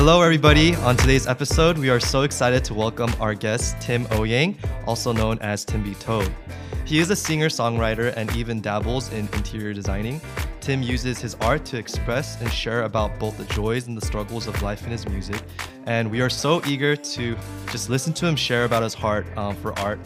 Hello, 0.00 0.22
everybody. 0.22 0.76
On 0.76 0.96
today's 0.96 1.26
episode, 1.26 1.76
we 1.76 1.90
are 1.90 1.98
so 1.98 2.22
excited 2.22 2.62
to 2.66 2.72
welcome 2.72 3.12
our 3.18 3.34
guest, 3.34 3.80
Tim 3.80 4.04
Ouyang, 4.06 4.56
also 4.86 5.12
known 5.12 5.40
as 5.40 5.64
Tim 5.64 5.82
Be 5.82 5.92
Told. 5.96 6.30
He 6.84 7.00
is 7.00 7.10
a 7.10 7.16
singer 7.16 7.48
songwriter 7.48 8.14
and 8.16 8.34
even 8.36 8.60
dabbles 8.60 9.12
in 9.12 9.28
interior 9.32 9.74
designing. 9.74 10.20
Tim 10.60 10.84
uses 10.84 11.18
his 11.18 11.34
art 11.40 11.64
to 11.64 11.78
express 11.78 12.40
and 12.40 12.48
share 12.52 12.84
about 12.84 13.18
both 13.18 13.36
the 13.38 13.44
joys 13.52 13.88
and 13.88 13.96
the 13.96 14.06
struggles 14.06 14.46
of 14.46 14.62
life 14.62 14.84
in 14.84 14.92
his 14.92 15.06
music. 15.08 15.42
And 15.86 16.08
we 16.12 16.20
are 16.20 16.30
so 16.30 16.64
eager 16.64 16.94
to 16.94 17.36
just 17.72 17.90
listen 17.90 18.12
to 18.14 18.26
him 18.28 18.36
share 18.36 18.66
about 18.66 18.84
his 18.84 18.94
heart 18.94 19.26
um, 19.36 19.56
for 19.56 19.76
art 19.80 19.98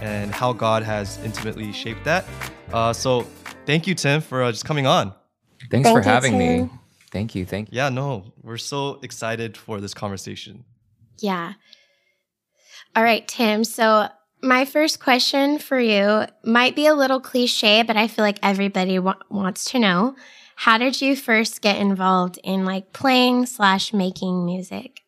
and 0.00 0.32
how 0.32 0.52
God 0.52 0.84
has 0.84 1.18
intimately 1.24 1.72
shaped 1.72 2.04
that. 2.04 2.24
Uh, 2.72 2.92
so, 2.92 3.26
thank 3.66 3.88
you, 3.88 3.96
Tim, 3.96 4.20
for 4.20 4.44
uh, 4.44 4.52
just 4.52 4.64
coming 4.64 4.86
on. 4.86 5.12
Thanks 5.72 5.88
Thank 5.88 5.98
for 5.98 6.08
you, 6.08 6.08
having 6.08 6.38
me. 6.38 6.70
Tim. 7.10 7.18
Thank 7.18 7.34
you. 7.34 7.44
Thank 7.46 7.72
you. 7.72 7.76
Yeah, 7.76 7.88
no, 7.88 8.32
we're 8.42 8.56
so 8.56 8.98
excited 9.02 9.56
for 9.56 9.80
this 9.80 9.94
conversation. 9.94 10.64
Yeah. 11.18 11.54
All 12.96 13.02
right, 13.02 13.26
Tim. 13.26 13.64
So, 13.64 14.08
my 14.42 14.64
first 14.64 15.00
question 15.00 15.58
for 15.58 15.78
you 15.78 16.24
might 16.44 16.74
be 16.74 16.86
a 16.86 16.94
little 16.94 17.20
cliche, 17.20 17.82
but 17.82 17.96
I 17.96 18.08
feel 18.08 18.24
like 18.24 18.38
everybody 18.42 18.98
wa- 18.98 19.16
wants 19.28 19.64
to 19.72 19.78
know. 19.78 20.16
How 20.56 20.78
did 20.78 21.00
you 21.00 21.14
first 21.14 21.60
get 21.60 21.76
involved 21.76 22.38
in 22.42 22.64
like 22.64 22.92
playing 22.92 23.46
slash 23.46 23.92
making 23.92 24.44
music? 24.46 25.00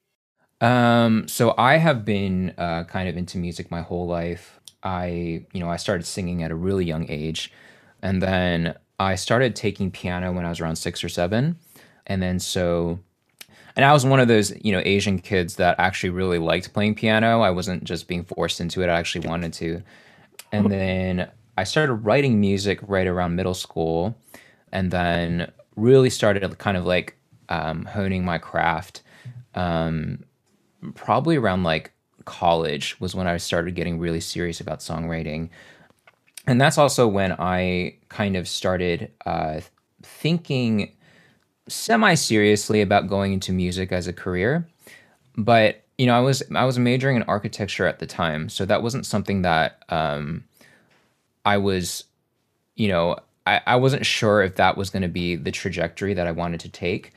Um, 0.61 1.27
so 1.29 1.55
I 1.59 1.79
have 1.79 2.05
been 2.05 2.55
uh, 2.57 2.85
kind 2.85 3.09
of 3.09 3.17
into 3.17 3.39
music 3.39 3.71
my 3.71 3.81
whole 3.81 4.07
life. 4.07 4.61
I, 4.83 5.45
you 5.53 5.61
know, 5.61 5.69
I 5.69 5.77
started 5.77 6.05
singing 6.05 6.43
at 6.43 6.51
a 6.51 6.55
really 6.55 6.85
young 6.85 7.09
age, 7.11 7.53
and 8.01 8.23
then 8.23 8.77
I 8.99 9.17
started 9.17 9.57
taking 9.57 9.91
piano 9.91 10.33
when 10.33 10.45
I 10.45 10.49
was 10.49 10.61
around 10.61 10.77
six 10.77 11.03
or 11.03 11.09
seven, 11.09 11.59
and 12.07 12.23
then 12.23 12.39
so, 12.39 12.99
and 13.77 13.85
I 13.85 13.93
was 13.93 14.05
one 14.05 14.21
of 14.21 14.29
those, 14.29 14.53
you 14.65 14.73
know, 14.73 14.83
Asian 14.85 15.19
kids 15.19 15.57
that 15.57 15.77
actually 15.79 16.11
really 16.11 16.39
liked 16.39 16.73
playing 16.73 16.95
piano. 16.95 17.41
I 17.41 17.51
wasn't 17.51 17.85
just 17.85 18.09
being 18.09 18.25
forced 18.25 18.61
into 18.61 18.83
it; 18.83 18.89
I 18.89 18.99
actually 18.99 19.27
wanted 19.29 19.53
to. 19.55 19.83
And 20.51 20.71
then 20.71 21.31
I 21.57 21.65
started 21.65 21.95
writing 21.95 22.41
music 22.41 22.79
right 22.83 23.07
around 23.07 23.37
middle 23.37 23.55
school, 23.55 24.17
and 24.71 24.91
then 24.91 25.51
really 25.77 26.11
started 26.11 26.59
kind 26.59 26.77
of 26.77 26.85
like 26.85 27.17
um, 27.49 27.85
honing 27.87 28.25
my 28.25 28.39
craft. 28.39 29.03
Um, 29.55 30.25
probably 30.95 31.37
around 31.37 31.63
like 31.63 31.93
college 32.25 32.99
was 33.01 33.15
when 33.15 33.27
I 33.27 33.37
started 33.37 33.75
getting 33.75 33.99
really 33.99 34.21
serious 34.21 34.61
about 34.61 34.81
songwriting. 34.81 35.51
And 36.47 36.61
that's 36.61 36.79
also 36.79 37.07
when 37.07 37.33
I 37.39 37.97
kind 38.09 38.37
of 38.37 38.49
started 38.49 39.13
uh, 39.25 39.61
thinking 40.03 40.93
semi 41.69 42.15
seriously 42.15 42.81
about 42.81 43.09
going 43.09 43.33
into 43.33 43.53
music 43.53 43.93
as 43.93 44.07
a 44.07 44.13
career. 44.13 44.67
But 45.37 45.85
you 45.99 46.07
know, 46.07 46.15
I 46.15 46.21
was 46.21 46.43
I 46.55 46.65
was 46.65 46.79
majoring 46.79 47.17
in 47.17 47.23
architecture 47.25 47.87
at 47.87 47.99
the 47.99 48.07
time, 48.07 48.49
so 48.49 48.65
that 48.65 48.83
wasn't 48.83 49.07
something 49.07 49.43
that 49.43 49.83
um, 49.89 50.45
I 51.45 51.59
was, 51.59 52.05
you 52.77 52.89
know, 52.89 53.17
I, 53.47 53.61
I 53.67 53.77
wasn't 53.77 54.07
sure 54.07 54.43
if 54.43 54.57
that 54.57 54.77
was 54.77 54.91
going 54.91 55.03
to 55.03 55.09
be 55.09 55.37
the 55.37 55.51
trajectory 55.51 56.15
that 56.15 56.27
I 56.27 56.33
wanted 56.33 56.61
to 56.61 56.69
take 56.69 57.13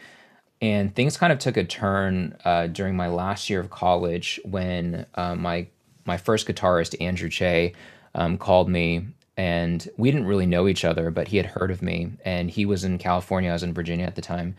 and 0.61 0.95
things 0.95 1.17
kind 1.17 1.33
of 1.33 1.39
took 1.39 1.57
a 1.57 1.63
turn 1.63 2.35
uh, 2.45 2.67
during 2.67 2.95
my 2.95 3.07
last 3.07 3.49
year 3.49 3.59
of 3.59 3.69
college 3.69 4.39
when 4.45 5.05
uh, 5.15 5.35
my 5.35 5.67
my 6.05 6.17
first 6.17 6.47
guitarist 6.47 6.95
Andrew 7.01 7.29
Che 7.29 7.73
um, 8.13 8.37
called 8.37 8.69
me, 8.69 9.07
and 9.37 9.87
we 9.97 10.11
didn't 10.11 10.27
really 10.27 10.45
know 10.45 10.67
each 10.67 10.85
other, 10.85 11.11
but 11.11 11.27
he 11.27 11.37
had 11.37 11.45
heard 11.47 11.71
of 11.71 11.81
me, 11.81 12.11
and 12.23 12.49
he 12.49 12.65
was 12.65 12.83
in 12.83 12.97
California, 12.97 13.49
I 13.49 13.53
was 13.53 13.63
in 13.63 13.73
Virginia 13.73 14.05
at 14.05 14.15
the 14.15 14.21
time. 14.21 14.55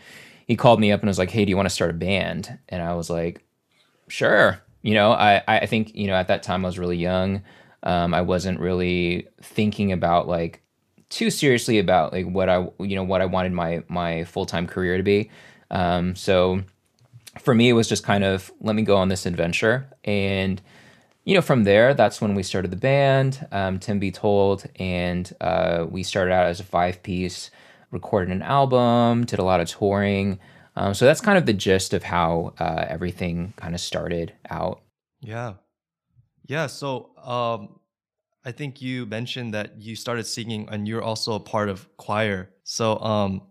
He 0.47 0.57
called 0.57 0.81
me 0.81 0.93
up 0.93 1.01
and 1.01 1.09
was 1.09 1.19
like, 1.19 1.31
"Hey, 1.31 1.45
do 1.45 1.51
you 1.51 1.57
want 1.57 1.67
to 1.67 1.75
start 1.75 1.91
a 1.91 1.95
band?" 1.95 2.59
And 2.69 2.83
I 2.83 2.95
was 2.95 3.11
like, 3.11 3.45
"Sure." 4.09 4.61
You 4.83 4.95
know, 4.95 5.13
I 5.13 5.43
I 5.49 5.67
think 5.67 5.95
you 5.95 6.07
know 6.07 6.15
at 6.15 6.29
that 6.29 6.43
time 6.43 6.65
I 6.65 6.69
was 6.69 6.79
really 6.79 6.97
young. 6.97 7.43
Um, 7.83 8.15
I 8.15 8.21
wasn't 8.23 8.61
really 8.61 9.29
thinking 9.43 9.93
about 9.93 10.29
like 10.29 10.63
too 11.09 11.31
seriously 11.31 11.79
about 11.79 12.13
like 12.13 12.27
what 12.27 12.49
I 12.49 12.69
you 12.79 12.97
know 12.97 13.05
what 13.05 13.23
I 13.23 13.27
wanted 13.27 13.53
my 13.53 13.83
my 13.89 14.25
full 14.25 14.47
time 14.47 14.67
career 14.67 14.97
to 14.97 15.03
be. 15.03 15.31
Um, 15.71 16.15
so 16.15 16.63
for 17.41 17.55
me, 17.55 17.69
it 17.69 17.75
was 17.75 17.89
just 17.89 18.05
kind 18.05 18.25
of 18.25 18.53
let 18.61 18.77
me 18.77 18.83
go 18.83 18.97
on 18.97 19.09
this 19.09 19.27
adventure, 19.27 19.89
and 20.05 20.61
you 21.27 21.35
know 21.35 21.43
from 21.43 21.65
there, 21.65 21.93
that's 21.93 22.21
when 22.21 22.35
we 22.37 22.43
started 22.45 22.71
the 22.71 22.77
band, 22.77 23.47
um, 23.51 23.81
Tim 23.81 23.99
Be 23.99 24.13
Told, 24.13 24.65
and 24.77 25.31
uh, 25.41 25.85
we 25.91 26.05
started 26.05 26.33
out 26.33 26.47
as 26.47 26.61
a 26.61 26.65
five 26.65 27.03
piece, 27.03 27.51
recorded 27.91 28.31
an 28.31 28.43
album, 28.43 29.27
did 29.27 29.41
a 29.41 29.45
lot 29.45 29.61
of 29.61 29.69
touring. 29.69 30.39
Um, 30.77 30.95
so 30.95 31.05
that's 31.05 31.21
kind 31.21 31.37
of 31.37 31.45
the 31.45 31.53
gist 31.53 31.93
of 31.93 32.05
how 32.05 32.55
uh, 32.61 32.85
everything 32.89 33.55
kind 33.57 33.75
of 33.75 33.81
started 33.81 34.35
out. 34.49 34.83
Yeah. 35.21 35.55
Yeah. 36.47 36.69
So 36.69 37.11
um, 37.17 37.81
I 38.45 38.53
think 38.53 38.81
you 38.81 39.05
mentioned 39.07 39.53
that 39.55 39.81
you 39.81 39.97
started 39.97 40.27
singing 40.27 40.69
and 40.71 40.87
you're 40.87 41.03
also 41.03 41.33
a 41.33 41.41
part 41.41 41.69
of 41.69 41.89
choir. 41.97 42.51
So 42.63 43.01
um, 43.01 43.43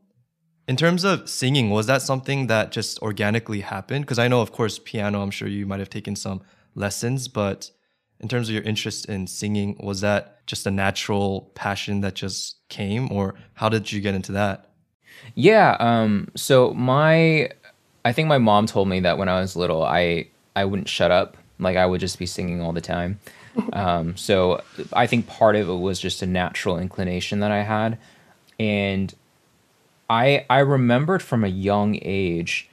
in 0.68 0.78
terms 0.78 1.04
of 1.04 1.28
singing, 1.28 1.72
was 1.72 1.88
that 1.88 2.02
something 2.02 2.48
that 2.48 2.72
just 2.72 3.00
organically 3.00 3.62
happened? 3.62 4.06
Because 4.06 4.20
I 4.20 4.30
know, 4.30 4.42
of 4.42 4.52
course, 4.54 4.80
piano, 4.80 5.22
I'm 5.22 5.32
sure 5.32 5.48
you 5.48 5.66
might 5.66 5.80
have 5.80 5.90
taken 5.90 6.16
some 6.16 6.42
lessons, 6.76 7.28
but 7.28 7.72
in 8.20 8.28
terms 8.28 8.48
of 8.48 8.54
your 8.54 8.64
interest 8.64 9.06
in 9.08 9.28
singing, 9.28 9.78
was 9.80 10.02
that 10.02 10.46
just 10.48 10.66
a 10.68 10.72
natural 10.72 11.52
passion 11.56 12.02
that 12.02 12.16
just 12.16 12.58
came, 12.70 13.12
or 13.12 13.36
how 13.56 13.70
did 13.70 13.92
you 13.92 14.02
get 14.02 14.16
into 14.16 14.32
that? 14.34 14.70
Yeah. 15.34 15.76
Um, 15.80 16.30
so 16.36 16.74
my, 16.74 17.50
I 18.04 18.12
think 18.14 18.28
my 18.28 18.38
mom 18.38 18.68
told 18.68 18.88
me 18.88 19.00
that 19.02 19.18
when 19.18 19.30
I 19.30 19.40
was 19.40 19.56
little, 19.56 19.84
I 19.84 20.28
I 20.56 20.66
wouldn't 20.66 20.90
shut 20.90 21.12
up. 21.12 21.38
Like 21.60 21.78
I 21.78 21.86
would 21.86 22.02
just 22.02 22.20
be 22.20 22.26
singing 22.26 22.62
all 22.62 22.74
the 22.74 22.82
time. 22.82 23.20
Um, 23.72 24.18
so 24.18 24.62
I 24.92 25.08
think 25.08 25.28
part 25.28 25.56
of 25.56 25.70
it 25.70 25.76
was 25.76 25.98
just 25.98 26.22
a 26.22 26.26
natural 26.26 26.78
inclination 26.78 27.40
that 27.40 27.52
I 27.52 27.62
had, 27.62 27.98
and 28.60 29.16
I 30.10 30.46
I 30.50 30.60
remembered 30.60 31.24
from 31.24 31.46
a 31.46 31.48
young 31.48 31.98
age. 32.02 32.70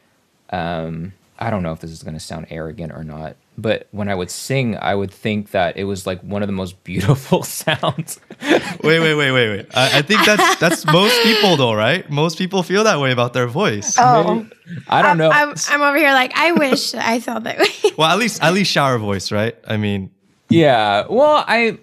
Um, 0.51 1.13
I 1.39 1.51
don't 1.51 1.63
know 1.63 1.71
if 1.71 1.79
this 1.79 1.93
is 1.93 2.03
going 2.03 2.15
to 2.15 2.21
sound 2.21 2.49
arrogant 2.51 2.93
or 2.93 3.05
not, 3.05 3.37
but 3.59 3.87
when 3.91 4.09
I 4.09 4.15
would 4.15 4.31
sing, 4.31 4.77
I 4.79 4.95
would 4.95 5.11
think 5.11 5.51
that 5.51 5.77
it 5.77 5.85
was 5.85 6.07
like 6.07 6.21
one 6.23 6.43
of 6.43 6.47
the 6.49 6.53
most 6.53 6.83
beautiful 6.85 7.43
sounds. 7.43 8.19
Wait, 8.41 8.99
wait, 9.01 9.15
wait, 9.15 9.31
wait, 9.31 9.49
wait. 9.49 9.67
I, 9.75 9.99
I 9.99 10.03
think 10.03 10.25
that's 10.25 10.57
that's 10.57 10.87
most 10.87 11.23
people 11.23 11.57
though, 11.57 11.75
right? 11.75 12.09
Most 12.11 12.39
people 12.39 12.63
feel 12.63 12.85
that 12.85 12.99
way 13.01 13.13
about 13.13 13.33
their 13.35 13.47
voice. 13.47 13.97
Oh, 13.99 14.47
I 14.89 15.03
don't 15.03 15.19
know. 15.19 15.31
I'm, 15.31 15.55
I'm 15.69 15.83
over 15.83 15.97
here 15.97 16.13
like, 16.13 16.33
I 16.35 16.53
wish 16.53 16.95
I 16.95 17.21
felt 17.21 17.45
that 17.45 17.59
way. 17.59 17.67
Well, 17.99 18.11
at 18.11 18.19
least 18.19 18.43
at 18.43 18.55
least 18.55 18.71
shower 18.71 18.99
voice, 18.99 19.31
right? 19.31 19.55
I 19.67 19.77
mean, 19.77 20.11
Yeah. 20.49 21.07
Well, 21.09 21.45
I 21.47 21.79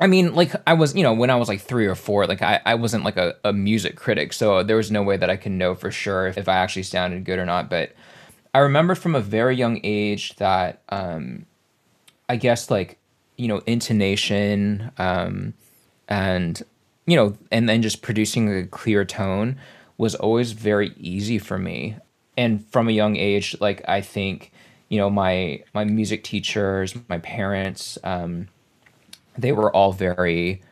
I 0.00 0.06
mean, 0.08 0.34
like 0.34 0.52
I 0.66 0.72
was, 0.74 0.94
you 0.94 1.02
know, 1.02 1.12
when 1.12 1.30
I 1.30 1.36
was 1.36 1.48
like 1.48 1.60
three 1.60 1.86
or 1.86 1.94
four, 1.94 2.26
like 2.26 2.42
I, 2.42 2.60
I 2.64 2.74
wasn't 2.74 3.04
like 3.04 3.16
a, 3.16 3.36
a 3.44 3.52
music 3.52 3.96
critic, 3.96 4.32
so 4.32 4.62
there 4.62 4.76
was 4.76 4.90
no 4.90 5.02
way 5.02 5.16
that 5.16 5.30
I 5.30 5.36
can 5.36 5.58
know 5.58 5.74
for 5.74 5.90
sure 5.92 6.26
if, 6.26 6.38
if 6.38 6.48
I 6.48 6.56
actually 6.56 6.82
sounded 6.84 7.24
good 7.24 7.38
or 7.38 7.46
not. 7.46 7.70
But 7.70 7.92
I 8.54 8.58
remember 8.58 8.94
from 8.94 9.14
a 9.14 9.20
very 9.20 9.56
young 9.56 9.80
age 9.82 10.36
that 10.36 10.82
um 10.88 11.46
I 12.28 12.36
guess 12.36 12.70
like, 12.70 12.98
you 13.36 13.48
know, 13.48 13.60
intonation, 13.66 14.90
um, 14.98 15.54
and 16.08 16.62
you 17.06 17.16
know, 17.16 17.36
and 17.50 17.68
then 17.68 17.82
just 17.82 18.00
producing 18.00 18.48
a 18.50 18.66
clear 18.66 19.04
tone 19.04 19.58
was 19.98 20.14
always 20.14 20.52
very 20.52 20.94
easy 20.96 21.38
for 21.38 21.58
me. 21.58 21.96
And 22.36 22.64
from 22.68 22.88
a 22.88 22.92
young 22.92 23.16
age, 23.16 23.54
like 23.60 23.86
I 23.88 24.00
think, 24.00 24.52
you 24.88 24.98
know, 24.98 25.10
my 25.10 25.62
my 25.74 25.84
music 25.84 26.24
teachers, 26.24 26.94
my 27.08 27.18
parents, 27.18 27.98
um, 28.02 28.48
they 29.36 29.52
were 29.52 29.74
all 29.74 29.92
very, 29.92 30.62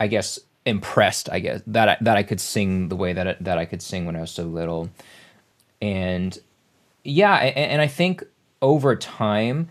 I 0.00 0.06
guess, 0.06 0.38
impressed. 0.64 1.28
I 1.30 1.40
guess 1.40 1.60
that 1.66 1.88
I, 1.88 1.96
that 2.00 2.16
I 2.16 2.22
could 2.22 2.40
sing 2.40 2.88
the 2.88 2.96
way 2.96 3.12
that 3.12 3.28
I, 3.28 3.36
that 3.40 3.58
I 3.58 3.64
could 3.66 3.82
sing 3.82 4.06
when 4.06 4.16
I 4.16 4.20
was 4.20 4.30
so 4.30 4.44
little, 4.44 4.88
and 5.82 6.38
yeah, 7.08 7.36
a- 7.38 7.56
and 7.56 7.80
I 7.80 7.86
think 7.86 8.24
over 8.60 8.94
time, 8.96 9.70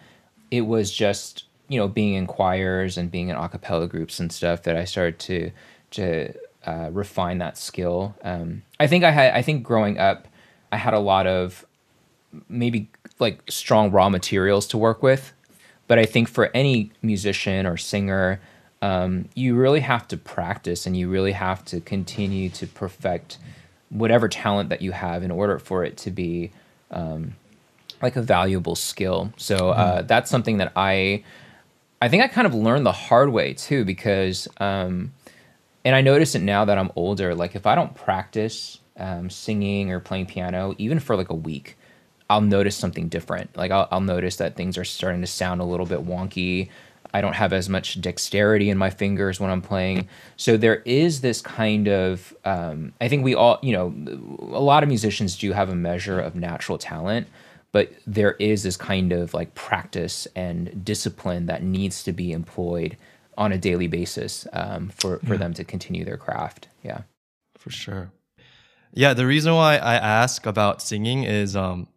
it 0.51 0.62
was 0.62 0.92
just 0.92 1.44
you 1.68 1.80
know 1.80 1.88
being 1.88 2.13
in 2.13 2.28
choirs 2.28 2.98
and 2.98 3.12
being 3.12 3.30
in 3.30 3.36
a 3.36 3.50
cappella 3.50 3.88
groups 3.88 4.19
and 4.19 4.31
stuff 4.31 4.63
that 4.63 4.75
I 4.75 4.86
started 4.86 5.19
to 5.19 5.51
to 5.92 6.34
uh, 6.66 6.89
refine 6.92 7.38
that 7.39 7.57
skill. 7.57 8.16
Um, 8.24 8.63
I 8.80 8.88
think 8.88 9.04
I 9.04 9.12
had 9.12 9.34
I 9.34 9.42
think 9.42 9.63
growing 9.63 9.98
up, 10.00 10.28
I 10.72 10.78
had 10.78 10.94
a 10.94 11.00
lot 11.00 11.28
of 11.28 11.66
maybe 12.50 12.89
like 13.19 13.42
strong 13.50 13.92
raw 13.92 14.10
materials 14.10 14.68
to 14.68 14.78
work 14.78 15.01
with, 15.01 15.33
but 15.88 15.98
I 15.98 16.06
think 16.06 16.28
for 16.28 16.51
any 16.54 16.92
musician 17.01 17.66
or 17.66 17.78
singer, 17.78 18.40
um, 18.81 19.30
you 19.33 19.56
really 19.56 19.80
have 19.80 20.07
to 20.10 20.18
practice 20.18 20.86
and 20.86 20.95
you 20.95 21.10
really 21.10 21.31
have 21.31 21.63
to 21.66 21.80
continue 21.81 22.50
to 22.50 22.68
perfect 22.68 23.38
whatever 23.90 24.28
talent 24.28 24.69
that 24.69 24.81
you 24.81 24.92
have 24.92 25.24
in 25.24 25.31
order 25.31 25.57
for 25.57 25.83
it 25.83 25.98
to 25.98 26.12
be 26.12 26.51
um, 26.92 27.36
like 28.01 28.16
a 28.16 28.22
valuable 28.22 28.75
skill. 28.75 29.34
So 29.38 29.69
uh, 29.69 30.01
that's 30.04 30.30
something 30.30 30.57
that 30.57 30.72
I 30.75 31.24
I 32.01 32.10
think 32.10 32.24
I 32.24 32.28
kind 32.28 32.45
of 32.45 32.54
learned 32.54 32.86
the 32.86 32.92
hard 32.92 33.30
way 33.30 33.54
too 33.54 33.84
because 33.86 34.48
um, 34.57 35.13
and 35.84 35.95
I 35.95 36.01
notice 36.01 36.36
it 36.36 36.42
now 36.42 36.66
that 36.66 36.78
I'm 36.78 36.92
older. 36.95 37.34
Like 37.34 37.56
if 37.56 37.66
I 37.66 37.75
don't 37.75 37.95
practice 37.95 38.80
um, 38.98 39.30
singing 39.30 39.92
or 39.92 40.00
playing 40.00 40.28
piano, 40.28 40.75
even 40.78 41.00
for 41.00 41.16
like 41.16 41.30
a 41.30 41.36
week, 41.36 41.78
I'll 42.30 42.42
notice 42.42 42.75
something 42.75 43.07
different. 43.07 43.56
Like 43.56 43.72
I'll, 43.72 43.88
I'll 43.92 44.01
notice 44.01 44.36
that 44.38 44.56
things 44.56 44.78
are 44.78 44.83
starting 44.83 45.22
to 45.22 45.28
sound 45.28 45.62
a 45.62 45.63
little 45.63 45.86
bit 45.86 46.06
wonky. 46.06 46.69
I 47.18 47.22
don't 47.22 47.34
have 47.34 47.52
as 47.52 47.68
much 47.68 48.00
dexterity 48.00 48.69
in 48.69 48.78
my 48.78 48.92
fingers 48.92 49.40
when 49.40 49.50
I'm 49.50 49.64
playing. 49.64 50.08
So 50.36 50.56
there 50.56 50.84
is 50.86 51.22
this 51.22 51.42
kind 51.42 51.88
of, 51.88 52.36
um, 52.46 52.94
I 53.02 53.08
think 53.08 53.24
we 53.24 53.34
all, 53.34 53.58
you 53.64 53.74
know, 53.74 53.88
a 54.56 54.62
lot 54.62 54.84
of 54.84 54.90
musicians 54.90 55.36
do 55.36 55.52
have 55.52 55.69
a 55.69 55.75
measure 55.75 56.19
of 56.19 56.36
natural 56.36 56.78
talent, 56.78 57.25
but 57.72 57.92
there 58.06 58.34
is 58.34 58.62
this 58.62 58.78
kind 58.78 59.12
of 59.12 59.34
like 59.34 59.56
practice 59.56 60.28
and 60.36 60.86
discipline 60.86 61.48
that 61.48 61.64
needs 61.64 62.04
to 62.04 62.14
be 62.14 62.31
employed 62.31 62.98
on 63.36 63.52
a 63.52 63.58
daily 63.58 63.88
basis 63.88 64.46
um, 64.54 64.90
for, 64.90 65.18
for 65.19 65.34
yeah. 65.34 65.40
them 65.40 65.56
to 65.56 65.64
continue 65.64 66.06
their 66.06 66.18
craft. 66.18 66.68
Yeah. 66.84 67.02
For 67.58 67.72
sure. 67.72 68.12
Yeah. 68.94 69.16
The 69.16 69.25
reason 69.25 69.56
why 69.56 69.78
I 69.78 69.96
ask 69.96 70.46
about 70.46 70.84
singing 70.84 71.24
is 71.24 71.56
um, 71.56 71.88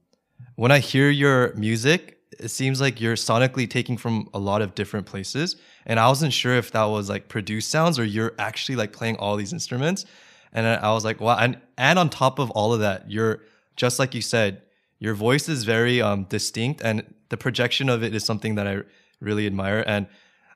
when 0.55 0.73
I 0.73 0.79
hear 0.79 1.11
your 1.11 1.53
music, 1.57 2.20
it 2.41 2.49
seems 2.49 2.81
like 2.81 3.01
you're 3.01 3.17
sonically 3.17 3.69
taking 3.69 3.97
from 3.97 4.29
a 4.33 4.39
lot 4.39 4.63
of 4.63 4.75
different 4.75 5.07
places. 5.07 5.57
And 5.87 6.01
I 6.01 6.09
wasn't 6.09 6.33
sure 6.33 6.55
if 6.55 6.73
that 6.73 6.85
was 6.85 7.09
like 7.09 7.29
produced 7.29 7.71
sounds 7.71 7.99
or 7.99 8.05
you're 8.05 8.33
actually 8.39 8.77
like 8.77 8.93
playing 8.93 9.17
all 9.17 9.37
these 9.37 9.53
instruments. 9.53 10.05
And 10.53 10.67
I 10.67 10.93
was 10.93 11.05
like, 11.05 11.21
wow. 11.21 11.37
And, 11.39 11.59
and 11.79 11.99
on 11.99 12.11
top 12.11 12.39
of 12.39 12.51
all 12.51 12.73
of 12.73 12.81
that, 12.81 13.11
you're 13.11 13.43
just 13.77 13.99
like 13.99 14.15
you 14.15 14.23
said, 14.23 14.63
your 14.99 15.15
voice 15.15 15.49
is 15.49 15.65
very 15.65 16.03
um, 16.03 16.25
distinct 16.25 16.83
and 16.83 17.15
the 17.29 17.37
projection 17.37 17.89
of 17.89 18.03
it 18.03 18.15
is 18.15 18.25
something 18.25 18.57
that 18.57 18.67
I 18.67 18.83
really 19.21 19.47
admire. 19.47 19.85
And 19.87 20.07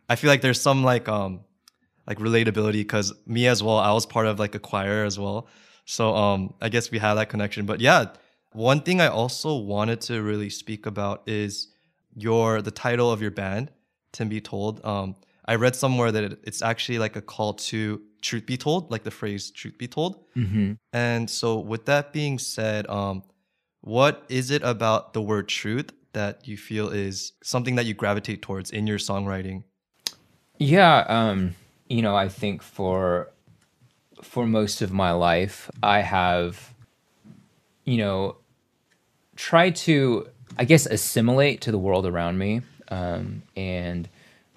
I 0.09 0.17
feel 0.17 0.29
like 0.29 0.43
there's 0.43 0.61
some 0.61 0.83
like, 0.83 1.09
um, 1.09 1.41
like 2.07 2.19
relatability 2.19 2.73
because 2.73 3.13
me 3.27 3.47
as 3.47 3.63
well, 3.63 3.79
I 3.79 3.93
was 3.93 4.05
part 4.05 4.27
of 4.27 4.39
like 4.39 4.55
a 4.55 4.59
choir 4.59 5.05
as 5.05 5.19
well. 5.19 5.49
So 5.87 6.15
um, 6.15 6.55
I 6.61 6.69
guess 6.69 6.91
we 6.91 6.99
have 6.99 7.17
that 7.17 7.29
connection. 7.29 7.67
But 7.67 7.81
yeah, 7.81 8.07
one 8.53 8.81
thing 8.81 9.01
I 9.01 9.09
also 9.09 9.57
wanted 9.57 10.01
to 10.03 10.23
really 10.23 10.51
speak 10.51 10.87
about 10.87 11.23
is 11.27 11.74
your 12.15 12.63
the 12.63 12.71
title 12.71 13.11
of 13.11 13.21
your 13.21 13.31
band, 13.31 13.71
Tim 14.13 14.29
Be 14.29 14.41
Told. 14.41 14.85
Um, 14.85 15.17
I 15.47 15.57
read 15.57 15.77
somewhere 15.77 16.11
that 16.11 16.25
it, 16.25 16.39
it's 16.45 16.63
actually 16.63 16.99
like 16.99 17.17
a 17.17 17.21
call 17.23 17.55
to 17.55 18.01
truth 18.23 18.47
be 18.47 18.57
told, 18.57 18.91
like 18.91 19.05
the 19.05 19.11
phrase 19.11 19.51
truth 19.51 19.77
be 19.77 19.87
told. 19.87 20.25
Mm-hmm. 20.35 20.73
And 20.93 21.29
so, 21.29 21.59
with 21.59 21.85
that 21.87 22.13
being 22.13 22.39
said, 22.39 22.89
um, 22.89 23.23
what 23.83 24.25
is 24.29 24.51
it 24.51 24.63
about 24.63 25.13
the 25.13 25.21
word 25.21 25.49
truth 25.49 25.93
that 26.15 26.49
you 26.49 26.57
feel 26.57 26.89
is 26.89 27.33
something 27.43 27.75
that 27.75 27.85
you 27.85 27.95
gravitate 27.95 28.41
towards 28.41 28.71
in 28.71 28.87
your 28.87 28.99
songwriting? 28.99 29.65
Yeah, 30.59 31.05
um, 31.09 31.55
you 31.89 32.01
know, 32.01 32.17
I 32.17 32.29
think 32.29 32.63
for 32.63 33.31
for 34.23 34.47
most 34.47 34.81
of 34.81 34.91
my 34.91 35.11
life, 35.11 35.71
I 35.83 36.01
have, 36.01 36.73
you 37.85 37.99
know, 37.99 38.39
tried 39.37 39.77
to 39.77 40.29
I 40.59 40.65
guess, 40.65 40.87
assimilate 40.87 41.61
to 41.63 41.71
the 41.71 41.79
world 41.79 42.07
around 42.07 42.39
me. 42.39 42.63
Um, 42.89 43.43
and 43.57 44.09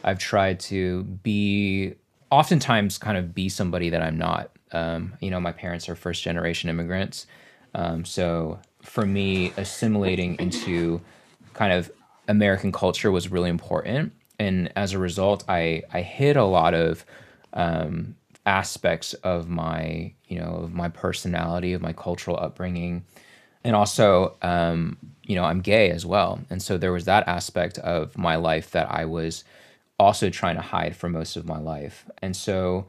I've 0.04 0.20
tried 0.20 0.60
to 0.62 1.04
be, 1.04 1.96
oftentimes, 2.30 2.98
kind 2.98 3.18
of 3.18 3.34
be 3.34 3.50
somebody 3.50 3.90
that 3.90 4.02
I'm 4.02 4.18
not. 4.18 4.52
Um, 4.72 5.14
you 5.22 5.32
know, 5.32 5.40
my 5.40 5.52
parents 5.52 5.88
are 5.90 5.96
first 5.96 6.24
generation 6.24 6.70
immigrants. 6.70 7.26
Um, 7.74 8.06
so 8.06 8.60
for 8.82 9.06
me, 9.06 9.54
assimilating 9.58 10.36
into 10.40 11.02
kind 11.54 11.74
of 11.74 11.92
American 12.28 12.72
culture 12.72 13.12
was 13.12 13.30
really 13.32 13.50
important. 13.50 14.14
And 14.40 14.72
as 14.76 14.94
a 14.94 15.00
result, 15.00 15.46
I, 15.48 15.84
I 15.92 16.02
hid 16.02 16.38
a 16.38 16.46
lot 16.46 16.74
of 16.74 17.06
um, 17.54 18.16
aspects 18.46 19.14
of 19.16 19.50
my, 19.50 20.14
you 20.28 20.40
know, 20.40 20.60
of 20.64 20.74
my 20.74 20.90
personality, 20.90 21.74
of 21.74 21.82
my 21.82 21.94
cultural 21.94 22.38
upbringing. 22.38 23.04
And 23.64 23.76
also, 23.76 24.38
um, 24.42 24.98
you 25.28 25.36
know, 25.36 25.44
I'm 25.44 25.60
gay 25.60 25.92
as 25.92 26.06
well. 26.06 26.40
And 26.50 26.62
so 26.62 26.78
there 26.78 26.94
was 26.94 27.06
that 27.06 27.28
aspect 27.28 27.78
of 27.80 28.18
my 28.18 28.38
life 28.38 28.72
that 28.72 28.90
I 28.90 29.06
was 29.06 29.44
also 30.00 30.30
trying 30.30 30.56
to 30.56 30.62
hide 30.62 30.96
for 30.96 31.10
most 31.10 31.36
of 31.36 31.46
my 31.46 31.60
life. 31.60 32.06
And 32.22 32.36
so, 32.36 32.86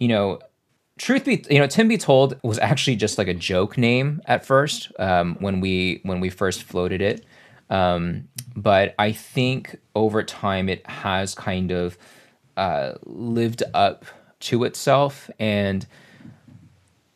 you 0.00 0.08
know, 0.08 0.40
truth 0.98 1.24
be 1.24 1.44
you 1.48 1.60
know 1.60 1.66
tim 1.66 1.86
be 1.86 1.96
told 1.96 2.38
was 2.42 2.58
actually 2.58 2.96
just 2.96 3.18
like 3.18 3.28
a 3.28 3.34
joke 3.34 3.78
name 3.78 4.20
at 4.26 4.44
first 4.44 4.90
um, 4.98 5.36
when 5.38 5.60
we 5.60 6.00
when 6.02 6.18
we 6.18 6.28
first 6.28 6.64
floated 6.64 7.00
it 7.00 7.24
um, 7.70 8.28
but 8.56 8.96
i 8.98 9.12
think 9.12 9.78
over 9.94 10.22
time 10.22 10.68
it 10.68 10.84
has 10.88 11.34
kind 11.36 11.70
of 11.70 11.96
uh, 12.56 12.94
lived 13.04 13.62
up 13.74 14.04
to 14.40 14.64
itself 14.64 15.30
and 15.38 15.86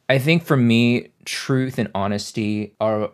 i 0.09 0.17
think 0.17 0.45
for 0.45 0.57
me 0.57 1.09
truth 1.25 1.77
and 1.77 1.91
honesty 1.93 2.75
are 2.81 3.11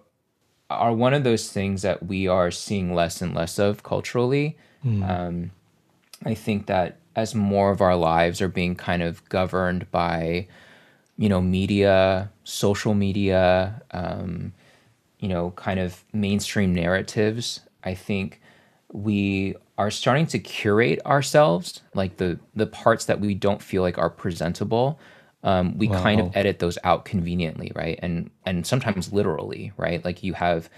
are 0.71 0.93
one 0.93 1.15
of 1.15 1.25
those 1.25 1.51
things 1.51 1.83
that 1.83 2.07
we 2.07 2.29
are 2.29 2.51
seeing 2.51 2.95
less 2.95 3.23
and 3.23 3.35
less 3.35 3.59
of 3.59 3.83
culturally. 3.83 4.57
Mm. 4.85 5.09
Um, 5.09 5.51
I 6.25 6.35
think 6.35 6.67
that 6.67 6.99
as 7.17 7.35
more 7.35 7.71
of 7.71 7.81
our 7.81 7.97
lives 7.97 8.41
are 8.41 8.49
being 8.49 8.75
kind 8.75 9.03
of 9.03 9.27
governed 9.29 9.91
by, 9.91 10.47
you 11.17 11.29
know, 11.29 11.41
media, 11.41 12.31
social 12.45 12.95
media, 12.95 13.83
um, 13.93 14.53
you 15.19 15.29
know, 15.29 15.53
kind 15.53 15.81
of 15.81 16.05
mainstream 16.13 16.75
narratives, 16.75 17.61
I 17.83 17.95
think 17.95 18.41
we 18.93 19.57
are 19.79 19.91
starting 19.91 20.27
to 20.27 20.39
curate 20.39 21.01
ourselves, 21.07 21.81
like 21.95 22.19
the 22.19 22.39
the 22.55 22.67
parts 22.67 23.05
that 23.07 23.21
we 23.21 23.35
don't 23.35 23.63
feel 23.63 23.83
like 23.83 23.99
are 23.99 24.11
presentable 24.11 24.99
um, 25.43 25.79
we 25.79 25.89
wow. 25.89 26.03
kind 26.03 26.21
of 26.21 26.37
edit 26.37 26.59
those 26.59 26.79
out 26.85 27.05
conveniently, 27.05 27.71
right? 27.75 27.99
And 28.03 28.31
and 28.45 28.67
sometimes 28.67 29.13
literally, 29.13 29.73
right? 29.77 30.05
Like 30.05 30.23
you 30.23 30.33
have 30.35 30.69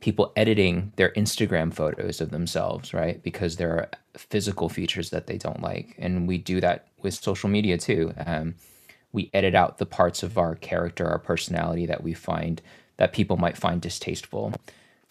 people 0.00 0.32
editing 0.36 0.92
their 0.96 1.10
Instagram 1.10 1.72
photos 1.72 2.20
of 2.20 2.30
themselves, 2.30 2.92
right? 2.94 3.22
Because 3.22 3.56
there 3.56 3.70
are 3.72 3.88
physical 4.16 4.68
features 4.68 5.10
that 5.10 5.26
they 5.26 5.38
don't 5.38 5.62
like, 5.62 5.94
and 5.98 6.28
we 6.28 6.38
do 6.38 6.60
that 6.60 6.88
with 7.02 7.14
social 7.14 7.48
media 7.48 7.78
too. 7.78 8.12
Um, 8.26 8.54
we 9.12 9.30
edit 9.32 9.54
out 9.54 9.78
the 9.78 9.86
parts 9.86 10.22
of 10.22 10.38
our 10.38 10.54
character, 10.54 11.08
our 11.08 11.18
personality 11.18 11.86
that 11.86 12.02
we 12.02 12.14
find 12.14 12.62
that 12.98 13.12
people 13.12 13.38
might 13.38 13.56
find 13.56 13.80
distasteful, 13.80 14.52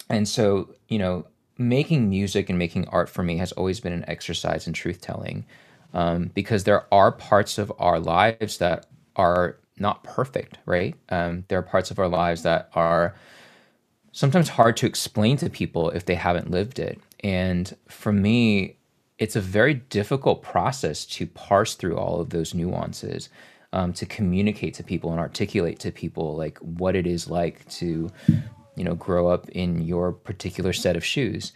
and 0.08 0.28
so 0.28 0.74
you 0.88 0.98
know, 0.98 1.26
making 1.58 2.08
music 2.08 2.48
and 2.48 2.58
making 2.58 2.86
art 2.88 3.08
for 3.08 3.24
me 3.24 3.38
has 3.38 3.50
always 3.52 3.80
been 3.80 3.92
an 3.92 4.04
exercise 4.08 4.68
in 4.68 4.72
truth 4.72 5.00
telling. 5.00 5.44
Um, 5.92 6.30
because 6.34 6.62
there 6.62 6.86
are 6.94 7.10
parts 7.10 7.58
of 7.58 7.72
our 7.80 7.98
lives 7.98 8.58
that 8.58 8.86
are 9.16 9.56
not 9.78 10.04
perfect, 10.04 10.58
right? 10.66 10.94
Um, 11.08 11.44
there 11.48 11.58
are 11.58 11.62
parts 11.62 11.90
of 11.90 11.98
our 11.98 12.08
lives 12.08 12.42
that 12.42 12.70
are 12.74 13.14
sometimes 14.12 14.50
hard 14.50 14.76
to 14.78 14.86
explain 14.86 15.36
to 15.38 15.48
people 15.48 15.90
if 15.90 16.04
they 16.04 16.14
haven't 16.14 16.50
lived 16.50 16.78
it. 16.78 17.00
And 17.22 17.74
for 17.88 18.12
me, 18.12 18.76
it's 19.18 19.36
a 19.36 19.40
very 19.40 19.74
difficult 19.74 20.42
process 20.42 21.04
to 21.04 21.26
parse 21.26 21.74
through 21.74 21.96
all 21.96 22.20
of 22.20 22.30
those 22.30 22.54
nuances, 22.54 23.28
um, 23.72 23.92
to 23.94 24.06
communicate 24.06 24.74
to 24.74 24.82
people 24.82 25.10
and 25.10 25.20
articulate 25.20 25.78
to 25.80 25.92
people 25.92 26.36
like 26.36 26.58
what 26.58 26.96
it 26.96 27.06
is 27.06 27.28
like 27.28 27.68
to, 27.68 28.10
you 28.76 28.84
know, 28.84 28.94
grow 28.94 29.28
up 29.28 29.48
in 29.50 29.82
your 29.82 30.12
particular 30.12 30.72
set 30.72 30.96
of 30.96 31.04
shoes. 31.04 31.52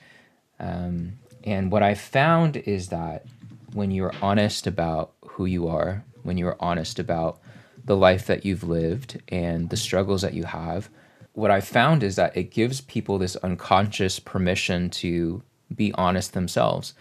Um, 0.60 1.14
and 1.42 1.72
what 1.72 1.82
I 1.82 1.94
found 1.94 2.56
is 2.56 2.88
that 2.88 3.26
when 3.72 3.90
you're 3.90 4.14
honest 4.22 4.66
about 4.66 5.12
who 5.26 5.46
you 5.46 5.68
are, 5.68 6.04
when 6.22 6.38
you're 6.38 6.56
honest 6.60 6.98
about 6.98 7.40
the 7.84 7.96
life 7.96 8.26
that 8.26 8.44
you've 8.44 8.64
lived 8.64 9.20
and 9.28 9.70
the 9.70 9.76
struggles 9.76 10.22
that 10.22 10.34
you 10.34 10.44
have, 10.44 10.88
what 11.34 11.50
I 11.50 11.60
found 11.60 12.02
is 12.02 12.16
that 12.16 12.36
it 12.36 12.50
gives 12.50 12.80
people 12.80 13.18
this 13.18 13.36
unconscious 13.36 14.18
permission 14.18 14.88
to 14.90 15.42
be 15.74 15.92
honest 15.94 16.32
themselves. 16.32 16.94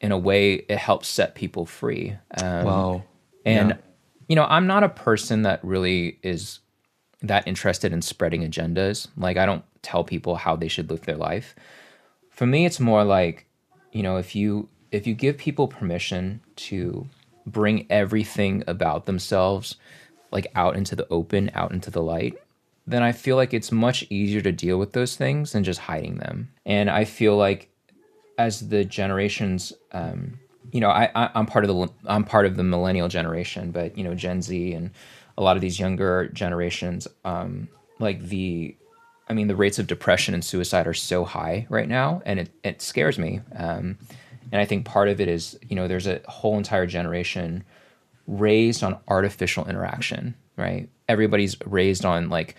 In 0.00 0.12
a 0.12 0.18
way, 0.18 0.54
it 0.54 0.78
helps 0.78 1.08
set 1.08 1.34
people 1.34 1.66
free. 1.66 2.16
Um, 2.40 2.64
wow. 2.64 3.02
And, 3.44 3.70
yeah. 3.70 3.76
you 4.28 4.36
know, 4.36 4.44
I'm 4.44 4.66
not 4.66 4.84
a 4.84 4.88
person 4.88 5.42
that 5.42 5.64
really 5.64 6.18
is 6.22 6.60
that 7.22 7.48
interested 7.48 7.92
in 7.92 8.02
spreading 8.02 8.48
agendas. 8.48 9.08
Like, 9.16 9.36
I 9.36 9.46
don't 9.46 9.64
tell 9.82 10.04
people 10.04 10.36
how 10.36 10.54
they 10.54 10.68
should 10.68 10.90
live 10.90 11.02
their 11.02 11.16
life. 11.16 11.56
For 12.30 12.46
me, 12.46 12.64
it's 12.64 12.78
more 12.78 13.02
like, 13.02 13.46
you 13.90 14.02
know, 14.04 14.18
if 14.18 14.36
you 14.36 14.68
if 14.92 15.06
you 15.06 15.14
give 15.14 15.36
people 15.36 15.66
permission 15.66 16.40
to 16.56 17.08
bring 17.46 17.86
everything 17.90 18.62
about 18.66 19.06
themselves 19.06 19.76
like 20.30 20.50
out 20.54 20.76
into 20.76 20.94
the 20.96 21.06
open, 21.08 21.50
out 21.54 21.72
into 21.72 21.90
the 21.90 22.02
light, 22.02 22.38
then 22.86 23.02
I 23.02 23.12
feel 23.12 23.36
like 23.36 23.52
it's 23.52 23.70
much 23.70 24.06
easier 24.08 24.40
to 24.40 24.52
deal 24.52 24.78
with 24.78 24.92
those 24.92 25.16
things 25.16 25.52
than 25.52 25.64
just 25.64 25.80
hiding 25.80 26.16
them. 26.16 26.50
And 26.64 26.88
I 26.88 27.04
feel 27.04 27.36
like 27.36 27.70
as 28.38 28.68
the 28.68 28.84
generations, 28.84 29.72
um, 29.92 30.38
you 30.72 30.80
know, 30.80 30.90
I, 30.90 31.10
I 31.14 31.30
am 31.34 31.46
part 31.46 31.64
of 31.64 31.68
the 31.68 31.92
I'm 32.06 32.24
part 32.24 32.46
of 32.46 32.56
the 32.56 32.62
millennial 32.62 33.08
generation, 33.08 33.70
but 33.70 33.96
you 33.96 34.04
know, 34.04 34.14
Gen 34.14 34.42
Z 34.42 34.72
and 34.72 34.90
a 35.36 35.42
lot 35.42 35.56
of 35.56 35.60
these 35.60 35.78
younger 35.78 36.28
generations, 36.28 37.06
um, 37.24 37.68
like 37.98 38.22
the, 38.22 38.76
I 39.28 39.34
mean, 39.34 39.48
the 39.48 39.56
rates 39.56 39.78
of 39.78 39.86
depression 39.86 40.34
and 40.34 40.44
suicide 40.44 40.86
are 40.86 40.94
so 40.94 41.24
high 41.24 41.66
right 41.68 41.88
now, 41.88 42.22
and 42.24 42.40
it 42.40 42.50
it 42.64 42.82
scares 42.82 43.18
me. 43.18 43.40
Um, 43.54 43.98
and 44.50 44.60
I 44.60 44.64
think 44.64 44.86
part 44.86 45.08
of 45.08 45.20
it 45.20 45.28
is, 45.28 45.58
you 45.68 45.76
know, 45.76 45.88
there's 45.88 46.06
a 46.06 46.20
whole 46.26 46.56
entire 46.56 46.86
generation 46.86 47.64
raised 48.28 48.84
on 48.84 48.96
artificial 49.08 49.66
interaction, 49.66 50.34
right? 50.56 50.88
Everybody's 51.08 51.56
raised 51.66 52.04
on 52.04 52.28
like 52.28 52.54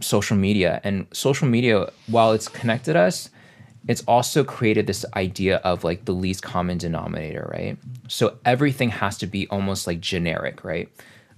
social 0.00 0.36
media. 0.36 0.80
And 0.82 1.06
social 1.12 1.46
media, 1.46 1.90
while 2.08 2.32
it's 2.32 2.48
connected 2.48 2.96
us, 2.96 3.30
it's 3.86 4.02
also 4.02 4.42
created 4.44 4.86
this 4.86 5.04
idea 5.14 5.56
of 5.58 5.84
like 5.84 6.06
the 6.06 6.12
least 6.12 6.42
common 6.42 6.78
denominator, 6.78 7.48
right? 7.52 7.78
So 8.08 8.38
everything 8.44 8.90
has 8.90 9.18
to 9.18 9.26
be 9.26 9.46
almost 9.48 9.86
like 9.86 10.00
generic, 10.00 10.64
right? 10.64 10.88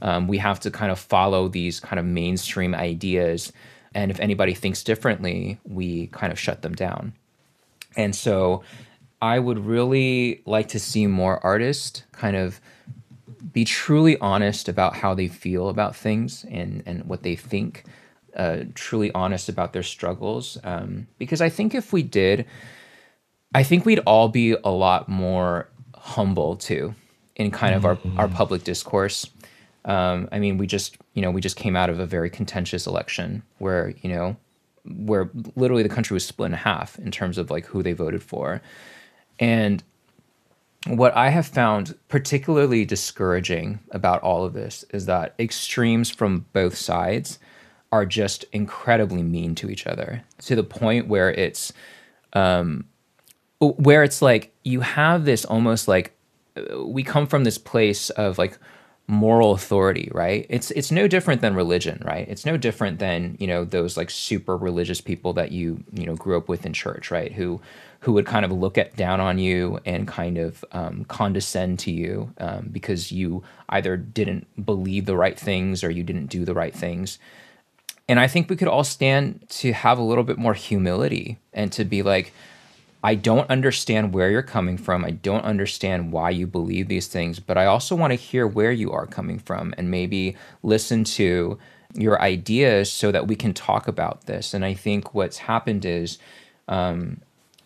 Um, 0.00 0.26
we 0.26 0.38
have 0.38 0.58
to 0.60 0.70
kind 0.70 0.90
of 0.90 0.98
follow 0.98 1.48
these 1.48 1.78
kind 1.78 2.00
of 2.00 2.06
mainstream 2.06 2.74
ideas. 2.74 3.52
And 3.94 4.10
if 4.10 4.18
anybody 4.20 4.54
thinks 4.54 4.82
differently, 4.82 5.60
we 5.64 6.08
kind 6.08 6.32
of 6.32 6.38
shut 6.38 6.62
them 6.62 6.74
down. 6.74 7.12
And 7.96 8.14
so 8.14 8.62
I 9.20 9.38
would 9.38 9.64
really 9.64 10.42
like 10.46 10.68
to 10.68 10.80
see 10.80 11.06
more 11.06 11.44
artists 11.44 12.02
kind 12.12 12.36
of 12.36 12.60
be 13.52 13.64
truly 13.64 14.16
honest 14.18 14.68
about 14.68 14.94
how 14.96 15.14
they 15.14 15.28
feel 15.28 15.68
about 15.68 15.96
things 15.96 16.44
and, 16.50 16.82
and 16.86 17.04
what 17.04 17.22
they 17.22 17.34
think, 17.34 17.84
uh, 18.36 18.58
truly 18.74 19.12
honest 19.12 19.48
about 19.48 19.72
their 19.72 19.82
struggles. 19.82 20.58
Um, 20.62 21.08
because 21.18 21.40
I 21.40 21.48
think 21.48 21.74
if 21.74 21.92
we 21.92 22.02
did, 22.02 22.46
I 23.54 23.62
think 23.62 23.84
we'd 23.84 23.98
all 24.00 24.28
be 24.28 24.52
a 24.52 24.70
lot 24.70 25.08
more 25.08 25.68
humble 25.94 26.56
too 26.56 26.94
in 27.36 27.50
kind 27.50 27.74
of 27.74 27.84
our, 27.84 27.92
our 28.16 28.26
mm-hmm. 28.26 28.34
public 28.34 28.64
discourse. 28.64 29.28
Um, 29.84 30.28
I 30.30 30.38
mean, 30.38 30.58
we 30.58 30.66
just, 30.66 30.96
you 31.14 31.22
know, 31.22 31.30
we 31.30 31.40
just 31.40 31.56
came 31.56 31.74
out 31.74 31.90
of 31.90 31.98
a 31.98 32.06
very 32.06 32.30
contentious 32.30 32.86
election 32.86 33.42
where, 33.58 33.94
you 34.02 34.10
know, 34.10 34.36
where 34.84 35.30
literally 35.56 35.82
the 35.82 35.88
country 35.88 36.14
was 36.14 36.24
split 36.24 36.50
in 36.50 36.56
half 36.56 36.98
in 36.98 37.10
terms 37.10 37.38
of 37.38 37.50
like 37.50 37.66
who 37.66 37.82
they 37.82 37.92
voted 37.92 38.22
for. 38.22 38.62
And 39.38 39.82
what 40.86 41.16
I 41.16 41.28
have 41.30 41.46
found 41.46 41.96
particularly 42.08 42.84
discouraging 42.84 43.80
about 43.90 44.22
all 44.22 44.44
of 44.44 44.52
this 44.52 44.84
is 44.90 45.06
that 45.06 45.34
extremes 45.38 46.10
from 46.10 46.46
both 46.52 46.76
sides 46.76 47.38
are 47.92 48.06
just 48.06 48.44
incredibly 48.52 49.22
mean 49.22 49.54
to 49.56 49.70
each 49.70 49.86
other 49.86 50.24
to 50.38 50.56
the 50.56 50.64
point 50.64 51.08
where 51.08 51.30
it's 51.30 51.72
um, 52.32 52.86
where 53.60 54.02
it's 54.02 54.22
like 54.22 54.52
you 54.64 54.80
have 54.80 55.24
this 55.24 55.44
almost 55.44 55.86
like 55.86 56.16
we 56.78 57.02
come 57.02 57.26
from 57.26 57.44
this 57.44 57.58
place 57.58 58.10
of 58.10 58.38
like 58.38 58.58
moral 59.06 59.52
authority, 59.52 60.08
right? 60.12 60.46
It's 60.48 60.70
it's 60.72 60.90
no 60.90 61.06
different 61.06 61.40
than 61.40 61.54
religion, 61.54 62.02
right? 62.04 62.26
It's 62.28 62.46
no 62.46 62.56
different 62.56 62.98
than, 62.98 63.36
you 63.38 63.46
know, 63.46 63.64
those 63.64 63.96
like 63.96 64.10
super 64.10 64.56
religious 64.56 65.00
people 65.00 65.32
that 65.34 65.52
you, 65.52 65.84
you 65.92 66.06
know, 66.06 66.16
grew 66.16 66.36
up 66.36 66.48
with 66.48 66.64
in 66.64 66.72
church, 66.72 67.10
right? 67.10 67.32
Who 67.32 67.60
who 68.02 68.12
would 68.12 68.26
kind 68.26 68.44
of 68.44 68.50
look 68.50 68.76
at 68.76 68.96
down 68.96 69.20
on 69.20 69.38
you 69.38 69.78
and 69.86 70.08
kind 70.08 70.36
of 70.36 70.64
um, 70.72 71.04
condescend 71.04 71.78
to 71.78 71.92
you 71.92 72.32
um, 72.38 72.68
because 72.72 73.12
you 73.12 73.44
either 73.68 73.96
didn't 73.96 74.44
believe 74.66 75.06
the 75.06 75.16
right 75.16 75.38
things 75.38 75.84
or 75.84 75.90
you 75.90 76.02
didn't 76.02 76.26
do 76.26 76.44
the 76.44 76.52
right 76.52 76.74
things. 76.74 77.20
And 78.08 78.18
I 78.18 78.26
think 78.26 78.50
we 78.50 78.56
could 78.56 78.66
all 78.66 78.82
stand 78.82 79.48
to 79.50 79.72
have 79.72 79.98
a 79.98 80.02
little 80.02 80.24
bit 80.24 80.36
more 80.36 80.54
humility 80.54 81.38
and 81.52 81.70
to 81.72 81.84
be 81.84 82.02
like, 82.02 82.32
I 83.04 83.14
don't 83.14 83.48
understand 83.48 84.12
where 84.12 84.30
you're 84.30 84.42
coming 84.42 84.78
from. 84.78 85.04
I 85.04 85.12
don't 85.12 85.44
understand 85.44 86.10
why 86.10 86.30
you 86.30 86.48
believe 86.48 86.88
these 86.88 87.06
things, 87.06 87.38
but 87.38 87.56
I 87.56 87.66
also 87.66 87.94
want 87.94 88.10
to 88.10 88.16
hear 88.16 88.48
where 88.48 88.72
you 88.72 88.90
are 88.90 89.06
coming 89.06 89.38
from 89.38 89.74
and 89.78 89.92
maybe 89.92 90.36
listen 90.64 91.04
to 91.04 91.56
your 91.94 92.20
ideas 92.20 92.90
so 92.90 93.12
that 93.12 93.28
we 93.28 93.36
can 93.36 93.54
talk 93.54 93.86
about 93.86 94.26
this. 94.26 94.54
And 94.54 94.64
I 94.64 94.74
think 94.74 95.14
what's 95.14 95.38
happened 95.38 95.84
is 95.84 96.18
um, 96.66 97.20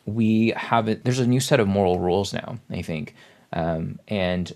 we 0.06 0.50
have 0.56 0.88
it, 0.88 1.04
there's 1.04 1.18
a 1.18 1.26
new 1.26 1.40
set 1.40 1.60
of 1.60 1.68
moral 1.68 1.98
rules 1.98 2.32
now, 2.32 2.58
I 2.70 2.82
think. 2.82 3.14
Um, 3.52 3.98
and 4.08 4.52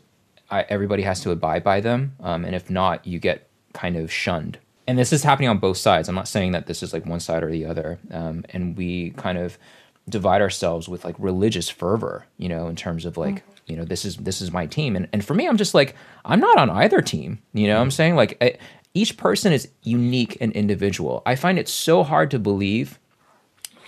I, 0.51 0.63
everybody 0.69 1.03
has 1.03 1.21
to 1.21 1.31
abide 1.31 1.63
by 1.63 1.81
them. 1.81 2.17
Um, 2.21 2.45
and 2.45 2.55
if 2.55 2.71
not, 2.71 3.07
you 3.07 3.19
get 3.19 3.49
kind 3.73 3.97
of 3.97 4.13
shunned. 4.13 4.59
And 4.87 4.99
this 4.99 5.13
is 5.13 5.23
happening 5.23 5.49
on 5.49 5.59
both 5.59 5.77
sides. 5.77 6.09
I'm 6.09 6.15
not 6.15 6.27
saying 6.27 6.53
that 6.53 6.67
this 6.67 6.83
is 6.83 6.93
like 6.93 7.07
one 7.07 7.21
side 7.21 7.43
or 7.43 7.51
the 7.51 7.67
other. 7.67 7.99
Um, 8.11 8.45
and 8.51 8.77
we 8.77 9.11
kind 9.11 9.39
of, 9.39 9.59
divide 10.11 10.43
ourselves 10.43 10.89
with 10.89 11.05
like 11.05 11.15
religious 11.19 11.69
fervor, 11.69 12.27
you 12.37 12.49
know, 12.49 12.67
in 12.67 12.77
terms 12.77 13.05
of 13.05 13.17
like, 13.17 13.37
mm-hmm. 13.37 13.51
you 13.67 13.77
know, 13.77 13.85
this 13.85 14.05
is 14.05 14.17
this 14.17 14.41
is 14.41 14.53
my 14.53 14.67
team. 14.67 14.97
And 14.97 15.09
and 15.13 15.25
for 15.25 15.35
me, 15.35 15.47
I'm 15.47 15.57
just 15.57 15.75
like, 15.75 15.95
I'm 16.25 16.41
not 16.41 16.59
on 16.59 16.69
either 16.69 17.01
team. 17.01 17.41
You 17.53 17.69
know, 17.69 17.75
mm-hmm. 17.75 17.83
I'm 17.83 17.91
saying 17.91 18.17
like 18.17 18.37
I, 18.41 18.59
each 18.93 19.17
person 19.17 19.53
is 19.53 19.69
unique 19.83 20.37
and 20.41 20.53
individual. 20.53 21.23
I 21.25 21.37
find 21.37 21.59
it 21.59 21.69
so 21.69 22.03
hard 22.03 22.31
to 22.33 22.39
believe 22.39 22.99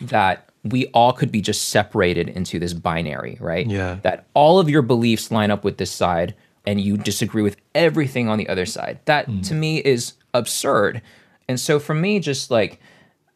that 0.01 0.49
we 0.65 0.87
all 0.89 1.13
could 1.13 1.33
be 1.33 1.41
just 1.41 1.69
separated 1.71 2.29
into 2.29 2.59
this 2.59 2.73
binary, 2.73 3.37
right? 3.41 3.67
Yeah. 3.67 3.99
That 4.03 4.27
all 4.35 4.59
of 4.59 4.71
your 4.71 4.83
beliefs 4.83 5.31
line 5.31 5.51
up 5.51 5.65
with 5.65 5.79
this 5.79 5.91
side 5.91 6.35
and 6.65 6.81
you 6.81 6.97
disagree 6.97 7.43
with 7.43 7.57
everything 7.75 8.29
on 8.29 8.39
the 8.39 8.49
other 8.49 8.67
side. 8.67 9.01
That 9.07 9.29
mm. 9.29 9.47
to 9.49 9.55
me 9.55 9.79
is 9.79 10.15
absurd. 10.35 11.03
And 11.49 11.59
so 11.59 11.79
for 11.79 11.95
me, 11.95 12.21
just 12.21 12.51
like 12.51 12.81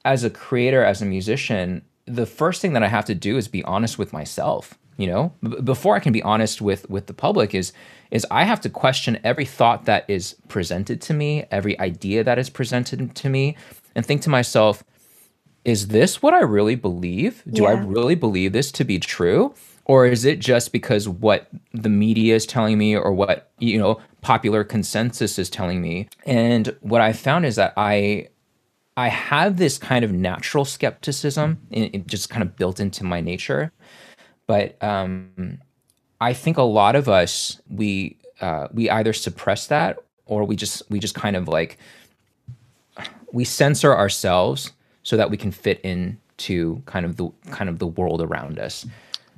as 0.04 0.23
a 0.23 0.30
creator, 0.30 0.85
as 0.85 1.02
a 1.02 1.06
musician, 1.06 1.83
the 2.06 2.26
first 2.26 2.62
thing 2.62 2.73
that 2.75 2.85
I 2.85 2.88
have 2.88 3.04
to 3.06 3.14
do 3.14 3.37
is 3.37 3.49
be 3.49 3.64
honest 3.64 3.99
with 3.99 4.12
myself. 4.12 4.78
You 4.97 5.09
know, 5.09 5.33
B- 5.42 5.61
before 5.61 5.95
I 5.95 6.00
can 6.00 6.12
be 6.12 6.23
honest 6.23 6.62
with 6.62 6.88
with 6.88 7.06
the 7.06 7.12
public, 7.12 7.54
is 7.54 7.73
is 8.11 8.25
I 8.30 8.45
have 8.45 8.61
to 8.62 8.71
question 8.71 9.18
every 9.25 9.45
thought 9.45 9.85
that 9.85 10.04
is 10.09 10.37
presented 10.49 11.02
to 11.02 11.12
me, 11.12 11.45
every 11.50 11.78
idea 11.78 12.25
that 12.25 12.38
is 12.38 12.49
presented 12.49 13.14
to 13.14 13.28
me, 13.28 13.56
and 13.95 14.06
think 14.06 14.23
to 14.23 14.30
myself, 14.30 14.85
is 15.66 15.88
this 15.88 16.23
what 16.23 16.32
I 16.32 16.42
really 16.42 16.76
believe? 16.76 17.42
Do 17.50 17.64
yeah. 17.64 17.70
I 17.70 17.73
really 17.73 18.14
believe 18.14 18.52
this 18.52 18.70
to 18.70 18.85
be 18.85 19.00
true? 19.00 19.52
Or 19.85 20.06
is 20.06 20.25
it 20.25 20.38
just 20.38 20.73
because 20.73 21.08
what 21.08 21.49
the 21.73 21.88
media 21.88 22.37
is 22.37 22.46
telling 22.46 22.78
me 22.78 22.96
or 22.96 23.12
what, 23.12 23.50
you 23.58 23.76
know, 23.76 24.00
popular 24.20 24.62
consensus 24.62 25.40
is 25.40 25.50
telling 25.50 25.82
me? 25.82 26.08
And 26.25 26.75
what 26.82 27.00
I 27.00 27.12
found 27.12 27.46
is 27.46 27.56
that 27.56 27.73
I 27.76 28.28
I 28.96 29.08
have 29.08 29.56
this 29.56 29.76
kind 29.76 30.04
of 30.04 30.12
natural 30.12 30.64
skepticism, 30.64 31.58
it, 31.70 32.06
just 32.06 32.30
kind 32.30 32.42
of 32.42 32.56
built 32.56 32.80
into 32.80 33.04
my 33.04 33.20
nature. 33.20 33.73
But 34.46 34.82
um, 34.82 35.58
I 36.20 36.32
think 36.32 36.58
a 36.58 36.62
lot 36.62 36.94
of 36.94 37.08
us 37.08 37.61
we 37.68 38.18
uh, 38.40 38.68
we 38.73 38.88
either 38.88 39.12
suppress 39.12 39.66
that 39.66 39.99
or 40.26 40.44
we 40.44 40.54
just 40.54 40.88
we 40.90 41.00
just 41.00 41.16
kind 41.16 41.35
of 41.35 41.49
like 41.49 41.76
we 43.32 43.44
censor 43.44 43.94
ourselves 43.94 44.70
so 45.06 45.16
that 45.16 45.30
we 45.30 45.36
can 45.36 45.52
fit 45.52 45.80
into 45.82 46.82
kind 46.86 47.06
of 47.06 47.16
the 47.16 47.30
kind 47.50 47.70
of 47.70 47.78
the 47.78 47.86
world 47.86 48.20
around 48.20 48.58
us. 48.58 48.86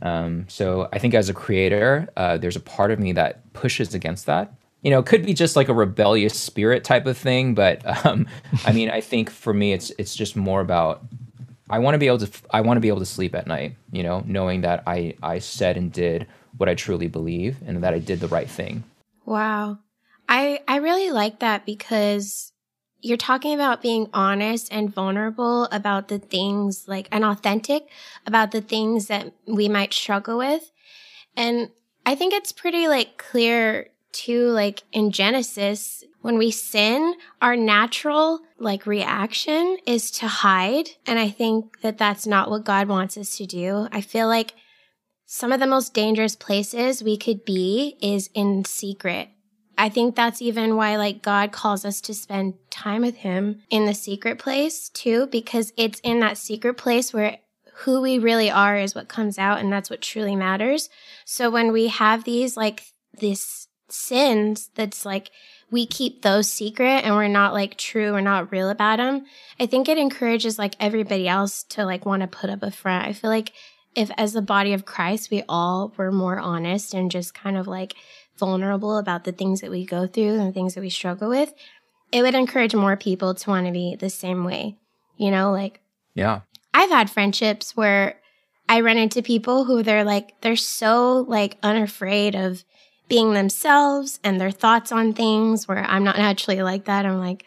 Um, 0.00 0.46
so 0.48 0.88
I 0.92 0.98
think 0.98 1.12
as 1.14 1.28
a 1.28 1.34
creator, 1.34 2.08
uh, 2.16 2.38
there's 2.38 2.56
a 2.56 2.60
part 2.60 2.90
of 2.90 2.98
me 2.98 3.12
that 3.12 3.52
pushes 3.52 3.94
against 3.94 4.26
that 4.26 4.54
you 4.82 4.90
know, 4.90 5.00
it 5.00 5.06
could 5.06 5.25
be 5.26 5.34
just 5.34 5.56
like 5.56 5.68
a 5.68 5.75
rebellious 5.75 6.38
spirit 6.38 6.84
type 6.84 7.06
of 7.06 7.18
thing. 7.18 7.54
But 7.54 8.06
um, 8.06 8.26
I 8.64 8.72
mean, 8.72 8.90
I 8.90 9.00
think 9.00 9.30
for 9.30 9.52
me, 9.52 9.72
it's 9.72 9.92
it's 9.98 10.14
just 10.14 10.37
more 10.37 10.60
about 10.60 11.04
I 11.68 11.78
want 11.78 11.94
to 11.94 11.98
be 11.98 12.06
able 12.06 12.18
to 12.18 12.30
I 12.50 12.60
want 12.60 12.76
to 12.76 12.80
be 12.80 12.88
able 12.88 13.00
to 13.00 13.06
sleep 13.06 13.34
at 13.34 13.46
night. 13.46 13.75
You 13.92 14.02
know, 14.02 14.22
knowing 14.26 14.62
that 14.62 14.82
I 14.87 15.14
I 15.22 15.40
said 15.40 15.76
and 15.76 15.92
did 15.92 16.26
what 16.56 16.68
I 16.68 16.75
truly 16.75 17.08
believe 17.08 17.56
and 17.66 17.82
that 17.82 17.94
I 17.94 17.98
did 17.98 18.20
the 18.20 18.28
right 18.28 18.48
thing. 18.48 18.84
Wow, 19.25 19.78
I 20.28 20.60
I 20.68 20.76
really 20.76 21.10
like 21.10 21.40
that 21.40 21.66
because 21.66 22.52
you're 23.00 23.16
talking 23.16 23.54
about 23.54 23.82
being 23.82 24.08
honest 24.12 24.72
and 24.72 24.92
vulnerable 24.92 25.64
about 25.70 26.08
the 26.08 26.18
things 26.18 26.86
like 26.88 27.08
and 27.12 27.24
authentic 27.24 27.88
about 28.26 28.50
the 28.50 28.60
things 28.60 29.06
that 29.06 29.32
we 29.46 29.68
might 29.68 29.92
struggle 29.92 30.38
with 30.38 30.72
and 31.36 31.70
i 32.04 32.14
think 32.14 32.32
it's 32.32 32.52
pretty 32.52 32.88
like 32.88 33.18
clear 33.18 33.88
too, 34.12 34.48
like 34.48 34.82
in 34.92 35.10
Genesis, 35.10 36.04
when 36.20 36.38
we 36.38 36.50
sin, 36.50 37.14
our 37.40 37.56
natural 37.56 38.40
like 38.58 38.86
reaction 38.86 39.78
is 39.86 40.10
to 40.12 40.26
hide. 40.26 40.90
And 41.06 41.18
I 41.18 41.28
think 41.28 41.80
that 41.80 41.98
that's 41.98 42.26
not 42.26 42.50
what 42.50 42.64
God 42.64 42.88
wants 42.88 43.16
us 43.16 43.36
to 43.36 43.46
do. 43.46 43.88
I 43.92 44.00
feel 44.00 44.26
like 44.26 44.54
some 45.26 45.52
of 45.52 45.60
the 45.60 45.66
most 45.66 45.94
dangerous 45.94 46.34
places 46.34 47.02
we 47.02 47.16
could 47.16 47.44
be 47.44 47.96
is 48.00 48.30
in 48.34 48.64
secret. 48.64 49.28
I 49.78 49.88
think 49.88 50.16
that's 50.16 50.42
even 50.42 50.75
why 50.76 50.97
like 50.97 51.23
God 51.23 51.52
calls 51.52 51.85
us 51.85 52.00
to 52.02 52.12
spend 52.12 52.54
time 52.68 53.02
with 53.02 53.18
him 53.18 53.62
in 53.70 53.87
the 53.87 53.94
secret 53.94 54.38
place 54.38 54.88
too, 54.88 55.28
because 55.28 55.73
it's 55.76 56.00
in 56.00 56.18
that 56.20 56.37
secret 56.37 56.75
place 56.75 57.12
where 57.14 57.38
who 57.82 58.00
we 58.00 58.18
really 58.18 58.50
are 58.50 58.76
is 58.76 58.97
what 58.97 59.08
comes 59.08 59.38
out 59.38 59.61
and 59.61 59.73
that's 59.73 59.88
what 59.88 60.02
truly 60.02 60.35
matters. 60.35 60.90
So 61.25 61.49
when 61.49 61.73
we 61.73 61.87
have 61.87 62.25
these 62.25 62.56
like 62.56 62.82
these 63.16 63.68
sins 63.88 64.70
that's 64.75 65.06
like 65.06 65.30
we 65.70 65.87
keep 65.87 66.23
those 66.23 66.50
secret 66.50 67.04
and 67.04 67.14
we're 67.14 67.28
not 67.28 67.54
like 67.54 67.76
true 67.76 68.14
or 68.14 68.20
not 68.20 68.52
real 68.52 68.68
about 68.68 68.99
them 68.99 69.25
i 69.58 69.64
think 69.64 69.88
it 69.88 69.97
encourages 69.97 70.58
like 70.58 70.75
everybody 70.78 71.26
else 71.26 71.62
to 71.62 71.85
like 71.87 72.04
want 72.04 72.20
to 72.20 72.28
put 72.28 72.50
up 72.50 72.62
a 72.62 72.70
front 72.70 73.06
i 73.06 73.12
feel 73.14 73.30
like 73.30 73.52
if 73.94 74.11
as 74.18 74.35
the 74.35 74.42
body 74.42 74.75
of 74.75 74.85
christ 74.85 75.30
we 75.30 75.42
all 75.49 75.92
were 75.97 76.12
more 76.12 76.38
honest 76.38 76.92
and 76.92 77.11
just 77.11 77.32
kind 77.32 77.56
of 77.56 77.66
like 77.66 77.94
vulnerable 78.38 78.99
about 78.99 79.25
the 79.25 79.33
things 79.33 79.61
that 79.61 79.71
we 79.71 79.85
go 79.85 80.07
through 80.07 80.38
and 80.38 80.49
the 80.49 80.52
things 80.52 80.75
that 80.75 80.80
we 80.80 80.90
struggle 80.90 81.28
with 81.28 81.52
it 82.12 82.23
would 82.23 82.35
encourage 82.35 82.75
more 82.75 82.97
people 82.97 83.35
to 83.35 83.50
want 83.50 83.66
to 83.66 83.73
be 83.73 83.97
the 83.97 84.11
same 84.11 84.45
way 84.45 84.76
you 85.16 85.30
know 85.30 85.50
like 85.52 85.80
yeah 86.14 86.40
i've 86.75 86.90
had 86.90 87.11
friendships 87.11 87.76
where 87.76 88.18
i 88.68 88.80
run 88.80 88.97
into 88.97 89.23
people 89.23 89.64
who 89.64 89.83
they're 89.83 90.04
like 90.04 90.40
they're 90.40 90.57
so 90.57 91.25
like 91.28 91.59
unafraid 91.62 92.35
of 92.35 92.64
being 93.09 93.33
themselves 93.33 94.21
and 94.23 94.40
their 94.40 94.50
thoughts 94.50 94.92
on 94.92 95.12
things 95.12 95.66
where 95.66 95.85
I'm 95.85 96.04
not 96.04 96.18
naturally 96.18 96.62
like 96.62 96.85
that. 96.85 97.07
I'm 97.07 97.18
like. 97.18 97.45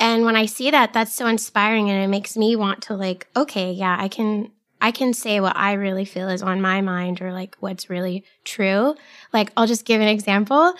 And 0.00 0.24
when 0.24 0.36
I 0.36 0.46
see 0.46 0.70
that, 0.70 0.92
that's 0.92 1.12
so 1.12 1.26
inspiring 1.26 1.90
and 1.90 2.00
it 2.00 2.06
makes 2.06 2.36
me 2.36 2.54
want 2.54 2.82
to 2.82 2.94
like, 2.94 3.26
okay, 3.36 3.72
yeah, 3.72 3.96
I 3.98 4.06
can 4.06 4.52
I 4.80 4.90
can 4.90 5.12
say 5.12 5.40
what 5.40 5.56
I 5.56 5.74
really 5.74 6.04
feel 6.04 6.28
is 6.28 6.42
on 6.42 6.60
my 6.60 6.80
mind 6.80 7.20
or 7.20 7.32
like 7.32 7.56
what's 7.60 7.90
really 7.90 8.24
true. 8.44 8.94
Like 9.32 9.50
I'll 9.56 9.66
just 9.66 9.84
give 9.84 10.00
an 10.00 10.08
example. 10.08 10.74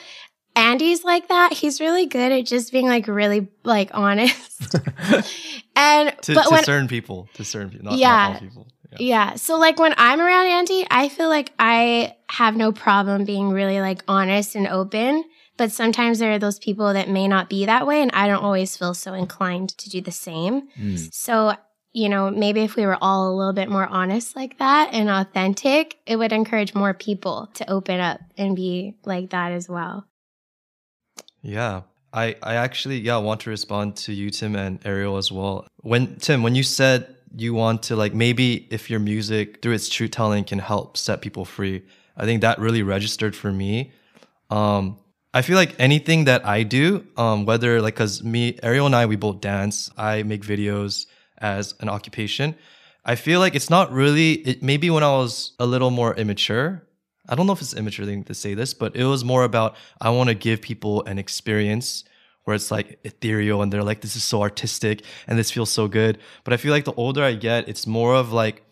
Andy's 0.54 1.04
like 1.04 1.28
that. 1.28 1.52
He's 1.52 1.80
really 1.80 2.06
good 2.06 2.32
at 2.32 2.44
just 2.46 2.72
being 2.72 2.86
like 2.86 3.06
really 3.06 3.48
like 3.64 3.90
honest. 3.94 4.74
and 5.76 6.14
to, 6.22 6.34
but 6.34 6.44
to 6.44 6.50
when 6.50 6.64
certain 6.64 6.88
people, 6.88 7.28
to 7.34 7.44
certain 7.44 7.70
people, 7.70 7.86
not, 7.90 7.98
Yeah. 7.98 8.08
not 8.08 8.34
all 8.34 8.40
people. 8.40 8.66
Yeah. 8.92 8.96
yeah, 9.00 9.34
so 9.34 9.58
like 9.58 9.78
when 9.78 9.94
I'm 9.98 10.18
around 10.18 10.46
Andy, 10.46 10.86
I 10.90 11.10
feel 11.10 11.28
like 11.28 11.52
I 11.58 12.16
have 12.30 12.56
no 12.56 12.72
problem 12.72 13.26
being 13.26 13.50
really 13.50 13.80
like 13.82 14.02
honest 14.08 14.54
and 14.54 14.66
open. 14.66 15.24
But 15.58 15.72
sometimes 15.72 16.20
there 16.20 16.32
are 16.32 16.38
those 16.38 16.58
people 16.58 16.92
that 16.92 17.08
may 17.08 17.26
not 17.26 17.50
be 17.50 17.66
that 17.66 17.84
way, 17.86 18.00
and 18.00 18.12
I 18.14 18.28
don't 18.28 18.44
always 18.44 18.76
feel 18.76 18.94
so 18.94 19.12
inclined 19.12 19.76
to 19.78 19.90
do 19.90 20.00
the 20.00 20.12
same. 20.12 20.68
Mm. 20.80 21.12
So, 21.12 21.54
you 21.92 22.08
know, 22.08 22.30
maybe 22.30 22.62
if 22.62 22.76
we 22.76 22.86
were 22.86 22.98
all 23.00 23.30
a 23.30 23.34
little 23.34 23.52
bit 23.52 23.68
more 23.68 23.86
honest 23.86 24.36
like 24.36 24.58
that 24.58 24.90
and 24.92 25.08
authentic, 25.08 25.98
it 26.06 26.16
would 26.16 26.32
encourage 26.32 26.74
more 26.74 26.94
people 26.94 27.48
to 27.54 27.70
open 27.70 28.00
up 28.00 28.20
and 28.36 28.54
be 28.54 28.94
like 29.04 29.30
that 29.30 29.52
as 29.52 29.68
well. 29.68 30.06
Yeah. 31.42 31.82
I, 32.12 32.36
I 32.42 32.54
actually 32.54 32.98
yeah 33.00 33.18
want 33.18 33.42
to 33.42 33.50
respond 33.50 33.96
to 33.96 34.12
you 34.12 34.30
Tim 34.30 34.56
and 34.56 34.84
Ariel 34.86 35.18
as 35.18 35.30
well. 35.30 35.66
When 35.82 36.16
Tim, 36.16 36.42
when 36.42 36.54
you 36.54 36.62
said 36.62 37.14
you 37.36 37.52
want 37.52 37.82
to 37.84 37.96
like 37.96 38.14
maybe 38.14 38.66
if 38.70 38.88
your 38.88 39.00
music 39.00 39.60
through 39.60 39.74
its 39.74 39.88
truth 39.88 40.12
telling 40.12 40.44
can 40.44 40.58
help 40.58 40.96
set 40.96 41.20
people 41.20 41.44
free, 41.44 41.82
I 42.16 42.24
think 42.24 42.40
that 42.40 42.58
really 42.58 42.82
registered 42.82 43.36
for 43.36 43.52
me. 43.52 43.92
Um 44.50 44.98
I 45.34 45.42
feel 45.42 45.56
like 45.56 45.76
anything 45.78 46.24
that 46.24 46.46
I 46.46 46.62
do, 46.62 47.06
um, 47.18 47.44
whether 47.44 47.82
like 47.82 47.96
cause 47.96 48.24
me, 48.24 48.58
Ariel 48.62 48.86
and 48.86 48.96
I, 48.96 49.04
we 49.04 49.16
both 49.16 49.42
dance. 49.42 49.90
I 49.96 50.22
make 50.22 50.42
videos 50.42 51.04
as 51.40 51.74
an 51.80 51.88
occupation. 51.88 52.54
I 53.04 53.14
feel 53.14 53.40
like 53.40 53.54
it's 53.54 53.70
not 53.70 53.92
really 53.92 54.32
it 54.32 54.62
maybe 54.62 54.90
when 54.90 55.02
I 55.02 55.12
was 55.12 55.52
a 55.58 55.66
little 55.66 55.90
more 55.90 56.14
immature, 56.14 56.82
I 57.28 57.34
don't 57.34 57.46
know 57.46 57.52
if 57.52 57.60
it's 57.60 57.74
immature 57.74 58.06
thing 58.06 58.24
to 58.24 58.34
say 58.34 58.54
this, 58.54 58.74
but 58.74 58.96
it 58.96 59.04
was 59.04 59.24
more 59.24 59.44
about 59.44 59.76
I 60.00 60.10
want 60.10 60.28
to 60.28 60.34
give 60.34 60.60
people 60.60 61.04
an 61.04 61.18
experience 61.18 62.04
where 62.44 62.54
it's 62.54 62.70
like 62.70 62.98
ethereal 63.04 63.60
and 63.60 63.70
they're 63.70 63.82
like, 63.82 64.00
this 64.00 64.16
is 64.16 64.24
so 64.24 64.40
artistic 64.40 65.02
and 65.26 65.38
this 65.38 65.50
feels 65.50 65.70
so 65.70 65.86
good. 65.86 66.18
But 66.44 66.54
I 66.54 66.56
feel 66.56 66.72
like 66.72 66.86
the 66.86 66.94
older 66.94 67.22
I 67.22 67.34
get, 67.34 67.68
it's 67.68 67.86
more 67.86 68.14
of 68.14 68.32
like, 68.32 68.64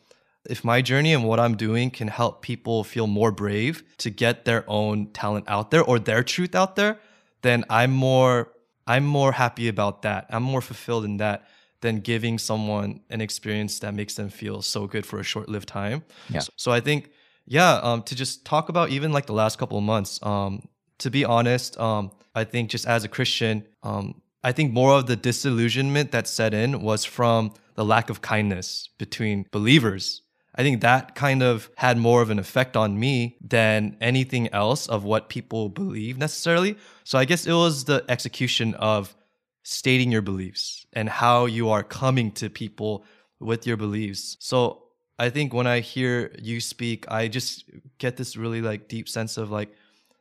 if 0.49 0.65
my 0.65 0.81
journey 0.81 1.13
and 1.13 1.25
what 1.25 1.39
I'm 1.39 1.57
doing 1.57 1.91
can 1.91 2.09
help 2.09 2.41
people 2.41 2.85
feel 2.85 3.07
more 3.07 3.31
brave 3.31 3.83
to 3.99 4.11
get 4.11 4.45
their 4.47 4.65
own 4.67 5.09
talent 5.13 5.45
out 5.49 5.71
there 5.71 5.83
or 5.83 5.99
their 5.99 6.23
truth 6.23 6.55
out 6.55 6.77
there, 6.77 6.99
then 7.43 7.65
I'm 7.69 7.93
more 7.93 8.53
I'm 8.87 9.05
more 9.05 9.33
happy 9.33 9.69
about 9.69 10.03
that. 10.03 10.27
I'm 10.31 10.45
more 10.45 10.63
fulfilled 10.63 11.05
in 11.05 11.17
that 11.17 11.47
than 11.81 12.01
giving 12.01 12.39
someone 12.39 13.01
an 13.11 13.21
experience 13.21 13.79
that 13.81 13.95
makes 13.95 14.15
them 14.15 14.29
feel 14.29 14.63
so 14.63 14.87
good 14.87 15.05
for 15.05 15.21
a 15.21 15.23
short-lived 15.23 15.69
time. 15.69 16.03
Yeah. 16.31 16.41
So, 16.41 16.53
so 16.57 16.73
I 16.73 16.81
think 16.81 17.11
yeah, 17.47 17.75
um, 17.83 18.03
to 18.03 18.15
just 18.15 18.45
talk 18.45 18.69
about 18.69 18.91
even 18.91 19.13
like 19.13 19.27
the 19.27 19.33
last 19.33 19.59
couple 19.59 19.79
of 19.79 19.85
months, 19.85 20.19
um, 20.23 20.69
to 20.99 21.11
be 21.11 21.25
honest, 21.25 21.79
um, 21.79 22.11
I 22.35 22.45
think 22.45 22.71
just 22.71 22.87
as 22.87 23.05
a 23.05 23.09
Christian, 23.09 23.65
um, 23.83 24.21
I 24.43 24.53
think 24.53 24.73
more 24.73 24.93
of 24.93 25.07
the 25.07 25.17
disillusionment 25.17 26.11
that 26.13 26.27
set 26.27 26.53
in 26.53 26.83
was 26.83 27.05
from 27.05 27.55
the 27.75 27.85
lack 27.85 28.11
of 28.11 28.21
kindness 28.21 28.89
between 28.99 29.47
believers. 29.53 30.23
I 30.55 30.63
think 30.63 30.81
that 30.81 31.15
kind 31.15 31.43
of 31.43 31.71
had 31.77 31.99
more 31.99 32.23
of 32.23 32.31
an 32.31 32.39
effect 32.39 32.77
on 32.77 32.99
me 32.99 33.37
than 33.41 33.97
anything 34.01 34.49
else 34.53 34.89
of 34.89 35.05
what 35.05 35.29
people 35.29 35.69
believe 35.69 36.17
necessarily. 36.17 36.77
So 37.05 37.19
I 37.19 37.27
guess 37.27 37.47
it 37.47 37.53
was 37.53 37.85
the 37.85 38.05
execution 38.09 38.75
of 38.75 39.15
stating 39.69 40.13
your 40.13 40.23
beliefs 40.23 40.87
and 40.93 41.09
how 41.09 41.45
you 41.45 41.69
are 41.71 41.83
coming 41.83 42.31
to 42.31 42.49
people 42.49 43.05
with 43.41 43.67
your 43.67 43.77
beliefs. 43.77 44.37
So 44.39 44.85
I 45.19 45.29
think 45.29 45.53
when 45.53 45.67
I 45.67 45.81
hear 45.81 46.33
you 46.41 46.61
speak, 46.61 47.05
I 47.11 47.27
just 47.27 47.65
get 47.99 48.17
this 48.17 48.37
really 48.37 48.63
like 48.63 48.87
deep 48.87 49.09
sense 49.09 49.37
of 49.37 49.51
like 49.51 49.75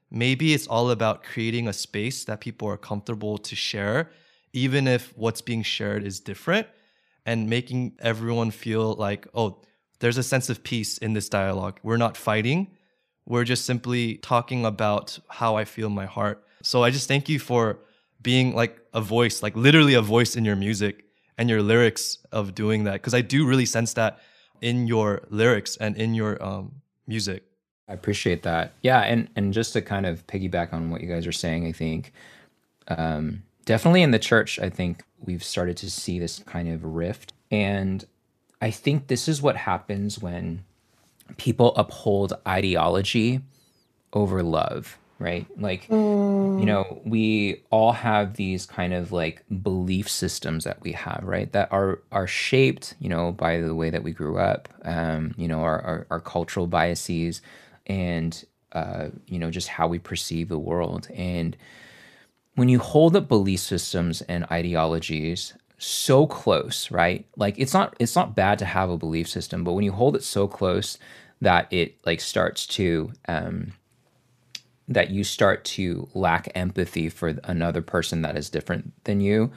maybe 0.09 0.55
it's 0.55 0.65
all 0.65 0.89
about 0.89 1.21
creating 1.21 1.67
a 1.67 1.73
space 1.73 2.25
that 2.25 2.39
people 2.39 2.67
are 2.67 2.77
comfortable 2.77 3.37
to 3.37 3.55
share, 3.55 4.09
even 4.53 4.87
if 4.87 5.15
what's 5.15 5.41
being 5.41 5.61
shared 5.61 6.03
is 6.03 6.19
different, 6.19 6.65
and 7.27 7.47
making 7.47 7.93
everyone 7.99 8.49
feel 8.49 8.95
like, 8.95 9.27
oh, 9.35 9.61
there's 9.99 10.17
a 10.17 10.23
sense 10.23 10.49
of 10.49 10.63
peace 10.63 10.97
in 10.97 11.13
this 11.13 11.29
dialogue. 11.29 11.79
We're 11.83 11.97
not 11.97 12.17
fighting. 12.17 12.71
We're 13.27 13.43
just 13.43 13.65
simply 13.65 14.15
talking 14.17 14.65
about 14.65 15.19
how 15.29 15.55
I 15.55 15.65
feel 15.65 15.87
in 15.87 15.93
my 15.93 16.07
heart. 16.07 16.43
So 16.63 16.83
I 16.83 16.89
just 16.89 17.07
thank 17.07 17.29
you 17.29 17.37
for 17.37 17.77
being 18.25 18.55
like 18.55 18.81
a 18.93 18.99
voice, 18.99 19.41
like 19.43 19.55
literally 19.55 19.93
a 19.93 20.01
voice 20.01 20.35
in 20.35 20.43
your 20.43 20.55
music 20.55 21.05
and 21.37 21.47
your 21.49 21.61
lyrics 21.61 22.17
of 22.31 22.55
doing 22.55 22.83
that. 22.85 23.01
Cause 23.03 23.13
I 23.13 23.21
do 23.21 23.47
really 23.47 23.67
sense 23.67 23.93
that 23.93 24.19
in 24.61 24.87
your 24.87 25.21
lyrics 25.29 25.77
and 25.77 25.95
in 25.95 26.15
your 26.15 26.43
um, 26.43 26.81
music. 27.07 27.43
I 27.87 27.93
appreciate 27.93 28.41
that. 28.43 28.73
Yeah, 28.81 29.01
and 29.01 29.29
and 29.35 29.53
just 29.53 29.73
to 29.73 29.81
kind 29.81 30.07
of 30.07 30.25
piggyback 30.25 30.73
on 30.73 30.89
what 30.89 31.01
you 31.01 31.07
guys 31.07 31.27
are 31.27 31.31
saying, 31.31 31.67
I 31.67 31.71
think 31.71 32.13
um, 32.87 33.43
definitely 33.65 34.01
in 34.01 34.09
the 34.09 34.17
church, 34.17 34.57
I 34.59 34.71
think 34.71 35.03
we've 35.19 35.43
started 35.43 35.77
to 35.77 35.91
see 35.91 36.17
this 36.17 36.39
kind 36.39 36.67
of 36.67 36.83
rift, 36.83 37.33
and 37.51 38.03
I 38.59 38.71
think 38.71 39.05
this 39.05 39.27
is 39.27 39.39
what 39.39 39.55
happens 39.55 40.17
when 40.17 40.63
people 41.37 41.75
uphold 41.75 42.33
ideology 42.47 43.41
over 44.13 44.41
love, 44.41 44.97
right? 45.19 45.47
Like, 45.57 45.89
you 46.57 46.65
know, 46.65 47.01
we 47.05 47.63
all 47.69 47.91
have 47.91 48.35
these 48.35 48.65
kind 48.65 48.93
of 48.93 49.11
like 49.11 49.43
belief 49.61 50.09
systems 50.09 50.63
that 50.63 50.81
we 50.81 50.93
have, 50.93 51.21
right? 51.23 51.51
That 51.51 51.71
are 51.71 51.99
are 52.11 52.27
shaped, 52.27 52.95
you 52.99 53.09
know, 53.09 53.31
by 53.31 53.59
the 53.59 53.75
way 53.75 53.89
that 53.89 54.03
we 54.03 54.11
grew 54.11 54.37
up, 54.37 54.69
um, 54.83 55.33
you 55.37 55.47
know, 55.47 55.61
our 55.61 55.81
our, 55.81 56.07
our 56.09 56.19
cultural 56.19 56.67
biases, 56.67 57.41
and 57.87 58.43
uh, 58.71 59.09
you 59.27 59.39
know, 59.39 59.51
just 59.51 59.67
how 59.67 59.87
we 59.87 59.99
perceive 59.99 60.49
the 60.49 60.59
world. 60.59 61.07
And 61.13 61.57
when 62.55 62.69
you 62.69 62.79
hold 62.79 63.15
up 63.15 63.27
belief 63.27 63.59
systems 63.59 64.21
and 64.23 64.45
ideologies 64.51 65.53
so 65.77 66.25
close, 66.25 66.89
right? 66.91 67.25
Like 67.35 67.55
it's 67.57 67.73
not 67.73 67.95
it's 67.99 68.15
not 68.15 68.35
bad 68.35 68.59
to 68.59 68.65
have 68.65 68.89
a 68.89 68.97
belief 68.97 69.27
system, 69.27 69.63
but 69.63 69.73
when 69.73 69.83
you 69.83 69.91
hold 69.91 70.15
it 70.15 70.23
so 70.23 70.47
close 70.47 70.97
that 71.41 71.71
it 71.71 71.97
like 72.05 72.21
starts 72.21 72.65
to 72.65 73.11
um, 73.27 73.73
that 74.87 75.09
you 75.09 75.23
start 75.23 75.63
to 75.65 76.07
lack 76.13 76.49
empathy 76.55 77.09
for 77.09 77.35
another 77.43 77.81
person 77.81 78.21
that 78.21 78.37
is 78.37 78.49
different 78.49 78.93
than 79.05 79.19
you, 79.19 79.51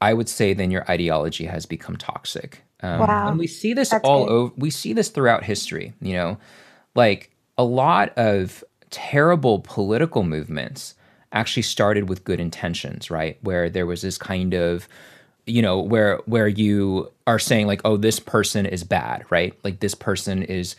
I 0.00 0.14
would 0.14 0.28
say 0.28 0.54
then 0.54 0.70
your 0.70 0.90
ideology 0.90 1.44
has 1.44 1.66
become 1.66 1.96
toxic. 1.96 2.62
Um, 2.80 3.00
Wow. 3.00 3.28
And 3.28 3.38
we 3.38 3.46
see 3.46 3.74
this 3.74 3.90
That's 3.90 4.04
all 4.04 4.24
good. 4.26 4.32
over. 4.32 4.54
We 4.56 4.70
see 4.70 4.92
this 4.92 5.08
throughout 5.08 5.44
history. 5.44 5.92
You 6.00 6.14
know, 6.14 6.38
like 6.94 7.30
a 7.58 7.64
lot 7.64 8.16
of 8.16 8.64
terrible 8.90 9.60
political 9.60 10.22
movements 10.22 10.94
actually 11.32 11.62
started 11.62 12.08
with 12.08 12.24
good 12.24 12.40
intentions, 12.40 13.10
right? 13.10 13.38
Where 13.42 13.70
there 13.70 13.86
was 13.86 14.02
this 14.02 14.18
kind 14.18 14.54
of 14.54 14.88
you 15.46 15.60
know 15.60 15.80
where 15.80 16.18
where 16.26 16.46
you 16.46 17.10
are 17.26 17.38
saying 17.38 17.66
like 17.66 17.80
oh 17.84 17.96
this 17.96 18.20
person 18.20 18.64
is 18.64 18.84
bad 18.84 19.24
right 19.28 19.58
like 19.64 19.80
this 19.80 19.94
person 19.94 20.42
is 20.44 20.76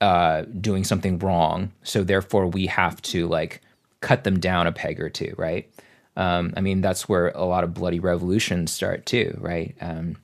uh 0.00 0.42
doing 0.60 0.84
something 0.84 1.18
wrong. 1.18 1.72
So 1.82 2.04
therefore 2.04 2.46
we 2.46 2.66
have 2.66 3.00
to 3.02 3.26
like 3.28 3.60
cut 4.00 4.24
them 4.24 4.38
down 4.38 4.66
a 4.66 4.72
peg 4.72 5.00
or 5.00 5.10
two 5.10 5.34
right? 5.38 5.70
Um 6.16 6.54
i 6.56 6.60
mean 6.60 6.80
that's 6.80 7.08
where 7.08 7.28
a 7.30 7.44
lot 7.44 7.64
of 7.64 7.74
bloody 7.74 8.00
revolutions 8.00 8.72
start 8.72 9.06
too 9.06 9.36
right? 9.40 9.74
Um 9.80 10.16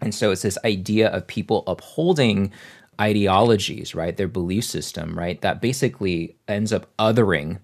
and 0.00 0.14
so 0.14 0.30
it's 0.30 0.42
this 0.42 0.58
idea 0.64 1.08
of 1.08 1.26
people 1.26 1.64
upholding 1.66 2.52
ideologies 3.00 3.94
right? 3.94 4.16
Their 4.16 4.28
belief 4.28 4.64
system 4.64 5.18
right? 5.18 5.40
That 5.40 5.60
basically 5.60 6.36
ends 6.48 6.72
up 6.72 6.86
othering 6.98 7.58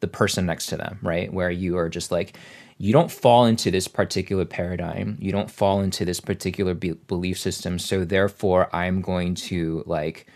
the 0.00 0.08
person 0.08 0.46
next 0.46 0.66
to 0.66 0.76
them, 0.76 0.98
right? 1.02 1.32
Where 1.32 1.50
you 1.50 1.78
are 1.78 1.88
just 1.88 2.12
like, 2.12 2.36
you 2.78 2.92
don't 2.92 3.10
fall 3.10 3.46
into 3.46 3.70
this 3.70 3.88
particular 3.88 4.44
paradigm, 4.44 5.16
you 5.20 5.32
don't 5.32 5.50
fall 5.50 5.80
into 5.80 6.04
this 6.04 6.20
particular 6.20 6.74
be- 6.74 6.92
belief 6.92 7.38
system. 7.38 7.78
So 7.78 8.04
therefore, 8.04 8.74
I'm 8.74 9.00
going 9.00 9.34
to 9.36 9.82
like, 9.86 10.26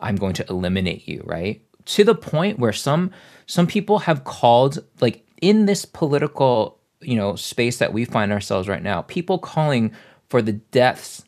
I'm 0.00 0.16
going 0.16 0.34
to 0.34 0.46
eliminate 0.48 1.08
you, 1.08 1.22
right? 1.24 1.62
To 1.86 2.04
the 2.04 2.14
point 2.14 2.58
where 2.58 2.72
some 2.72 3.10
some 3.46 3.66
people 3.66 4.00
have 4.00 4.24
called 4.24 4.84
like 5.00 5.24
in 5.40 5.66
this 5.66 5.84
political 5.84 6.78
you 7.00 7.16
know 7.16 7.36
space 7.36 7.78
that 7.78 7.92
we 7.92 8.04
find 8.04 8.32
ourselves 8.32 8.68
right 8.68 8.82
now, 8.82 9.02
people 9.02 9.38
calling 9.38 9.92
for 10.28 10.42
the 10.42 10.52
deaths 10.52 11.24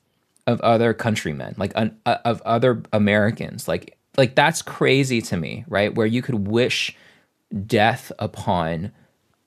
of 0.46 0.60
other 0.60 0.92
countrymen, 0.92 1.54
like 1.56 1.72
uh, 1.76 1.88
of 2.04 2.42
other 2.42 2.82
Americans, 2.92 3.68
like 3.68 3.96
like 4.16 4.34
that's 4.34 4.62
crazy 4.62 5.22
to 5.22 5.36
me, 5.36 5.64
right? 5.68 5.94
Where 5.94 6.06
you 6.06 6.22
could 6.22 6.46
wish 6.46 6.96
death 7.66 8.12
upon 8.18 8.92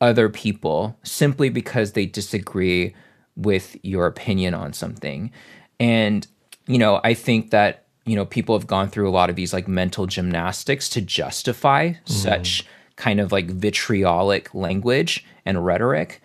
other 0.01 0.29
people 0.29 0.97
simply 1.03 1.49
because 1.49 1.93
they 1.93 2.05
disagree 2.05 2.95
with 3.35 3.77
your 3.83 4.05
opinion 4.05 4.53
on 4.53 4.73
something. 4.73 5.31
And, 5.79 6.25
you 6.67 6.77
know, 6.77 7.01
I 7.03 7.13
think 7.13 7.51
that, 7.51 7.84
you 8.05 8.15
know, 8.15 8.25
people 8.25 8.57
have 8.57 8.67
gone 8.67 8.89
through 8.89 9.09
a 9.09 9.11
lot 9.11 9.29
of 9.29 9.35
these 9.35 9.53
like 9.53 9.67
mental 9.67 10.05
gymnastics 10.05 10.89
to 10.89 11.01
justify 11.01 11.89
mm-hmm. 11.89 12.13
such 12.13 12.65
kind 12.95 13.19
of 13.19 13.31
like 13.31 13.47
vitriolic 13.51 14.53
language 14.53 15.25
and 15.45 15.65
rhetoric. 15.65 16.21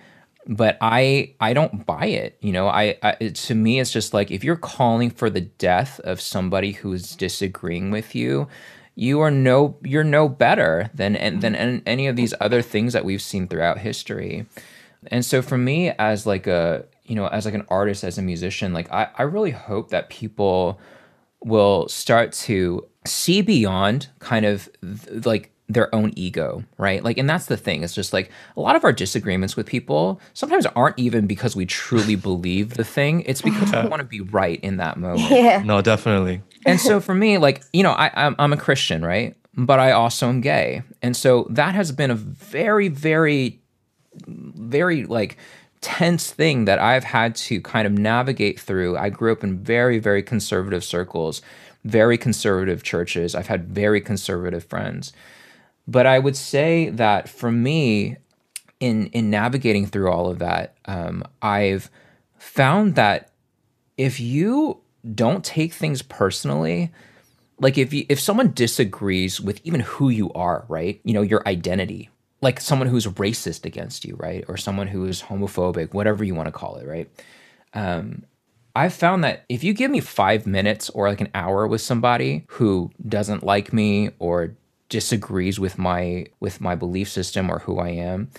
but 0.46 0.78
I 0.80 1.34
I 1.40 1.52
don't 1.52 1.86
buy 1.86 2.06
it. 2.06 2.36
You 2.40 2.52
know, 2.52 2.68
I, 2.68 2.96
I 3.02 3.16
it, 3.20 3.34
to 3.36 3.54
me 3.54 3.80
it's 3.80 3.92
just 3.92 4.14
like 4.14 4.30
if 4.30 4.42
you're 4.42 4.56
calling 4.56 5.10
for 5.10 5.30
the 5.30 5.42
death 5.42 6.00
of 6.00 6.20
somebody 6.20 6.72
who's 6.72 7.14
disagreeing 7.16 7.90
with 7.90 8.14
you, 8.14 8.48
you 8.94 9.20
are 9.20 9.30
no 9.30 9.76
you're 9.82 10.04
no 10.04 10.28
better 10.28 10.90
than 10.94 11.12
than 11.40 11.54
any 11.86 12.06
of 12.06 12.16
these 12.16 12.34
other 12.40 12.62
things 12.62 12.92
that 12.92 13.04
we've 13.04 13.22
seen 13.22 13.48
throughout 13.48 13.78
history. 13.78 14.46
And 15.08 15.24
so 15.24 15.42
for 15.42 15.56
me 15.58 15.90
as 15.98 16.26
like 16.26 16.46
a 16.46 16.84
you 17.04 17.14
know 17.14 17.26
as 17.28 17.44
like 17.44 17.54
an 17.54 17.66
artist 17.68 18.02
as 18.04 18.18
a 18.18 18.22
musician, 18.22 18.72
like 18.72 18.90
I 18.92 19.08
I 19.16 19.22
really 19.22 19.52
hope 19.52 19.90
that 19.90 20.10
people 20.10 20.80
will 21.42 21.88
start 21.88 22.32
to 22.32 22.86
see 23.06 23.42
beyond 23.42 24.08
kind 24.18 24.44
of 24.44 24.68
th- 24.82 25.24
like 25.24 25.52
their 25.68 25.94
own 25.94 26.12
ego, 26.16 26.64
right? 26.78 27.02
Like, 27.02 27.16
and 27.16 27.30
that's 27.30 27.46
the 27.46 27.56
thing. 27.56 27.84
It's 27.84 27.94
just 27.94 28.12
like 28.12 28.30
a 28.56 28.60
lot 28.60 28.76
of 28.76 28.84
our 28.84 28.92
disagreements 28.92 29.56
with 29.56 29.66
people 29.66 30.20
sometimes 30.34 30.66
aren't 30.66 30.98
even 30.98 31.26
because 31.26 31.54
we 31.54 31.64
truly 31.64 32.16
believe 32.16 32.74
the 32.74 32.84
thing. 32.84 33.22
It's 33.22 33.40
because 33.40 33.72
we 33.72 33.78
want 33.88 34.00
to 34.00 34.04
be 34.04 34.20
right 34.20 34.60
in 34.60 34.78
that 34.78 34.96
moment. 34.96 35.30
Yeah. 35.30 35.62
No, 35.64 35.80
definitely. 35.80 36.42
And 36.66 36.80
so 36.80 37.00
for 37.00 37.14
me, 37.14 37.38
like, 37.38 37.62
you 37.72 37.82
know, 37.82 37.92
I, 37.92 38.10
I'm, 38.14 38.34
I'm 38.38 38.52
a 38.52 38.56
Christian, 38.56 39.04
right? 39.04 39.36
But 39.56 39.78
I 39.78 39.92
also 39.92 40.28
am 40.28 40.40
gay. 40.40 40.82
And 41.02 41.16
so 41.16 41.46
that 41.50 41.74
has 41.74 41.92
been 41.92 42.10
a 42.10 42.14
very, 42.14 42.88
very, 42.88 43.60
very 44.26 45.04
like 45.04 45.36
tense 45.80 46.30
thing 46.30 46.66
that 46.66 46.78
I've 46.78 47.04
had 47.04 47.34
to 47.36 47.60
kind 47.60 47.86
of 47.86 47.92
navigate 47.92 48.60
through. 48.60 48.96
I 48.96 49.08
grew 49.08 49.32
up 49.32 49.42
in 49.42 49.58
very, 49.58 49.98
very 49.98 50.22
conservative 50.22 50.84
circles, 50.84 51.40
very 51.84 52.18
conservative 52.18 52.82
churches. 52.82 53.34
I've 53.34 53.46
had 53.46 53.68
very 53.68 54.00
conservative 54.00 54.64
friends. 54.64 55.12
But 55.88 56.06
I 56.06 56.18
would 56.18 56.36
say 56.36 56.90
that 56.90 57.28
for 57.28 57.50
me, 57.50 58.16
in 58.78 59.06
in 59.08 59.30
navigating 59.30 59.86
through 59.86 60.10
all 60.10 60.30
of 60.30 60.38
that, 60.38 60.76
um, 60.86 61.24
I've 61.42 61.90
found 62.38 62.94
that 62.94 63.30
if 63.96 64.18
you 64.18 64.80
don't 65.14 65.44
take 65.44 65.72
things 65.72 66.02
personally, 66.02 66.90
like 67.58 67.76
if 67.76 67.92
you, 67.92 68.06
if 68.08 68.18
someone 68.18 68.52
disagrees 68.52 69.40
with 69.40 69.60
even 69.64 69.80
who 69.80 70.08
you 70.08 70.32
are, 70.32 70.64
right? 70.68 71.00
You 71.04 71.12
know, 71.12 71.22
your 71.22 71.46
identity, 71.46 72.08
like 72.40 72.60
someone 72.60 72.88
who's 72.88 73.06
racist 73.06 73.64
against 73.64 74.04
you, 74.04 74.16
right? 74.16 74.44
Or 74.48 74.56
someone 74.56 74.86
who 74.86 75.04
is 75.04 75.22
homophobic, 75.22 75.92
whatever 75.92 76.24
you 76.24 76.34
want 76.34 76.46
to 76.46 76.52
call 76.52 76.76
it, 76.76 76.86
right? 76.86 77.10
Um, 77.74 78.24
I've 78.74 78.94
found 78.94 79.24
that 79.24 79.44
if 79.48 79.64
you 79.64 79.72
give 79.72 79.90
me 79.90 80.00
five 80.00 80.46
minutes 80.46 80.90
or 80.90 81.08
like 81.08 81.20
an 81.20 81.28
hour 81.34 81.66
with 81.66 81.80
somebody 81.80 82.44
who 82.48 82.90
doesn't 83.06 83.42
like 83.42 83.72
me 83.72 84.10
or 84.18 84.54
disagrees 84.88 85.60
with 85.60 85.78
my 85.78 86.26
with 86.40 86.60
my 86.60 86.74
belief 86.74 87.08
system 87.08 87.50
or 87.50 87.60
who 87.60 87.78
I 87.78 87.90
am, 87.90 88.30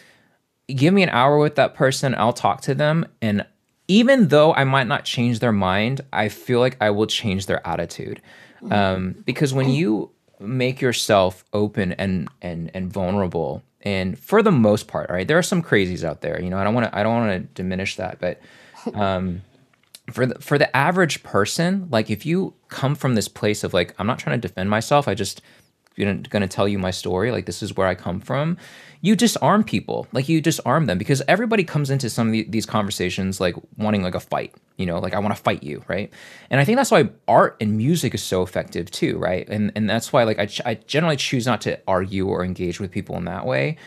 give 0.67 0.93
me 0.93 1.03
an 1.03 1.09
hour 1.09 1.37
with 1.37 1.55
that 1.55 1.75
person, 1.75 2.15
I'll 2.15 2.33
talk 2.33 2.61
to 2.61 2.73
them 2.73 3.05
and 3.21 3.45
even 3.87 4.29
though 4.29 4.53
I 4.53 4.63
might 4.63 4.87
not 4.87 5.03
change 5.03 5.39
their 5.39 5.51
mind, 5.51 5.99
I 6.13 6.29
feel 6.29 6.61
like 6.61 6.77
I 6.79 6.91
will 6.91 7.07
change 7.07 7.45
their 7.45 7.65
attitude. 7.67 8.21
Um, 8.69 9.15
because 9.25 9.53
when 9.53 9.69
you 9.69 10.11
make 10.39 10.79
yourself 10.79 11.43
open 11.51 11.91
and 11.93 12.29
and 12.41 12.71
and 12.73 12.91
vulnerable, 12.91 13.63
and 13.83 14.17
for 14.17 14.41
the 14.41 14.51
most 14.51 14.87
part, 14.87 15.09
right, 15.09 15.27
there 15.27 15.37
are 15.37 15.43
some 15.43 15.63
crazies 15.63 16.03
out 16.03 16.21
there. 16.21 16.41
You 16.41 16.49
know, 16.49 16.57
I 16.57 16.63
don't 16.63 16.73
want 16.73 16.87
to 16.87 16.97
I 16.97 17.03
don't 17.03 17.13
want 17.13 17.31
to 17.31 17.61
diminish 17.61 17.95
that, 17.97 18.19
but 18.19 18.41
um, 18.95 19.41
for 20.11 20.25
the 20.25 20.35
for 20.35 20.57
the 20.57 20.75
average 20.75 21.23
person, 21.23 21.87
like 21.89 22.09
if 22.09 22.25
you 22.25 22.53
come 22.67 22.95
from 22.95 23.15
this 23.15 23.27
place 23.27 23.63
of 23.63 23.73
like 23.73 23.93
I'm 23.97 24.07
not 24.07 24.19
trying 24.19 24.39
to 24.39 24.47
defend 24.47 24.69
myself, 24.69 25.07
I 25.07 25.13
just 25.13 25.41
going 26.05 26.23
to 26.23 26.47
tell 26.47 26.67
you 26.67 26.79
my 26.79 26.91
story 26.91 27.31
like 27.31 27.45
this 27.45 27.61
is 27.61 27.75
where 27.75 27.87
i 27.87 27.95
come 27.95 28.19
from 28.19 28.57
you 29.01 29.15
disarm 29.15 29.63
people. 29.63 30.07
Like 30.11 30.29
you 30.29 30.41
disarm 30.41 30.85
them 30.85 30.97
because 30.97 31.21
everybody 31.27 31.63
comes 31.63 31.89
into 31.89 32.09
some 32.09 32.27
of 32.27 32.33
the, 32.33 32.45
these 32.49 32.65
conversations 32.65 33.39
like 33.39 33.55
wanting 33.77 34.03
like 34.03 34.15
a 34.15 34.19
fight 34.19 34.53
you 34.77 34.85
know 34.85 34.99
like 34.99 35.13
i 35.13 35.19
want 35.19 35.35
to 35.35 35.41
fight 35.41 35.63
you 35.63 35.83
right? 35.87 36.11
And 36.49 36.59
i 36.59 36.65
think 36.65 36.77
that's 36.77 36.91
why 36.91 37.09
art 37.27 37.57
and 37.59 37.77
music 37.77 38.13
is 38.13 38.23
so 38.23 38.41
effective 38.41 38.89
too 38.91 39.17
right? 39.17 39.47
And 39.49 39.71
and 39.75 39.89
that's 39.89 40.13
why 40.13 40.23
like 40.23 40.39
I, 40.39 40.45
ch- 40.45 40.61
I 40.65 40.75
generally 40.75 41.17
choose 41.17 41.45
not 41.45 41.61
to 41.61 41.79
argue 41.87 42.27
or 42.27 42.43
engage 42.43 42.79
with 42.79 42.91
people 42.91 43.17
in 43.17 43.25
that 43.25 43.45
way. 43.45 43.77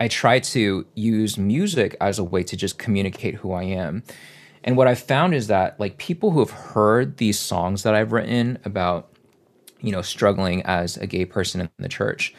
I 0.00 0.08
try 0.08 0.38
to 0.38 0.86
use 0.94 1.38
music 1.38 1.96
as 2.00 2.18
a 2.18 2.24
way 2.24 2.44
to 2.44 2.56
just 2.56 2.78
communicate 2.78 3.34
who 3.34 3.52
i 3.52 3.64
am. 3.64 4.02
And 4.64 4.76
what 4.76 4.86
i've 4.86 5.00
found 5.00 5.34
is 5.34 5.46
that 5.48 5.78
like 5.80 5.98
people 5.98 6.30
who 6.30 6.40
have 6.40 6.50
heard 6.50 7.16
these 7.16 7.38
songs 7.38 7.82
that 7.82 7.94
i've 7.94 8.12
written 8.12 8.58
about 8.64 9.10
you 9.80 9.92
know, 9.92 10.02
struggling 10.02 10.62
as 10.62 10.96
a 10.96 11.06
gay 11.06 11.24
person 11.24 11.60
in 11.60 11.70
the 11.78 11.88
church. 11.88 12.34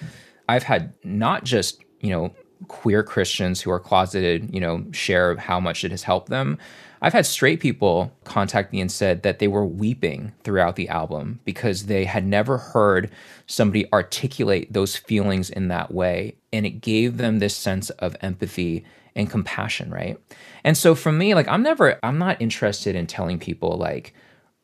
I've 0.48 0.64
had 0.64 0.94
not 1.04 1.44
just, 1.44 1.84
you 2.02 2.10
know, 2.10 2.34
queer 2.68 3.04
Christians 3.04 3.62
who 3.62 3.72
are 3.72 3.80
closeted, 3.80 4.54
you 4.54 4.60
know, 4.60 4.86
share 4.92 5.36
how 5.38 5.60
much 5.60 5.84
it 5.84 5.92
has 5.92 6.04
helped 6.04 6.30
them. 6.30 6.58
I've 7.02 7.14
had 7.14 7.26
straight 7.26 7.62
people 7.62 8.12
contact 8.26 8.74
me 8.74 8.82
and 8.82 8.92
said 8.92 9.24
that 9.24 9.40
they 9.40 9.48
were 9.48 9.66
weeping 9.66 10.34
throughout 10.44 10.76
the 10.76 10.90
album 10.90 11.40
because 11.46 11.86
they 11.86 12.04
had 12.04 12.26
never 12.26 12.58
heard 12.58 13.10
somebody 13.48 13.92
articulate 13.94 14.74
those 14.74 14.98
feelings 14.98 15.50
in 15.50 15.70
that 15.70 15.94
way. 15.94 16.36
And 16.52 16.66
it 16.66 16.82
gave 16.82 17.18
them 17.18 17.40
this 17.40 17.56
sense 17.56 17.90
of 17.92 18.18
empathy 18.20 18.84
and 19.16 19.30
compassion, 19.30 19.90
right? 19.90 20.20
And 20.66 20.78
so 20.78 20.94
for 20.94 21.12
me, 21.12 21.34
like, 21.36 21.48
I'm 21.48 21.64
never, 21.64 21.98
I'm 22.04 22.18
not 22.18 22.42
interested 22.42 22.96
in 22.96 23.08
telling 23.08 23.40
people, 23.40 23.78
like, 23.78 24.14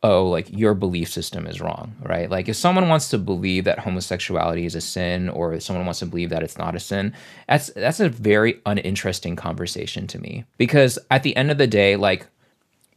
oh, 0.04 0.28
like 0.28 0.48
your 0.52 0.74
belief 0.74 1.10
system 1.10 1.48
is 1.48 1.60
wrong, 1.60 1.96
right? 2.04 2.30
Like 2.30 2.48
if 2.48 2.56
someone 2.56 2.88
wants 2.90 3.10
to 3.10 3.18
believe 3.18 3.64
that 3.64 3.80
homosexuality 3.80 4.66
is 4.66 4.76
a 4.76 4.82
sin 4.82 5.30
or 5.30 5.54
if 5.54 5.64
someone 5.64 5.86
wants 5.86 6.00
to 6.00 6.06
believe 6.06 6.30
that 6.30 6.44
it's 6.44 6.58
not 6.58 6.76
a 6.76 6.80
sin, 6.80 7.14
that's 7.48 7.72
that's 7.72 8.00
a 8.00 8.10
very 8.10 8.62
uninteresting 8.66 9.36
conversation 9.36 10.06
to 10.08 10.20
me. 10.20 10.46
Because 10.58 11.00
at 11.10 11.24
the 11.24 11.36
end 11.36 11.50
of 11.50 11.58
the 11.58 11.68
day, 11.68 11.96
like 11.96 12.28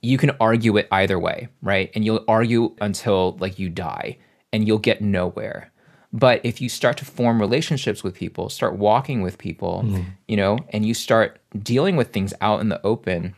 you 0.02 0.18
can 0.18 0.32
argue 0.40 0.76
it 0.76 0.86
either 0.92 1.18
way, 1.18 1.48
right? 1.62 1.90
And 1.94 2.04
you'll 2.04 2.24
argue 2.28 2.74
until 2.80 3.36
like 3.40 3.58
you 3.58 3.68
die 3.68 4.18
and 4.52 4.66
you'll 4.66 4.78
get 4.78 5.00
nowhere. 5.00 5.72
But 6.12 6.40
if 6.44 6.60
you 6.60 6.68
start 6.68 6.96
to 6.98 7.04
form 7.04 7.40
relationships 7.40 8.02
with 8.02 8.14
people, 8.14 8.48
start 8.48 8.76
walking 8.76 9.20
with 9.20 9.36
people, 9.36 9.82
mm. 9.84 10.06
you 10.26 10.36
know, 10.36 10.58
and 10.70 10.86
you 10.86 10.94
start 10.94 11.38
dealing 11.58 11.96
with 11.96 12.12
things 12.12 12.32
out 12.40 12.60
in 12.60 12.70
the 12.70 12.84
open, 12.84 13.34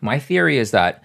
my 0.00 0.18
theory 0.18 0.58
is 0.58 0.72
that 0.72 1.02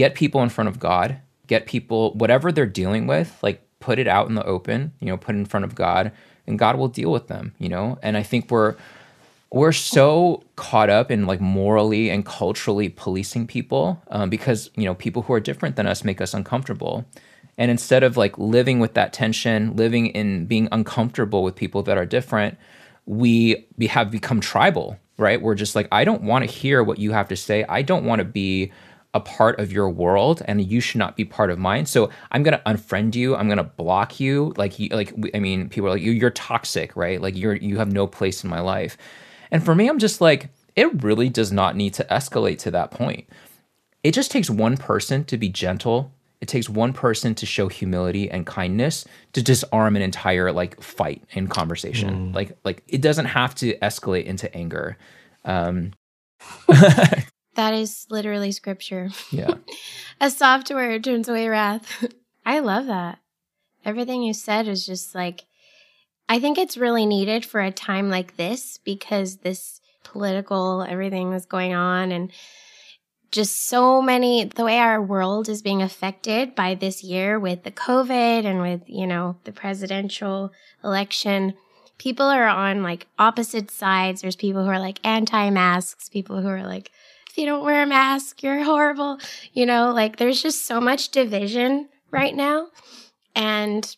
get 0.00 0.14
people 0.14 0.42
in 0.42 0.48
front 0.48 0.66
of 0.66 0.78
God, 0.78 1.18
get 1.46 1.66
people 1.66 2.14
whatever 2.14 2.50
they're 2.50 2.64
dealing 2.64 3.06
with, 3.06 3.38
like 3.42 3.60
put 3.80 3.98
it 3.98 4.08
out 4.08 4.30
in 4.30 4.34
the 4.34 4.42
open, 4.46 4.94
you 4.98 5.08
know, 5.08 5.18
put 5.18 5.34
in 5.34 5.44
front 5.44 5.62
of 5.62 5.74
God, 5.74 6.10
and 6.46 6.58
God 6.58 6.78
will 6.78 6.88
deal 6.88 7.12
with 7.12 7.26
them, 7.26 7.52
you 7.58 7.68
know. 7.68 7.98
And 8.02 8.16
I 8.16 8.22
think 8.22 8.50
we're 8.50 8.76
we're 9.52 9.72
so 9.72 10.42
caught 10.56 10.88
up 10.88 11.10
in 11.10 11.26
like 11.26 11.42
morally 11.42 12.08
and 12.08 12.24
culturally 12.24 12.88
policing 12.88 13.46
people 13.46 14.02
um, 14.08 14.30
because 14.30 14.70
you 14.74 14.86
know 14.86 14.94
people 14.94 15.20
who 15.20 15.34
are 15.34 15.40
different 15.40 15.76
than 15.76 15.86
us 15.86 16.02
make 16.02 16.22
us 16.22 16.32
uncomfortable. 16.32 17.04
And 17.58 17.70
instead 17.70 18.02
of 18.02 18.16
like 18.16 18.38
living 18.38 18.80
with 18.80 18.94
that 18.94 19.12
tension 19.12 19.76
living 19.76 20.06
in 20.06 20.46
being 20.46 20.66
uncomfortable 20.72 21.42
with 21.42 21.56
people 21.56 21.82
that 21.82 21.98
are 21.98 22.06
different 22.06 22.56
we, 23.04 23.66
we 23.76 23.88
have 23.88 24.10
become 24.10 24.40
tribal 24.40 24.96
right? 25.20 25.42
We're 25.42 25.54
just 25.54 25.76
like 25.76 25.86
i 25.92 26.02
don't 26.02 26.22
want 26.22 26.44
to 26.44 26.50
hear 26.50 26.82
what 26.82 26.98
you 26.98 27.12
have 27.12 27.28
to 27.28 27.36
say. 27.36 27.64
I 27.68 27.82
don't 27.82 28.04
want 28.04 28.20
to 28.20 28.24
be 28.24 28.72
a 29.12 29.20
part 29.20 29.58
of 29.58 29.72
your 29.72 29.88
world 29.88 30.42
and 30.44 30.64
you 30.64 30.80
should 30.80 30.98
not 30.98 31.16
be 31.16 31.24
part 31.24 31.50
of 31.50 31.58
mine. 31.58 31.86
So 31.86 32.10
I'm 32.30 32.42
gonna 32.42 32.62
unfriend 32.66 33.14
you. 33.14 33.34
I'm 33.34 33.48
gonna 33.48 33.64
block 33.64 34.20
you. 34.20 34.54
Like 34.56 34.78
you, 34.78 34.88
like 34.90 35.12
I 35.34 35.40
mean, 35.40 35.68
people 35.68 35.88
are 35.88 35.92
like 35.92 36.02
you. 36.02 36.12
You're 36.12 36.30
toxic, 36.30 36.94
right? 36.96 37.20
Like 37.20 37.36
you're 37.36 37.54
you 37.54 37.78
have 37.78 37.92
no 37.92 38.06
place 38.06 38.44
in 38.44 38.50
my 38.50 38.60
life. 38.60 38.96
And 39.50 39.64
for 39.64 39.74
me, 39.74 39.88
I'm 39.88 39.98
just 39.98 40.20
like 40.20 40.48
it 40.76 41.02
really 41.02 41.28
does 41.28 41.50
not 41.50 41.76
need 41.76 41.94
to 41.94 42.04
escalate 42.04 42.58
to 42.60 42.70
that 42.70 42.92
point. 42.92 43.28
It 44.04 44.14
just 44.14 44.30
takes 44.30 44.48
one 44.48 44.76
person 44.76 45.24
to 45.24 45.36
be 45.36 45.48
gentle. 45.48 46.12
It 46.40 46.48
takes 46.48 46.70
one 46.70 46.92
person 46.92 47.34
to 47.34 47.44
show 47.44 47.68
humility 47.68 48.30
and 48.30 48.46
kindness 48.46 49.04
to 49.34 49.42
disarm 49.42 49.96
an 49.96 50.02
entire 50.02 50.52
like 50.52 50.80
fight 50.80 51.22
and 51.34 51.50
conversation. 51.50 52.30
Mm. 52.30 52.34
Like 52.34 52.56
like 52.64 52.84
it 52.86 53.02
doesn't 53.02 53.26
have 53.26 53.56
to 53.56 53.76
escalate 53.78 54.24
into 54.24 54.54
anger. 54.56 54.96
Um, 55.44 55.92
That 57.60 57.74
is 57.74 58.06
literally 58.08 58.52
scripture. 58.52 59.10
Yeah. 59.30 59.52
a 60.20 60.30
soft 60.30 60.70
word 60.70 61.04
turns 61.04 61.28
away 61.28 61.46
wrath. 61.46 62.06
I 62.46 62.60
love 62.60 62.86
that. 62.86 63.18
Everything 63.84 64.22
you 64.22 64.32
said 64.32 64.66
is 64.66 64.86
just 64.86 65.14
like, 65.14 65.44
I 66.26 66.40
think 66.40 66.56
it's 66.56 66.78
really 66.78 67.04
needed 67.04 67.44
for 67.44 67.60
a 67.60 67.70
time 67.70 68.08
like 68.08 68.38
this 68.38 68.78
because 68.82 69.36
this 69.36 69.82
political 70.04 70.86
everything 70.88 71.32
that's 71.32 71.44
going 71.44 71.74
on 71.74 72.12
and 72.12 72.32
just 73.30 73.66
so 73.66 74.00
many 74.00 74.44
the 74.44 74.64
way 74.64 74.78
our 74.78 75.02
world 75.02 75.46
is 75.46 75.60
being 75.60 75.82
affected 75.82 76.54
by 76.54 76.74
this 76.74 77.04
year 77.04 77.38
with 77.38 77.64
the 77.64 77.70
covid 77.70 78.46
and 78.46 78.62
with 78.62 78.80
you 78.86 79.06
know 79.06 79.36
the 79.44 79.52
presidential 79.52 80.50
election 80.82 81.52
people 81.98 82.24
are 82.24 82.48
on 82.48 82.82
like 82.82 83.06
opposite 83.18 83.70
sides 83.70 84.22
there's 84.22 84.34
people 84.34 84.64
who 84.64 84.70
are 84.70 84.80
like 84.80 84.98
anti-masks 85.04 86.08
people 86.08 86.40
who 86.40 86.48
are 86.48 86.66
like 86.66 86.90
if 87.30 87.38
you 87.38 87.46
don't 87.46 87.64
wear 87.64 87.84
a 87.84 87.86
mask, 87.86 88.42
you're 88.42 88.64
horrible. 88.64 89.18
You 89.52 89.64
know, 89.64 89.92
like 89.92 90.16
there's 90.16 90.42
just 90.42 90.66
so 90.66 90.80
much 90.80 91.10
division 91.10 91.88
right 92.10 92.34
now. 92.34 92.68
And, 93.36 93.96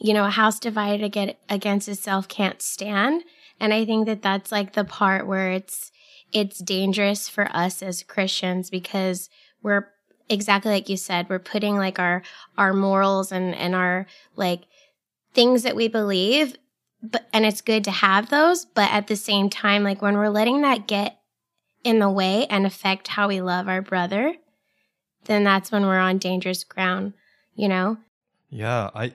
you 0.00 0.12
know, 0.12 0.24
a 0.24 0.30
house 0.30 0.58
divided 0.58 1.36
against 1.48 1.88
itself 1.88 2.26
can't 2.26 2.60
stand. 2.60 3.22
And 3.60 3.72
I 3.72 3.84
think 3.84 4.06
that 4.06 4.22
that's 4.22 4.50
like 4.50 4.72
the 4.72 4.84
part 4.84 5.26
where 5.26 5.52
it's, 5.52 5.92
it's 6.32 6.58
dangerous 6.58 7.28
for 7.28 7.48
us 7.56 7.80
as 7.80 8.02
Christians 8.02 8.70
because 8.70 9.30
we're 9.62 9.88
exactly 10.28 10.72
like 10.72 10.88
you 10.88 10.96
said, 10.96 11.28
we're 11.30 11.38
putting 11.38 11.76
like 11.76 11.98
our 12.00 12.22
our 12.58 12.74
morals 12.74 13.32
and 13.32 13.54
and 13.54 13.74
our 13.74 14.06
like 14.36 14.62
things 15.32 15.62
that 15.62 15.76
we 15.76 15.88
believe 15.88 16.56
but 17.02 17.28
and 17.32 17.46
it's 17.46 17.60
good 17.60 17.84
to 17.84 17.90
have 17.92 18.28
those, 18.28 18.64
but 18.64 18.90
at 18.90 19.06
the 19.06 19.16
same 19.16 19.48
time 19.48 19.84
like 19.84 20.02
when 20.02 20.16
we're 20.16 20.28
letting 20.28 20.62
that 20.62 20.88
get 20.88 21.18
in 21.84 21.98
the 21.98 22.10
way 22.10 22.46
and 22.46 22.66
affect 22.66 23.08
how 23.08 23.28
we 23.28 23.40
love 23.40 23.68
our 23.68 23.82
brother, 23.82 24.34
then 25.24 25.44
that's 25.44 25.70
when 25.70 25.84
we're 25.84 25.98
on 25.98 26.18
dangerous 26.18 26.64
ground, 26.64 27.14
you 27.54 27.68
know? 27.68 27.98
Yeah, 28.50 28.90
I 28.94 29.12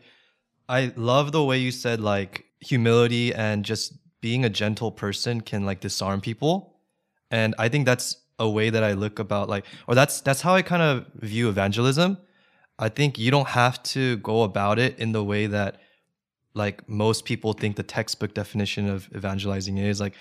I 0.70 0.94
love 0.96 1.32
the 1.32 1.44
way 1.44 1.58
you 1.58 1.72
said 1.72 2.00
like 2.00 2.46
humility 2.60 3.34
and 3.34 3.66
just 3.66 3.94
being 4.22 4.46
a 4.46 4.50
gentle 4.50 4.92
person 4.92 5.42
can 5.42 5.66
like 5.66 5.82
disarm 5.82 6.22
people. 6.22 6.76
And 7.30 7.56
I 7.58 7.68
think 7.68 7.86
that's 7.86 8.18
a 8.40 8.50
way 8.50 8.70
that 8.70 8.84
I 8.84 8.94
look 8.94 9.20
about 9.20 9.50
like 9.50 9.66
or 9.88 9.96
that's 9.96 10.22
that's 10.22 10.42
how 10.42 10.56
I 10.56 10.62
kind 10.62 10.82
of 10.82 11.08
view 11.16 11.50
evangelism. 11.50 12.18
I 12.80 12.90
think 12.90 13.20
you 13.20 13.32
don't 13.32 13.50
have 13.50 13.82
to 13.84 14.18
go 14.18 14.44
about 14.44 14.80
it 14.80 14.98
in 14.98 15.12
the 15.12 15.24
way 15.24 15.48
that 15.48 15.80
like 16.54 16.88
most 16.88 17.26
people 17.26 17.54
think 17.54 17.76
the 17.76 17.84
textbook 17.84 18.34
definition 18.34 18.88
of 18.88 19.10
evangelizing 19.16 19.78
is 19.78 20.00
like 20.00 20.14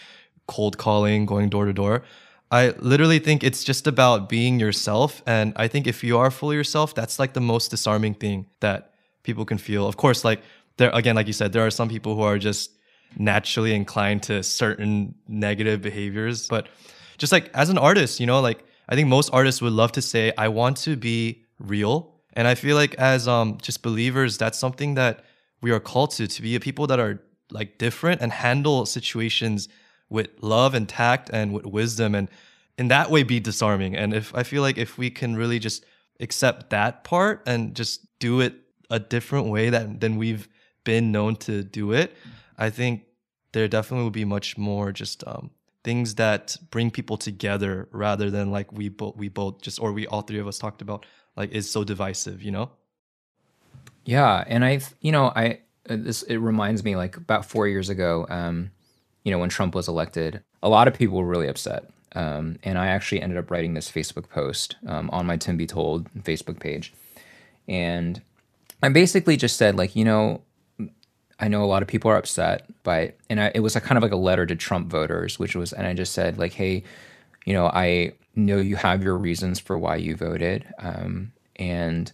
cold 0.47 0.79
calling, 0.79 1.27
going 1.27 1.49
door 1.49 1.67
to 1.67 1.73
door. 1.73 2.05
I 2.53 2.75
literally 2.81 3.19
think 3.19 3.43
it's 3.43 3.65
just 3.65 3.87
about 3.87 4.29
being 4.29 4.61
yourself. 4.61 5.23
And 5.27 5.55
I 5.57 5.69
think 5.69 5.87
if 5.87 6.05
you 6.05 6.19
are 6.19 6.31
fully 6.31 6.55
yourself, 6.55 6.95
that's 6.95 7.19
like 7.19 7.33
the 7.33 7.41
most 7.41 7.71
disarming 7.71 8.13
thing 8.13 8.47
that 8.61 8.93
people 9.23 9.47
can 9.47 9.57
feel. 9.57 9.89
Of 9.89 9.97
course, 9.97 10.23
like 10.23 10.43
there, 10.77 10.91
again, 10.93 11.17
like 11.17 11.27
you 11.27 11.33
said, 11.33 11.55
there 11.55 11.67
are 11.67 11.71
some 11.71 11.89
people 11.89 12.15
who 12.15 12.21
are 12.21 12.39
just 12.39 12.71
naturally 13.17 13.75
inclined 13.75 14.23
to 14.25 14.43
certain 14.43 15.15
negative 15.27 15.81
behaviors. 15.81 16.47
But 16.47 16.69
just 17.17 17.33
like 17.33 17.51
as 17.55 17.71
an 17.71 17.79
artist, 17.79 18.21
you 18.21 18.27
know, 18.27 18.41
like 18.43 18.63
I 18.87 18.97
think 18.97 19.09
most 19.09 19.31
artists 19.33 19.63
would 19.63 19.73
love 19.73 19.93
to 19.93 20.03
say, 20.03 20.35
I 20.37 20.49
want 20.49 20.77
to 20.79 20.95
be 20.95 21.47
real. 21.59 22.13
And 22.35 22.47
I 22.47 22.55
feel 22.55 22.77
like 22.77 22.95
as 22.97 23.27
um 23.29 23.57
just 23.63 23.83
believers, 23.83 24.37
that's 24.37 24.59
something 24.59 24.95
that 24.95 25.25
we 25.63 25.71
are 25.71 25.81
called 25.81 26.11
to, 26.13 26.27
to 26.27 26.43
be 26.43 26.55
a 26.55 26.61
people 26.61 26.87
that 26.89 27.01
are 27.01 27.23
like 27.51 27.79
different 27.79 28.21
and 28.21 28.31
handle 28.31 28.85
situations 28.85 29.69
with 30.13 30.31
love 30.41 30.75
and 30.75 30.89
tact 30.89 31.31
and 31.33 31.53
with 31.53 31.67
wisdom 31.67 32.15
and 32.15 32.29
in 32.79 32.89
that 32.89 33.11
way 33.11 33.23
be 33.23 33.41
disarming. 33.41 33.97
And 33.97 34.15
if 34.15 34.35
I 34.35 34.43
feel 34.43 34.63
like 34.63 34.79
if 34.79 34.99
we 34.99 35.11
can 35.11 35.37
really 35.37 35.59
just 35.59 35.85
accept 36.21 36.71
that 36.71 37.05
part 37.05 37.43
and 37.47 37.75
just 37.75 38.07
do 38.19 38.41
it 38.41 38.55
a 38.91 38.99
different 38.99 39.49
way 39.49 39.71
that 39.71 40.01
than 40.01 40.17
we've 40.17 40.49
been 40.85 41.13
known 41.13 41.37
to 41.37 41.63
do 41.63 41.93
it, 41.93 42.15
I 42.59 42.71
think 42.71 43.05
there 43.53 43.69
definitely 43.69 44.05
will 44.05 44.11
be 44.11 44.25
much 44.25 44.57
more 44.57 44.93
just 44.93 45.25
um, 45.27 45.51
things 45.85 46.15
that 46.17 46.57
bring 46.71 46.91
people 46.91 47.17
together 47.17 47.89
rather 47.93 48.31
than 48.31 48.51
like 48.51 48.73
we 48.73 48.89
both 48.89 49.17
we 49.17 49.29
both 49.29 49.61
just 49.63 49.81
or 49.81 49.93
we 49.93 50.07
all 50.07 50.23
three 50.23 50.39
of 50.39 50.47
us 50.47 50.59
talked 50.59 50.83
about 50.83 51.07
like 51.37 51.51
is 51.53 51.71
so 51.71 51.85
divisive, 51.85 52.43
you 52.43 52.51
know? 52.51 52.71
Yeah, 54.05 54.45
and 54.47 54.65
I, 54.65 54.81
you 55.01 55.13
know, 55.13 55.33
I 55.35 55.61
uh, 55.89 55.97
this 55.99 56.23
it 56.23 56.37
reminds 56.37 56.85
me 56.85 56.97
like 56.97 57.17
about 57.17 57.47
four 57.47 57.69
years 57.69 57.89
ago, 57.89 58.27
um, 58.29 58.71
you 59.25 59.31
know, 59.31 59.39
when 59.39 59.49
Trump 59.49 59.75
was 59.75 59.89
elected, 59.89 60.43
a 60.63 60.69
lot 60.69 60.89
of 60.89 60.95
people 60.95 61.19
were 61.19 61.27
really 61.27 61.49
upset, 61.49 61.91
um, 62.15 62.59
and 62.63 62.79
I 62.79 62.89
actually 62.89 63.23
ended 63.23 63.39
up 63.39 63.51
writing 63.51 63.75
this 63.75 63.91
Facebook 63.91 64.29
post 64.29 64.77
um, 64.87 65.11
on 65.11 65.27
my 65.27 65.37
Tim 65.37 65.57
Be 65.57 65.67
Told 65.67 66.13
Facebook 66.23 66.61
page, 66.61 66.93
and 67.69 68.21
I 68.83 68.89
basically 68.89 69.37
just 69.37 69.57
said 69.57 69.77
like, 69.77 69.95
you 69.95 70.05
know, 70.05 70.43
I 71.39 71.49
know 71.49 71.65
a 71.65 71.67
lot 71.67 71.83
of 71.83 71.89
people 71.89 72.11
are 72.11 72.17
upset, 72.17 72.67
but 72.83 73.17
and 73.31 73.41
I, 73.41 73.53
it 73.55 73.61
was 73.61 73.77
a 73.77 73.81
kind 73.81 73.97
of 73.97 74.03
like 74.03 74.13
a 74.13 74.17
letter 74.17 74.47
to 74.47 74.57
Trump 74.57 74.89
voters, 74.89 75.39
which 75.39 75.57
was, 75.57 75.73
and 75.73 75.87
I 75.87 75.95
just 75.95 76.13
said 76.13 76.39
like, 76.39 76.53
hey, 76.53 76.85
you 77.45 77.53
know, 77.53 77.67
I 77.67 78.13
know 78.35 78.59
you 78.59 78.77
have 78.77 79.03
your 79.03 79.17
reasons 79.17 79.59
for 79.59 79.79
why 79.79 79.97
you 79.97 80.17
voted, 80.17 80.67
um, 80.79 81.33
and 81.57 82.13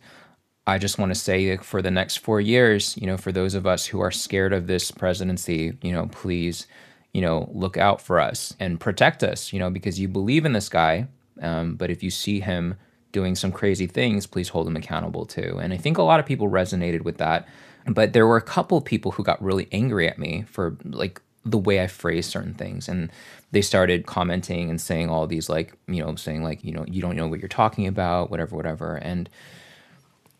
I 0.67 0.77
just 0.77 0.99
want 0.99 1.11
to 1.11 1.19
say 1.19 1.57
for 1.57 1.81
the 1.81 1.91
next 1.91 2.19
four 2.19 2.43
years, 2.43 2.95
you 2.99 3.07
know, 3.07 3.17
for 3.17 3.33
those 3.33 3.55
of 3.55 3.67
us 3.67 3.87
who 3.87 4.01
are 4.01 4.11
scared 4.11 4.53
of 4.53 4.67
this 4.67 4.91
presidency, 4.91 5.73
you 5.81 5.93
know, 5.93 6.07
please, 6.09 6.67
you 7.13 7.23
know, 7.23 7.49
look 7.53 7.77
out 7.77 8.01
for 8.01 8.21
us 8.21 8.55
and 8.61 8.79
protect 8.79 9.23
us, 9.23 9.53
you 9.53 9.59
know, 9.59 9.71
because 9.71 9.99
you 9.99 10.09
believe 10.09 10.45
in 10.45 10.53
this 10.53 10.69
guy. 10.69 11.09
Um, 11.41 11.77
but 11.77 11.91
if 11.91 12.03
you 12.03 12.11
see 12.11 12.41
him 12.41 12.77
doing 13.13 13.35
some 13.35 13.53
crazy 13.53 13.87
things, 13.87 14.27
please 14.27 14.51
hold 14.51 14.67
him 14.67 14.77
accountable 14.77 15.25
too. 15.25 15.59
And 15.61 15.73
I 15.73 15.77
think 15.77 15.99
a 15.99 16.03
lot 16.03 16.21
of 16.21 16.27
people 16.27 16.49
resonated 16.49 17.03
with 17.03 17.19
that. 17.19 17.49
But 17.87 18.13
there 18.13 18.27
were 18.27 18.37
a 18.37 18.43
couple 18.43 18.77
of 18.77 18.85
people 18.85 19.13
who 19.13 19.23
got 19.23 19.43
really 19.43 19.69
angry 19.73 20.09
at 20.09 20.19
me 20.19 20.45
for 20.49 20.77
like 20.85 21.23
the 21.45 21.59
way 21.59 21.81
I 21.83 21.87
phrased 21.87 22.31
certain 22.31 22.55
things. 22.55 22.89
And 22.89 23.11
they 23.53 23.63
started 23.63 24.07
commenting 24.07 24.69
and 24.69 24.81
saying 24.81 25.09
all 25.09 25.27
these 25.27 25.49
like, 25.49 25.73
you 25.87 26.03
know, 26.03 26.15
saying 26.17 26.43
like, 26.43 26.63
you 26.63 26.73
know, 26.73 26.85
you 26.87 27.01
don't 27.01 27.17
know 27.17 27.27
what 27.27 27.41
you're 27.41 27.49
talking 27.49 27.87
about, 27.87 28.31
whatever, 28.31 28.55
whatever. 28.55 28.97
And 28.97 29.31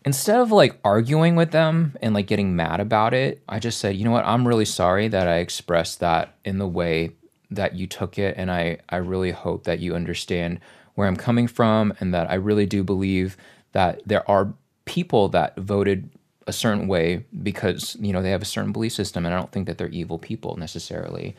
instead 0.05 0.39
of 0.39 0.51
like 0.51 0.79
arguing 0.83 1.35
with 1.35 1.51
them 1.51 1.97
and 2.01 2.13
like 2.13 2.27
getting 2.27 2.55
mad 2.55 2.79
about 2.79 3.13
it, 3.13 3.41
I 3.47 3.59
just 3.59 3.79
said, 3.79 3.95
you 3.95 4.05
know 4.05 4.11
what, 4.11 4.25
I'm 4.25 4.47
really 4.47 4.65
sorry 4.65 5.07
that 5.09 5.27
I 5.27 5.37
expressed 5.37 5.99
that 5.99 6.35
in 6.45 6.57
the 6.57 6.67
way 6.67 7.11
that 7.51 7.75
you 7.75 7.87
took 7.87 8.17
it. 8.17 8.35
And 8.37 8.51
I, 8.51 8.79
I 8.89 8.97
really 8.97 9.31
hope 9.31 9.63
that 9.63 9.79
you 9.79 9.95
understand 9.95 10.59
where 10.95 11.07
I'm 11.07 11.15
coming 11.15 11.47
from 11.47 11.93
and 11.99 12.13
that 12.13 12.29
I 12.29 12.35
really 12.35 12.65
do 12.65 12.83
believe 12.83 13.37
that 13.71 14.01
there 14.05 14.29
are 14.29 14.53
people 14.85 15.29
that 15.29 15.55
voted 15.57 16.09
a 16.47 16.53
certain 16.53 16.87
way 16.87 17.25
because, 17.43 17.95
you 17.99 18.11
know, 18.11 18.21
they 18.21 18.31
have 18.31 18.41
a 18.41 18.45
certain 18.45 18.71
belief 18.71 18.93
system. 18.93 19.25
And 19.25 19.33
I 19.33 19.37
don't 19.37 19.51
think 19.51 19.67
that 19.67 19.77
they're 19.77 19.87
evil 19.89 20.17
people 20.17 20.57
necessarily. 20.57 21.35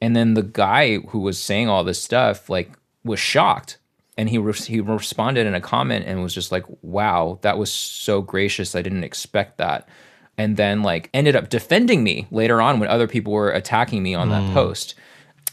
And 0.00 0.16
then 0.16 0.34
the 0.34 0.42
guy 0.42 0.98
who 0.98 1.20
was 1.20 1.38
saying 1.38 1.68
all 1.68 1.84
this 1.84 2.02
stuff, 2.02 2.48
like, 2.48 2.72
was 3.04 3.20
shocked 3.20 3.78
and 4.16 4.28
he 4.28 4.38
re- 4.38 4.52
he 4.52 4.80
responded 4.80 5.46
in 5.46 5.54
a 5.54 5.60
comment 5.60 6.04
and 6.06 6.22
was 6.22 6.34
just 6.34 6.52
like, 6.52 6.64
"Wow, 6.82 7.38
that 7.42 7.58
was 7.58 7.70
so 7.72 8.22
gracious. 8.22 8.74
I 8.74 8.82
didn't 8.82 9.04
expect 9.04 9.58
that." 9.58 9.88
And 10.36 10.56
then 10.56 10.82
like 10.82 11.10
ended 11.14 11.36
up 11.36 11.48
defending 11.48 12.02
me 12.02 12.26
later 12.30 12.60
on 12.60 12.80
when 12.80 12.88
other 12.88 13.06
people 13.06 13.32
were 13.32 13.50
attacking 13.50 14.02
me 14.02 14.14
on 14.14 14.28
mm. 14.28 14.30
that 14.30 14.54
post. 14.54 14.94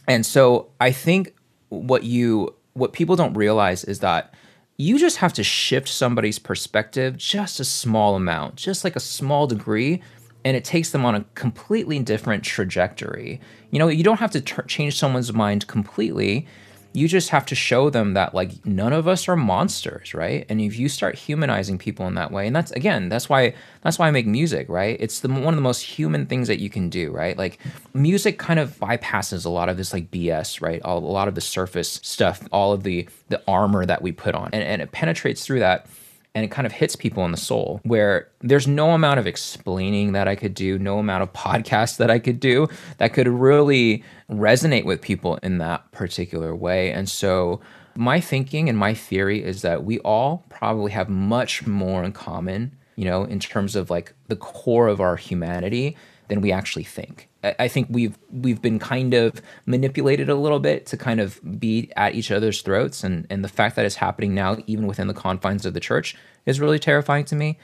And 0.07 0.25
so 0.25 0.69
I 0.79 0.91
think 0.91 1.35
what 1.69 2.03
you 2.03 2.55
what 2.73 2.93
people 2.93 3.15
don't 3.15 3.33
realize 3.33 3.83
is 3.83 3.99
that 3.99 4.33
you 4.77 4.97
just 4.97 5.17
have 5.17 5.33
to 5.33 5.43
shift 5.43 5.87
somebody's 5.87 6.39
perspective 6.39 7.17
just 7.17 7.59
a 7.59 7.65
small 7.65 8.15
amount, 8.15 8.55
just 8.55 8.83
like 8.83 8.95
a 8.95 8.99
small 8.99 9.45
degree, 9.45 10.01
and 10.43 10.57
it 10.57 10.65
takes 10.65 10.89
them 10.89 11.05
on 11.05 11.13
a 11.13 11.23
completely 11.35 11.99
different 11.99 12.43
trajectory. 12.43 13.39
You 13.69 13.79
know, 13.79 13.89
you 13.89 14.03
don't 14.03 14.19
have 14.19 14.31
to 14.31 14.41
t- 14.41 14.61
change 14.67 14.97
someone's 14.97 15.33
mind 15.33 15.67
completely 15.67 16.47
you 16.93 17.07
just 17.07 17.29
have 17.29 17.45
to 17.45 17.55
show 17.55 17.89
them 17.89 18.13
that 18.13 18.33
like 18.33 18.65
none 18.65 18.93
of 18.93 19.07
us 19.07 19.27
are 19.27 19.35
monsters 19.35 20.13
right? 20.13 20.45
And 20.49 20.59
if 20.61 20.77
you 20.77 20.89
start 20.89 21.15
humanizing 21.15 21.77
people 21.77 22.07
in 22.07 22.15
that 22.15 22.31
way 22.31 22.47
and 22.47 22.55
that's 22.55 22.71
again 22.71 23.09
that's 23.09 23.29
why 23.29 23.53
that's 23.81 23.97
why 23.97 24.07
i 24.07 24.11
make 24.11 24.27
music 24.27 24.67
right? 24.69 24.97
It's 24.99 25.19
the 25.21 25.29
one 25.29 25.47
of 25.47 25.55
the 25.55 25.61
most 25.61 25.81
human 25.81 26.25
things 26.25 26.47
that 26.47 26.59
you 26.59 26.69
can 26.69 26.89
do 26.89 27.11
right? 27.11 27.37
Like 27.37 27.59
music 27.93 28.37
kind 28.37 28.59
of 28.59 28.77
bypasses 28.79 29.45
a 29.45 29.49
lot 29.49 29.69
of 29.69 29.77
this 29.77 29.93
like 29.93 30.11
bs 30.11 30.61
right? 30.61 30.81
All, 30.83 30.97
a 30.97 30.99
lot 30.99 31.27
of 31.27 31.35
the 31.35 31.41
surface 31.41 31.99
stuff 32.03 32.47
all 32.51 32.73
of 32.73 32.83
the 32.83 33.07
the 33.29 33.41
armor 33.47 33.85
that 33.85 34.01
we 34.01 34.11
put 34.11 34.35
on 34.35 34.49
and, 34.53 34.63
and 34.63 34.81
it 34.81 34.91
penetrates 34.91 35.45
through 35.45 35.59
that 35.59 35.87
and 36.33 36.45
it 36.45 36.51
kind 36.51 36.65
of 36.65 36.71
hits 36.71 36.95
people 36.95 37.25
in 37.25 37.31
the 37.31 37.37
soul 37.37 37.81
where 37.83 38.29
there's 38.39 38.67
no 38.67 38.91
amount 38.91 39.19
of 39.19 39.27
explaining 39.27 40.13
that 40.13 40.27
I 40.27 40.35
could 40.35 40.53
do, 40.53 40.79
no 40.79 40.99
amount 40.99 41.23
of 41.23 41.33
podcasts 41.33 41.97
that 41.97 42.09
I 42.09 42.19
could 42.19 42.39
do 42.39 42.67
that 42.99 43.13
could 43.13 43.27
really 43.27 44.03
resonate 44.29 44.85
with 44.85 45.01
people 45.01 45.37
in 45.43 45.57
that 45.57 45.91
particular 45.91 46.55
way. 46.55 46.91
And 46.91 47.09
so 47.09 47.59
my 47.95 48.21
thinking 48.21 48.69
and 48.69 48.77
my 48.77 48.93
theory 48.93 49.43
is 49.43 49.61
that 49.63 49.83
we 49.83 49.99
all 49.99 50.45
probably 50.49 50.91
have 50.91 51.09
much 51.09 51.67
more 51.67 52.03
in 52.03 52.13
common, 52.13 52.77
you 52.95 53.05
know, 53.05 53.23
in 53.25 53.39
terms 53.39 53.75
of 53.75 53.89
like 53.89 54.13
the 54.27 54.37
core 54.37 54.87
of 54.87 55.01
our 55.01 55.17
humanity 55.17 55.97
than 56.29 56.39
we 56.39 56.51
actually 56.51 56.85
think. 56.85 57.27
I 57.43 57.67
think 57.67 57.87
we've 57.89 58.17
we've 58.29 58.61
been 58.61 58.77
kind 58.77 59.13
of 59.13 59.41
manipulated 59.65 60.29
a 60.29 60.35
little 60.35 60.59
bit 60.59 60.85
to 60.87 60.97
kind 60.97 61.19
of 61.19 61.39
be 61.59 61.91
at 61.95 62.13
each 62.13 62.31
other's 62.31 62.61
throats, 62.61 63.03
and 63.03 63.25
and 63.29 63.43
the 63.43 63.49
fact 63.49 63.75
that 63.75 63.85
it's 63.85 63.95
happening 63.95 64.35
now, 64.35 64.57
even 64.67 64.87
within 64.87 65.07
the 65.07 65.13
confines 65.13 65.65
of 65.65 65.73
the 65.73 65.79
church, 65.79 66.15
is 66.45 66.59
really 66.59 66.79
terrifying 66.79 67.25
to 67.25 67.35
me. 67.35 67.57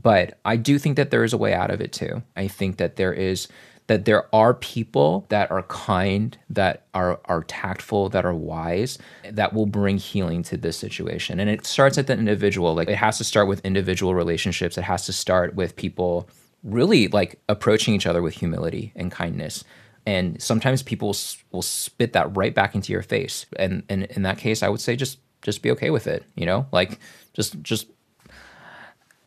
But 0.00 0.38
I 0.44 0.56
do 0.56 0.78
think 0.78 0.96
that 0.96 1.10
there 1.10 1.22
is 1.22 1.32
a 1.32 1.38
way 1.38 1.54
out 1.54 1.70
of 1.70 1.80
it 1.80 1.92
too. 1.92 2.22
I 2.36 2.48
think 2.48 2.78
that 2.78 2.96
there 2.96 3.12
is 3.12 3.48
that 3.88 4.04
there 4.04 4.34
are 4.34 4.54
people 4.54 5.26
that 5.28 5.50
are 5.50 5.62
kind, 5.64 6.36
that 6.48 6.86
are 6.94 7.20
are 7.26 7.44
tactful, 7.44 8.08
that 8.08 8.24
are 8.24 8.34
wise, 8.34 8.98
that 9.30 9.52
will 9.52 9.66
bring 9.66 9.98
healing 9.98 10.42
to 10.44 10.56
this 10.56 10.76
situation. 10.76 11.38
And 11.38 11.50
it 11.50 11.66
starts 11.66 11.98
at 11.98 12.06
the 12.06 12.14
individual. 12.14 12.74
Like 12.74 12.88
it 12.88 12.96
has 12.96 13.18
to 13.18 13.24
start 13.24 13.48
with 13.48 13.64
individual 13.64 14.14
relationships. 14.14 14.78
It 14.78 14.82
has 14.82 15.06
to 15.06 15.12
start 15.12 15.54
with 15.54 15.76
people 15.76 16.28
really 16.62 17.08
like 17.08 17.40
approaching 17.48 17.94
each 17.94 18.06
other 18.06 18.22
with 18.22 18.34
humility 18.34 18.92
and 18.94 19.10
kindness. 19.10 19.64
And 20.04 20.42
sometimes 20.42 20.82
people 20.82 21.14
will 21.52 21.62
spit 21.62 22.12
that 22.12 22.36
right 22.36 22.54
back 22.54 22.74
into 22.74 22.92
your 22.92 23.02
face. 23.02 23.46
And, 23.56 23.84
and 23.88 24.04
in 24.04 24.22
that 24.22 24.38
case, 24.38 24.62
I 24.62 24.68
would 24.68 24.80
say 24.80 24.96
just 24.96 25.18
just 25.42 25.62
be 25.62 25.70
okay 25.72 25.90
with 25.90 26.06
it. 26.06 26.24
You 26.34 26.46
know, 26.46 26.66
like 26.72 26.98
just 27.34 27.60
just 27.62 27.86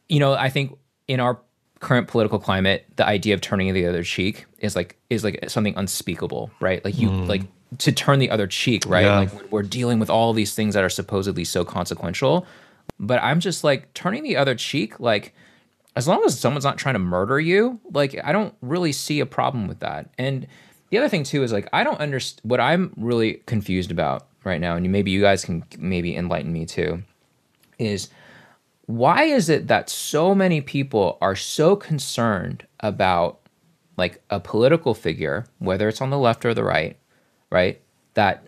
you 0.09 0.19
know, 0.19 0.33
I 0.33 0.49
think 0.49 0.77
in 1.07 1.19
our 1.19 1.39
current 1.79 2.07
political 2.07 2.39
climate, 2.39 2.85
the 2.95 3.05
idea 3.05 3.33
of 3.33 3.41
turning 3.41 3.73
the 3.73 3.85
other 3.85 4.03
cheek 4.03 4.45
is 4.59 4.75
like 4.75 4.97
is 5.09 5.23
like 5.23 5.49
something 5.49 5.75
unspeakable, 5.77 6.51
right? 6.59 6.83
Like 6.83 6.97
you 6.97 7.09
mm. 7.09 7.27
like 7.27 7.43
to 7.79 7.91
turn 7.91 8.19
the 8.19 8.29
other 8.29 8.47
cheek, 8.47 8.85
right? 8.85 9.05
Yeah. 9.05 9.19
Like 9.19 9.51
we're 9.51 9.63
dealing 9.63 9.99
with 9.99 10.09
all 10.09 10.33
these 10.33 10.55
things 10.55 10.73
that 10.73 10.83
are 10.83 10.89
supposedly 10.89 11.43
so 11.43 11.65
consequential. 11.65 12.45
But 12.99 13.21
I'm 13.21 13.39
just 13.39 13.63
like 13.63 13.93
turning 13.93 14.23
the 14.23 14.37
other 14.37 14.55
cheek, 14.55 14.99
like 14.99 15.33
as 15.95 16.07
long 16.07 16.23
as 16.25 16.39
someone's 16.39 16.65
not 16.65 16.77
trying 16.77 16.95
to 16.95 16.99
murder 16.99 17.39
you, 17.39 17.79
like 17.91 18.19
I 18.23 18.31
don't 18.31 18.53
really 18.61 18.91
see 18.91 19.19
a 19.19 19.25
problem 19.25 19.67
with 19.67 19.79
that. 19.79 20.09
And 20.17 20.47
the 20.89 20.97
other 20.97 21.09
thing 21.09 21.23
too 21.23 21.43
is 21.43 21.53
like 21.53 21.69
I 21.73 21.83
don't 21.83 21.99
understand 21.99 22.41
what 22.49 22.59
I'm 22.59 22.93
really 22.97 23.35
confused 23.45 23.91
about 23.91 24.27
right 24.43 24.61
now, 24.61 24.75
and 24.75 24.91
maybe 24.91 25.11
you 25.11 25.21
guys 25.21 25.45
can 25.45 25.63
maybe 25.77 26.15
enlighten 26.15 26.53
me 26.53 26.65
too, 26.65 27.03
is 27.79 28.09
why 28.85 29.23
is 29.23 29.49
it 29.49 29.67
that 29.67 29.89
so 29.89 30.35
many 30.35 30.61
people 30.61 31.17
are 31.21 31.35
so 31.35 31.75
concerned 31.75 32.67
about 32.81 33.39
like 33.97 34.21
a 34.29 34.39
political 34.39 34.93
figure, 34.93 35.45
whether 35.59 35.87
it's 35.87 36.01
on 36.01 36.11
the 36.11 36.17
left 36.17 36.45
or 36.45 36.53
the 36.53 36.63
right, 36.63 36.97
right, 37.49 37.81
that 38.13 38.47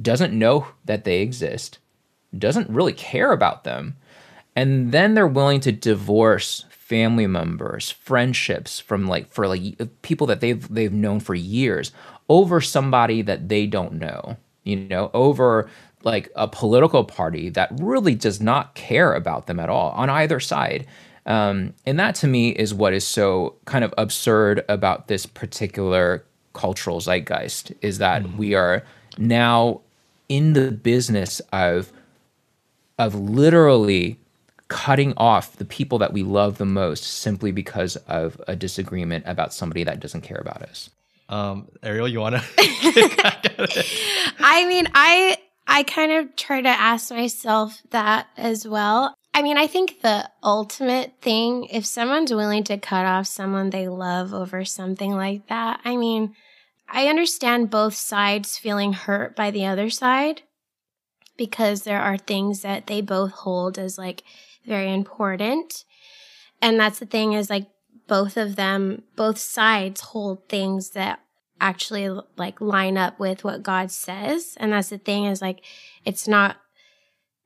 doesn't 0.00 0.38
know 0.38 0.66
that 0.84 1.04
they 1.04 1.22
exist, 1.22 1.78
doesn't 2.36 2.68
really 2.68 2.92
care 2.92 3.32
about 3.32 3.64
them, 3.64 3.96
and 4.54 4.92
then 4.92 5.14
they're 5.14 5.26
willing 5.26 5.60
to 5.60 5.72
divorce 5.72 6.64
family 6.70 7.26
members, 7.26 7.90
friendships 7.90 8.78
from 8.78 9.06
like 9.06 9.32
for 9.32 9.48
like 9.48 9.62
people 10.02 10.26
that 10.26 10.40
they've 10.40 10.68
they've 10.72 10.92
known 10.92 11.20
for 11.20 11.34
years 11.34 11.92
over 12.28 12.60
somebody 12.60 13.22
that 13.22 13.48
they 13.48 13.66
don't 13.66 13.94
know, 13.94 14.36
you 14.64 14.76
know, 14.76 15.10
over 15.14 15.70
like 16.04 16.30
a 16.36 16.48
political 16.48 17.04
party 17.04 17.48
that 17.50 17.70
really 17.80 18.14
does 18.14 18.40
not 18.40 18.74
care 18.74 19.14
about 19.14 19.46
them 19.46 19.60
at 19.60 19.70
all 19.70 19.90
on 19.92 20.10
either 20.10 20.40
side. 20.40 20.86
Um, 21.24 21.74
and 21.86 21.98
that 22.00 22.14
to 22.16 22.26
me 22.26 22.50
is 22.50 22.74
what 22.74 22.92
is 22.92 23.06
so 23.06 23.54
kind 23.64 23.84
of 23.84 23.94
absurd 23.96 24.64
about 24.68 25.08
this 25.08 25.24
particular 25.24 26.24
cultural 26.52 27.00
zeitgeist 27.00 27.72
is 27.80 27.98
that 27.98 28.34
we 28.34 28.54
are 28.54 28.84
now 29.18 29.80
in 30.28 30.52
the 30.52 30.72
business 30.72 31.40
of 31.52 31.92
of 32.98 33.14
literally 33.14 34.18
cutting 34.72 35.12
off 35.18 35.56
the 35.56 35.66
people 35.66 35.98
that 35.98 36.12
we 36.12 36.22
love 36.22 36.58
the 36.58 36.64
most 36.64 37.04
simply 37.04 37.52
because 37.52 37.96
of 38.08 38.40
a 38.48 38.56
disagreement 38.56 39.24
about 39.26 39.52
somebody 39.52 39.84
that 39.84 40.00
doesn't 40.00 40.22
care 40.22 40.38
about 40.38 40.62
us. 40.62 40.88
Um, 41.28 41.68
Ariel, 41.82 42.08
you 42.08 42.20
wanna? 42.20 42.42
I 42.58 43.44
mean, 44.66 44.88
I 44.94 45.36
I 45.66 45.82
kind 45.82 46.12
of 46.12 46.36
try 46.36 46.62
to 46.62 46.68
ask 46.68 47.10
myself 47.10 47.80
that 47.90 48.28
as 48.36 48.66
well. 48.66 49.14
I 49.34 49.42
mean, 49.42 49.56
I 49.56 49.66
think 49.66 50.00
the 50.00 50.28
ultimate 50.42 51.14
thing, 51.20 51.66
if 51.66 51.86
someone's 51.86 52.34
willing 52.34 52.64
to 52.64 52.78
cut 52.78 53.06
off 53.06 53.26
someone 53.26 53.70
they 53.70 53.88
love 53.88 54.34
over 54.34 54.64
something 54.64 55.12
like 55.12 55.48
that, 55.48 55.80
I 55.84 55.96
mean, 55.96 56.34
I 56.88 57.08
understand 57.08 57.70
both 57.70 57.94
sides 57.94 58.58
feeling 58.58 58.92
hurt 58.92 59.36
by 59.36 59.50
the 59.50 59.66
other 59.66 59.88
side 59.88 60.42
because 61.38 61.82
there 61.82 62.00
are 62.00 62.18
things 62.18 62.62
that 62.62 62.86
they 62.86 63.00
both 63.00 63.32
hold 63.32 63.78
as 63.78 63.96
like 63.96 64.22
very 64.66 64.92
important. 64.92 65.84
And 66.60 66.78
that's 66.78 66.98
the 66.98 67.06
thing 67.06 67.32
is 67.32 67.50
like 67.50 67.66
both 68.06 68.36
of 68.36 68.56
them, 68.56 69.02
both 69.16 69.38
sides 69.38 70.00
hold 70.00 70.48
things 70.48 70.90
that 70.90 71.20
actually 71.60 72.08
like 72.36 72.60
line 72.60 72.96
up 72.96 73.18
with 73.18 73.44
what 73.44 73.62
God 73.62 73.90
says. 73.90 74.56
And 74.58 74.72
that's 74.72 74.90
the 74.90 74.98
thing 74.98 75.24
is 75.24 75.40
like, 75.40 75.64
it's 76.04 76.26
not 76.26 76.56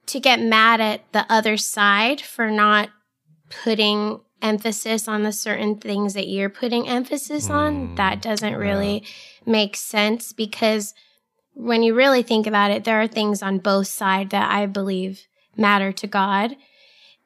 to 0.07 0.21
get 0.21 0.41
mad 0.41 0.81
at 0.81 1.13
the 1.13 1.27
other 1.31 1.57
side 1.57 2.21
for 2.21 2.51
not 2.51 2.91
putting 3.63 4.21
emphasis 4.43 5.09
on 5.09 5.23
the 5.23 5.33
certain 5.33 5.77
things 5.77 6.15
that 6.15 6.29
you're 6.29 6.51
putting 6.51 6.89
emphasis 6.89 7.51
on. 7.51 7.89
Mm, 7.89 7.97
That 7.97 8.23
doesn't 8.23 8.57
really 8.57 9.05
make 9.45 9.77
sense 9.77 10.33
because 10.33 10.95
when 11.55 11.83
you 11.83 11.95
really 11.95 12.23
think 12.23 12.47
about 12.47 12.71
it, 12.71 12.85
there 12.85 13.01
are 13.01 13.09
things 13.09 13.43
on 13.43 13.59
both 13.59 13.87
sides 13.87 14.31
that 14.31 14.51
I 14.51 14.67
believe 14.67 15.23
matter 15.57 15.91
to 15.93 16.07
God. 16.07 16.57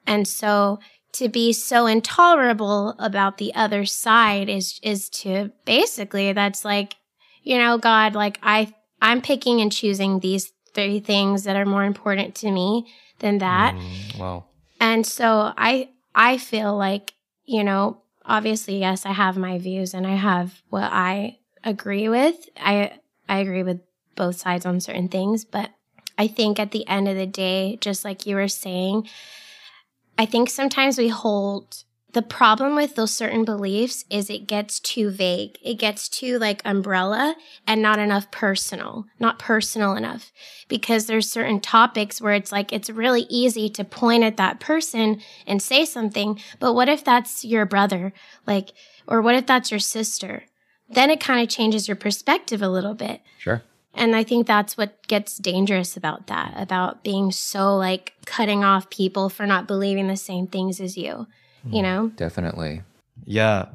And 0.07 0.27
so 0.27 0.79
to 1.13 1.29
be 1.29 1.53
so 1.53 1.85
intolerable 1.87 2.95
about 2.99 3.37
the 3.37 3.53
other 3.53 3.85
side 3.85 4.49
is 4.49 4.79
is 4.83 5.09
to 5.09 5.51
basically 5.65 6.31
that's 6.33 6.63
like 6.63 6.95
you 7.43 7.57
know 7.57 7.77
god 7.77 8.15
like 8.15 8.39
i 8.43 8.73
i'm 9.01 9.21
picking 9.21 9.59
and 9.59 9.71
choosing 9.73 10.19
these 10.19 10.53
three 10.73 10.99
things 11.01 11.43
that 11.43 11.57
are 11.57 11.65
more 11.65 11.83
important 11.83 12.33
to 12.35 12.49
me 12.51 12.87
than 13.19 13.39
that 13.39 13.75
Mm, 13.75 14.17
wow. 14.19 14.45
and 14.79 15.05
so 15.05 15.51
i 15.57 15.89
i 16.15 16.37
feel 16.37 16.77
like 16.77 17.13
you 17.43 17.63
know 17.63 18.01
obviously 18.23 18.79
yes 18.79 19.05
i 19.05 19.11
have 19.11 19.35
my 19.37 19.57
views 19.57 19.93
and 19.93 20.07
i 20.07 20.15
have 20.15 20.61
what 20.69 20.89
i 20.93 21.37
agree 21.65 22.07
with 22.07 22.37
i 22.57 22.93
i 23.27 23.39
agree 23.39 23.63
with 23.63 23.81
both 24.15 24.37
sides 24.37 24.65
on 24.65 24.79
certain 24.79 25.09
things 25.09 25.43
but 25.43 25.71
i 26.17 26.25
think 26.27 26.57
at 26.57 26.71
the 26.71 26.87
end 26.87 27.09
of 27.09 27.17
the 27.17 27.27
day 27.27 27.77
just 27.81 28.05
like 28.05 28.25
you 28.25 28.35
were 28.35 28.47
saying 28.47 29.07
I 30.21 30.27
think 30.27 30.51
sometimes 30.51 30.99
we 30.99 31.07
hold 31.07 31.83
the 32.13 32.21
problem 32.21 32.75
with 32.75 32.93
those 32.93 33.11
certain 33.11 33.43
beliefs 33.43 34.05
is 34.07 34.29
it 34.29 34.45
gets 34.45 34.79
too 34.79 35.09
vague. 35.09 35.57
It 35.63 35.79
gets 35.79 36.07
too 36.07 36.37
like 36.37 36.61
umbrella 36.63 37.35
and 37.65 37.81
not 37.81 37.97
enough 37.97 38.29
personal, 38.29 39.07
not 39.19 39.39
personal 39.39 39.95
enough. 39.95 40.31
Because 40.67 41.07
there's 41.07 41.27
certain 41.27 41.59
topics 41.59 42.21
where 42.21 42.35
it's 42.35 42.51
like 42.51 42.71
it's 42.71 42.87
really 42.87 43.25
easy 43.29 43.67
to 43.69 43.83
point 43.83 44.23
at 44.23 44.37
that 44.37 44.59
person 44.59 45.21
and 45.47 45.59
say 45.59 45.85
something, 45.85 46.39
but 46.59 46.75
what 46.75 46.87
if 46.87 47.03
that's 47.03 47.43
your 47.43 47.65
brother? 47.65 48.13
Like 48.45 48.73
or 49.07 49.23
what 49.23 49.33
if 49.33 49.47
that's 49.47 49.71
your 49.71 49.79
sister? 49.79 50.43
Then 50.87 51.09
it 51.09 51.19
kind 51.19 51.41
of 51.41 51.49
changes 51.49 51.87
your 51.87 51.97
perspective 51.97 52.61
a 52.61 52.69
little 52.69 52.93
bit. 52.93 53.21
Sure. 53.39 53.63
And 53.93 54.15
I 54.15 54.23
think 54.23 54.47
that's 54.47 54.77
what 54.77 55.05
gets 55.07 55.37
dangerous 55.37 55.97
about 55.97 56.27
that, 56.27 56.53
about 56.55 57.03
being 57.03 57.31
so 57.31 57.75
like 57.75 58.13
cutting 58.25 58.63
off 58.63 58.89
people 58.89 59.29
for 59.29 59.45
not 59.45 59.67
believing 59.67 60.07
the 60.07 60.15
same 60.15 60.47
things 60.47 60.79
as 60.79 60.97
you, 60.97 61.27
you 61.69 61.81
know? 61.81 62.09
Definitely. 62.15 62.83
Yeah, 63.25 63.65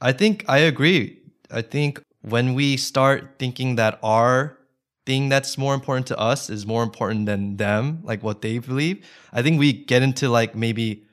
I 0.00 0.12
think 0.12 0.44
I 0.48 0.58
agree. 0.58 1.18
I 1.50 1.62
think 1.62 2.02
when 2.22 2.54
we 2.54 2.76
start 2.76 3.36
thinking 3.38 3.76
that 3.76 3.98
our 4.02 4.58
thing 5.06 5.28
that's 5.28 5.56
more 5.56 5.74
important 5.74 6.06
to 6.08 6.18
us 6.18 6.50
is 6.50 6.66
more 6.66 6.82
important 6.82 7.26
than 7.26 7.56
them, 7.56 8.00
like 8.02 8.22
what 8.22 8.42
they 8.42 8.58
believe, 8.58 9.06
I 9.32 9.42
think 9.42 9.58
we 9.58 9.72
get 9.72 10.02
into 10.02 10.28
like 10.28 10.54
maybe 10.54 11.04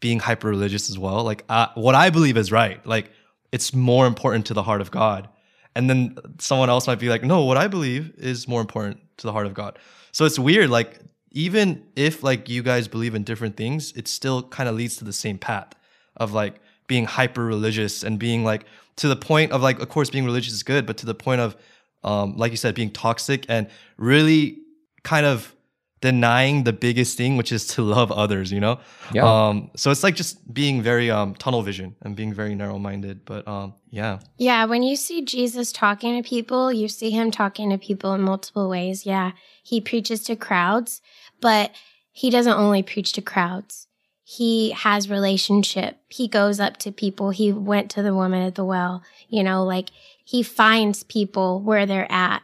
being 0.00 0.18
hyper 0.20 0.48
religious 0.48 0.88
as 0.88 0.98
well. 0.98 1.22
Like 1.22 1.44
uh, 1.48 1.68
what 1.74 1.94
I 1.94 2.10
believe 2.10 2.36
is 2.36 2.50
right. 2.50 2.84
Like 2.86 3.10
it's 3.52 3.74
more 3.74 4.06
important 4.06 4.46
to 4.46 4.54
the 4.54 4.62
heart 4.62 4.80
of 4.80 4.90
God. 4.90 5.28
And 5.74 5.88
then 5.88 6.18
someone 6.38 6.68
else 6.68 6.86
might 6.86 6.98
be 6.98 7.08
like, 7.08 7.22
no, 7.22 7.44
what 7.44 7.56
I 7.56 7.66
believe 7.66 8.12
is 8.18 8.46
more 8.46 8.60
important 8.60 9.00
to 9.18 9.26
the 9.26 9.32
heart 9.32 9.46
of 9.46 9.54
God. 9.54 9.78
So 10.12 10.24
it's 10.24 10.38
weird. 10.38 10.70
Like 10.70 10.98
even 11.30 11.84
if 11.96 12.22
like 12.22 12.48
you 12.48 12.62
guys 12.62 12.88
believe 12.88 13.14
in 13.14 13.24
different 13.24 13.56
things, 13.56 13.92
it 13.92 14.06
still 14.06 14.42
kind 14.42 14.68
of 14.68 14.74
leads 14.74 14.96
to 14.96 15.04
the 15.04 15.12
same 15.12 15.38
path 15.38 15.74
of 16.16 16.32
like 16.32 16.60
being 16.86 17.06
hyper 17.06 17.44
religious 17.44 18.02
and 18.02 18.18
being 18.18 18.44
like 18.44 18.66
to 18.96 19.08
the 19.08 19.16
point 19.16 19.52
of 19.52 19.62
like, 19.62 19.80
of 19.80 19.88
course, 19.88 20.10
being 20.10 20.24
religious 20.24 20.52
is 20.52 20.62
good, 20.62 20.84
but 20.86 20.98
to 20.98 21.06
the 21.06 21.14
point 21.14 21.40
of, 21.40 21.56
um, 22.04 22.36
like 22.36 22.50
you 22.50 22.56
said, 22.56 22.74
being 22.74 22.90
toxic 22.90 23.46
and 23.48 23.68
really 23.96 24.58
kind 25.02 25.24
of 25.24 25.54
denying 26.02 26.64
the 26.64 26.72
biggest 26.72 27.16
thing, 27.16 27.38
which 27.38 27.52
is 27.52 27.66
to 27.68 27.82
love 27.82 28.12
others, 28.12 28.52
you 28.52 28.60
know? 28.60 28.78
Yeah. 29.14 29.24
Um, 29.24 29.70
so 29.76 29.90
it's 29.90 30.02
like 30.02 30.16
just 30.16 30.52
being 30.52 30.82
very 30.82 31.10
um, 31.10 31.34
tunnel 31.36 31.62
vision 31.62 31.94
and 32.02 32.14
being 32.14 32.34
very 32.34 32.54
narrow 32.54 32.78
minded. 32.78 33.24
But 33.24 33.48
um, 33.48 33.74
yeah. 33.88 34.18
Yeah, 34.36 34.66
when 34.66 34.82
you 34.82 34.96
see 34.96 35.24
Jesus 35.24 35.72
talking 35.72 36.20
to 36.20 36.28
people, 36.28 36.72
you 36.72 36.88
see 36.88 37.10
him 37.10 37.30
talking 37.30 37.70
to 37.70 37.78
people 37.78 38.12
in 38.12 38.20
multiple 38.20 38.68
ways. 38.68 39.06
Yeah, 39.06 39.32
he 39.62 39.80
preaches 39.80 40.24
to 40.24 40.36
crowds, 40.36 41.00
but 41.40 41.70
he 42.10 42.28
doesn't 42.28 42.52
only 42.52 42.82
preach 42.82 43.12
to 43.12 43.22
crowds. 43.22 43.86
He 44.24 44.70
has 44.70 45.08
relationship. 45.08 45.98
He 46.08 46.26
goes 46.26 46.58
up 46.58 46.78
to 46.78 46.90
people. 46.90 47.30
He 47.30 47.52
went 47.52 47.90
to 47.92 48.02
the 48.02 48.14
woman 48.14 48.42
at 48.42 48.56
the 48.56 48.64
well, 48.64 49.02
you 49.28 49.42
know, 49.44 49.62
like 49.64 49.90
he 50.24 50.42
finds 50.42 51.04
people 51.04 51.60
where 51.60 51.86
they're 51.86 52.10
at. 52.10 52.42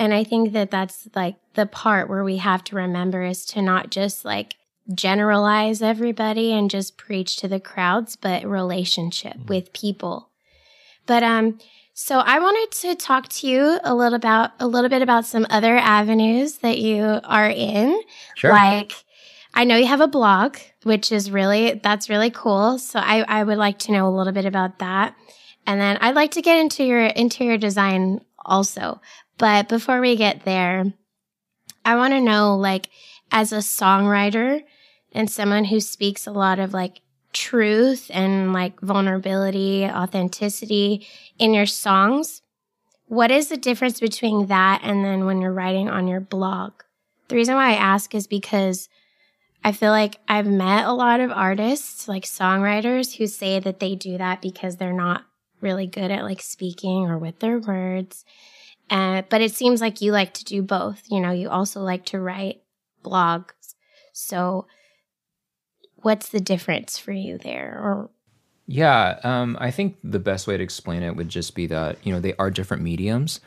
And 0.00 0.14
I 0.14 0.24
think 0.24 0.54
that 0.54 0.70
that's 0.70 1.08
like 1.14 1.36
the 1.52 1.66
part 1.66 2.08
where 2.08 2.24
we 2.24 2.38
have 2.38 2.64
to 2.64 2.76
remember 2.76 3.22
is 3.22 3.44
to 3.46 3.60
not 3.60 3.90
just 3.90 4.24
like 4.24 4.56
generalize 4.94 5.82
everybody 5.82 6.52
and 6.54 6.70
just 6.70 6.96
preach 6.96 7.36
to 7.36 7.48
the 7.48 7.60
crowds, 7.60 8.16
but 8.16 8.44
relationship 8.44 9.36
with 9.46 9.74
people. 9.74 10.30
But 11.04 11.22
um 11.22 11.58
so 11.92 12.20
I 12.20 12.38
wanted 12.38 12.70
to 12.80 12.94
talk 12.94 13.28
to 13.28 13.46
you 13.46 13.78
a 13.84 13.94
little 13.94 14.14
about 14.14 14.52
a 14.58 14.66
little 14.66 14.88
bit 14.88 15.02
about 15.02 15.26
some 15.26 15.46
other 15.50 15.76
avenues 15.76 16.58
that 16.58 16.78
you 16.78 17.20
are 17.22 17.50
in. 17.50 18.00
Sure. 18.36 18.52
Like 18.52 18.92
I 19.52 19.64
know 19.64 19.76
you 19.76 19.86
have 19.86 20.00
a 20.00 20.08
blog, 20.08 20.56
which 20.82 21.12
is 21.12 21.30
really 21.30 21.74
that's 21.74 22.08
really 22.08 22.30
cool. 22.30 22.78
So 22.78 23.00
I, 23.00 23.22
I 23.28 23.44
would 23.44 23.58
like 23.58 23.78
to 23.80 23.92
know 23.92 24.08
a 24.08 24.16
little 24.16 24.32
bit 24.32 24.46
about 24.46 24.78
that. 24.78 25.14
And 25.66 25.78
then 25.78 25.98
I'd 26.00 26.14
like 26.14 26.30
to 26.32 26.42
get 26.42 26.58
into 26.58 26.84
your 26.84 27.04
interior 27.04 27.58
design 27.58 28.24
also. 28.46 29.02
But 29.40 29.70
before 29.70 30.02
we 30.02 30.16
get 30.16 30.44
there, 30.44 30.92
I 31.82 31.96
want 31.96 32.12
to 32.12 32.20
know 32.20 32.56
like 32.56 32.90
as 33.32 33.52
a 33.52 33.56
songwriter 33.56 34.62
and 35.12 35.30
someone 35.30 35.64
who 35.64 35.80
speaks 35.80 36.26
a 36.26 36.30
lot 36.30 36.58
of 36.58 36.74
like 36.74 37.00
truth 37.32 38.10
and 38.12 38.52
like 38.52 38.78
vulnerability, 38.82 39.86
authenticity 39.86 41.06
in 41.38 41.54
your 41.54 41.64
songs, 41.64 42.42
what 43.06 43.30
is 43.30 43.48
the 43.48 43.56
difference 43.56 43.98
between 43.98 44.48
that 44.48 44.82
and 44.84 45.06
then 45.06 45.24
when 45.24 45.40
you're 45.40 45.54
writing 45.54 45.88
on 45.88 46.06
your 46.06 46.20
blog? 46.20 46.72
The 47.28 47.36
reason 47.36 47.54
why 47.54 47.70
I 47.70 47.76
ask 47.76 48.14
is 48.14 48.26
because 48.26 48.90
I 49.64 49.72
feel 49.72 49.90
like 49.90 50.18
I've 50.28 50.46
met 50.46 50.84
a 50.84 50.92
lot 50.92 51.20
of 51.20 51.30
artists, 51.30 52.06
like 52.08 52.24
songwriters, 52.24 53.16
who 53.16 53.26
say 53.26 53.58
that 53.58 53.80
they 53.80 53.94
do 53.94 54.18
that 54.18 54.42
because 54.42 54.76
they're 54.76 54.92
not 54.92 55.24
really 55.62 55.86
good 55.86 56.10
at 56.10 56.24
like 56.24 56.42
speaking 56.42 57.06
or 57.06 57.16
with 57.16 57.38
their 57.38 57.58
words. 57.58 58.26
Uh, 58.90 59.22
but 59.30 59.40
it 59.40 59.52
seems 59.52 59.80
like 59.80 60.00
you 60.00 60.12
like 60.12 60.34
to 60.34 60.44
do 60.44 60.62
both. 60.62 61.02
You 61.08 61.20
know, 61.20 61.30
you 61.30 61.48
also 61.48 61.80
like 61.80 62.04
to 62.06 62.20
write 62.20 62.62
blogs. 63.04 63.74
So, 64.12 64.66
what's 65.96 66.28
the 66.28 66.40
difference 66.40 66.98
for 66.98 67.12
you 67.12 67.38
there? 67.38 67.78
Or 67.80 68.10
yeah, 68.66 69.20
um, 69.22 69.56
I 69.60 69.70
think 69.70 69.96
the 70.02 70.18
best 70.18 70.46
way 70.46 70.56
to 70.56 70.62
explain 70.62 71.02
it 71.02 71.16
would 71.16 71.28
just 71.28 71.54
be 71.54 71.66
that 71.68 72.04
you 72.04 72.12
know 72.12 72.20
they 72.20 72.34
are 72.34 72.50
different 72.50 72.82
mediums. 72.82 73.40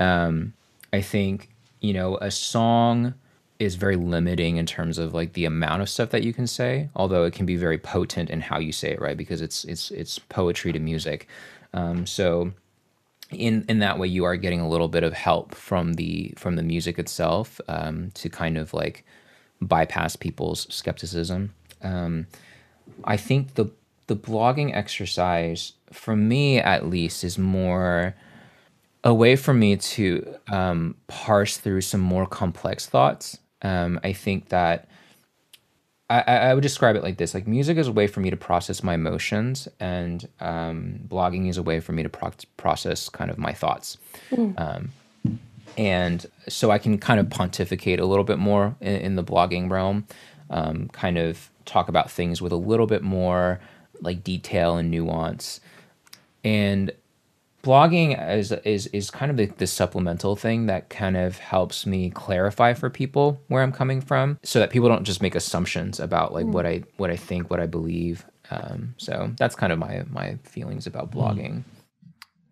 Um, 0.00 0.54
I 0.92 1.00
think 1.00 1.50
you 1.80 1.92
know 1.92 2.16
a 2.18 2.30
song 2.30 3.14
is 3.58 3.74
very 3.74 3.96
limiting 3.96 4.56
in 4.56 4.66
terms 4.66 4.98
of 4.98 5.14
like 5.14 5.32
the 5.32 5.44
amount 5.44 5.82
of 5.82 5.88
stuff 5.88 6.10
that 6.10 6.22
you 6.22 6.32
can 6.32 6.46
say 6.46 6.88
although 6.94 7.24
it 7.24 7.32
can 7.32 7.44
be 7.44 7.56
very 7.56 7.76
potent 7.76 8.30
in 8.30 8.40
how 8.40 8.56
you 8.56 8.70
say 8.70 8.90
it 8.90 9.00
right 9.00 9.16
because 9.16 9.40
it's 9.40 9.64
it's 9.64 9.90
it's 9.90 10.18
poetry 10.18 10.72
to 10.72 10.78
music 10.78 11.26
um, 11.74 12.06
so 12.06 12.52
in 13.30 13.64
in 13.68 13.80
that 13.80 13.98
way 13.98 14.06
you 14.06 14.24
are 14.24 14.36
getting 14.36 14.60
a 14.60 14.68
little 14.68 14.88
bit 14.88 15.02
of 15.02 15.12
help 15.12 15.54
from 15.54 15.94
the 15.94 16.32
from 16.36 16.56
the 16.56 16.62
music 16.62 16.98
itself 16.98 17.60
um, 17.68 18.10
to 18.14 18.28
kind 18.28 18.56
of 18.56 18.72
like 18.74 19.04
bypass 19.60 20.16
people's 20.16 20.66
skepticism. 20.72 21.54
Um, 21.82 22.26
i 23.04 23.16
think 23.16 23.54
the 23.54 23.66
the 24.08 24.16
blogging 24.16 24.74
exercise 24.74 25.74
for 25.92 26.16
me 26.16 26.58
at 26.58 26.86
least 26.86 27.22
is 27.22 27.38
more 27.38 28.14
a 29.04 29.14
way 29.14 29.36
for 29.36 29.54
me 29.54 29.76
to 29.76 30.34
um, 30.48 30.94
parse 31.06 31.56
through 31.56 31.80
some 31.80 32.00
more 32.00 32.26
complex 32.26 32.86
thoughts. 32.86 33.38
Um, 33.62 34.00
I 34.02 34.12
think 34.12 34.48
that 34.48 34.88
I, 36.10 36.20
I 36.20 36.54
would 36.54 36.62
describe 36.62 36.96
it 36.96 37.02
like 37.02 37.18
this: 37.18 37.34
like 37.34 37.46
music 37.46 37.76
is 37.76 37.86
a 37.86 37.92
way 37.92 38.06
for 38.06 38.20
me 38.20 38.30
to 38.30 38.36
process 38.36 38.82
my 38.82 38.94
emotions, 38.94 39.68
and 39.78 40.26
um, 40.40 41.00
blogging 41.06 41.48
is 41.48 41.58
a 41.58 41.62
way 41.62 41.80
for 41.80 41.92
me 41.92 42.02
to 42.02 42.08
pro- 42.08 42.32
process 42.56 43.08
kind 43.08 43.30
of 43.30 43.36
my 43.36 43.52
thoughts. 43.52 43.98
Mm. 44.30 44.58
Um, 44.58 44.92
and 45.76 46.26
so 46.48 46.70
I 46.70 46.78
can 46.78 46.98
kind 46.98 47.20
of 47.20 47.28
pontificate 47.28 48.00
a 48.00 48.06
little 48.06 48.24
bit 48.24 48.38
more 48.38 48.74
in, 48.80 48.96
in 48.96 49.16
the 49.16 49.24
blogging 49.24 49.70
realm, 49.70 50.06
um, 50.50 50.88
kind 50.88 51.18
of 51.18 51.50
talk 51.66 51.88
about 51.88 52.10
things 52.10 52.40
with 52.40 52.52
a 52.52 52.56
little 52.56 52.86
bit 52.86 53.02
more 53.02 53.60
like 54.00 54.24
detail 54.24 54.76
and 54.76 54.90
nuance. 54.90 55.60
And 56.42 56.90
blogging 57.68 58.16
is 58.34 58.50
is 58.50 58.86
is 58.88 59.10
kind 59.10 59.30
of 59.30 59.36
the, 59.36 59.46
the 59.58 59.66
supplemental 59.66 60.36
thing 60.36 60.66
that 60.66 60.88
kind 60.88 61.16
of 61.16 61.38
helps 61.38 61.84
me 61.84 62.08
clarify 62.10 62.72
for 62.72 62.88
people 62.88 63.42
where 63.48 63.62
I'm 63.62 63.72
coming 63.72 64.00
from, 64.00 64.38
so 64.42 64.58
that 64.58 64.70
people 64.70 64.88
don't 64.88 65.04
just 65.04 65.20
make 65.20 65.34
assumptions 65.34 66.00
about 66.00 66.32
like 66.32 66.46
mm. 66.46 66.52
what 66.52 66.64
I 66.64 66.82
what 66.96 67.10
I 67.10 67.16
think, 67.16 67.50
what 67.50 67.60
I 67.60 67.66
believe. 67.66 68.24
Um, 68.50 68.94
so 68.96 69.32
that's 69.36 69.54
kind 69.54 69.72
of 69.72 69.78
my 69.78 70.04
my 70.08 70.38
feelings 70.44 70.86
about 70.86 71.12
hmm. 71.12 71.18
blogging. 71.18 71.64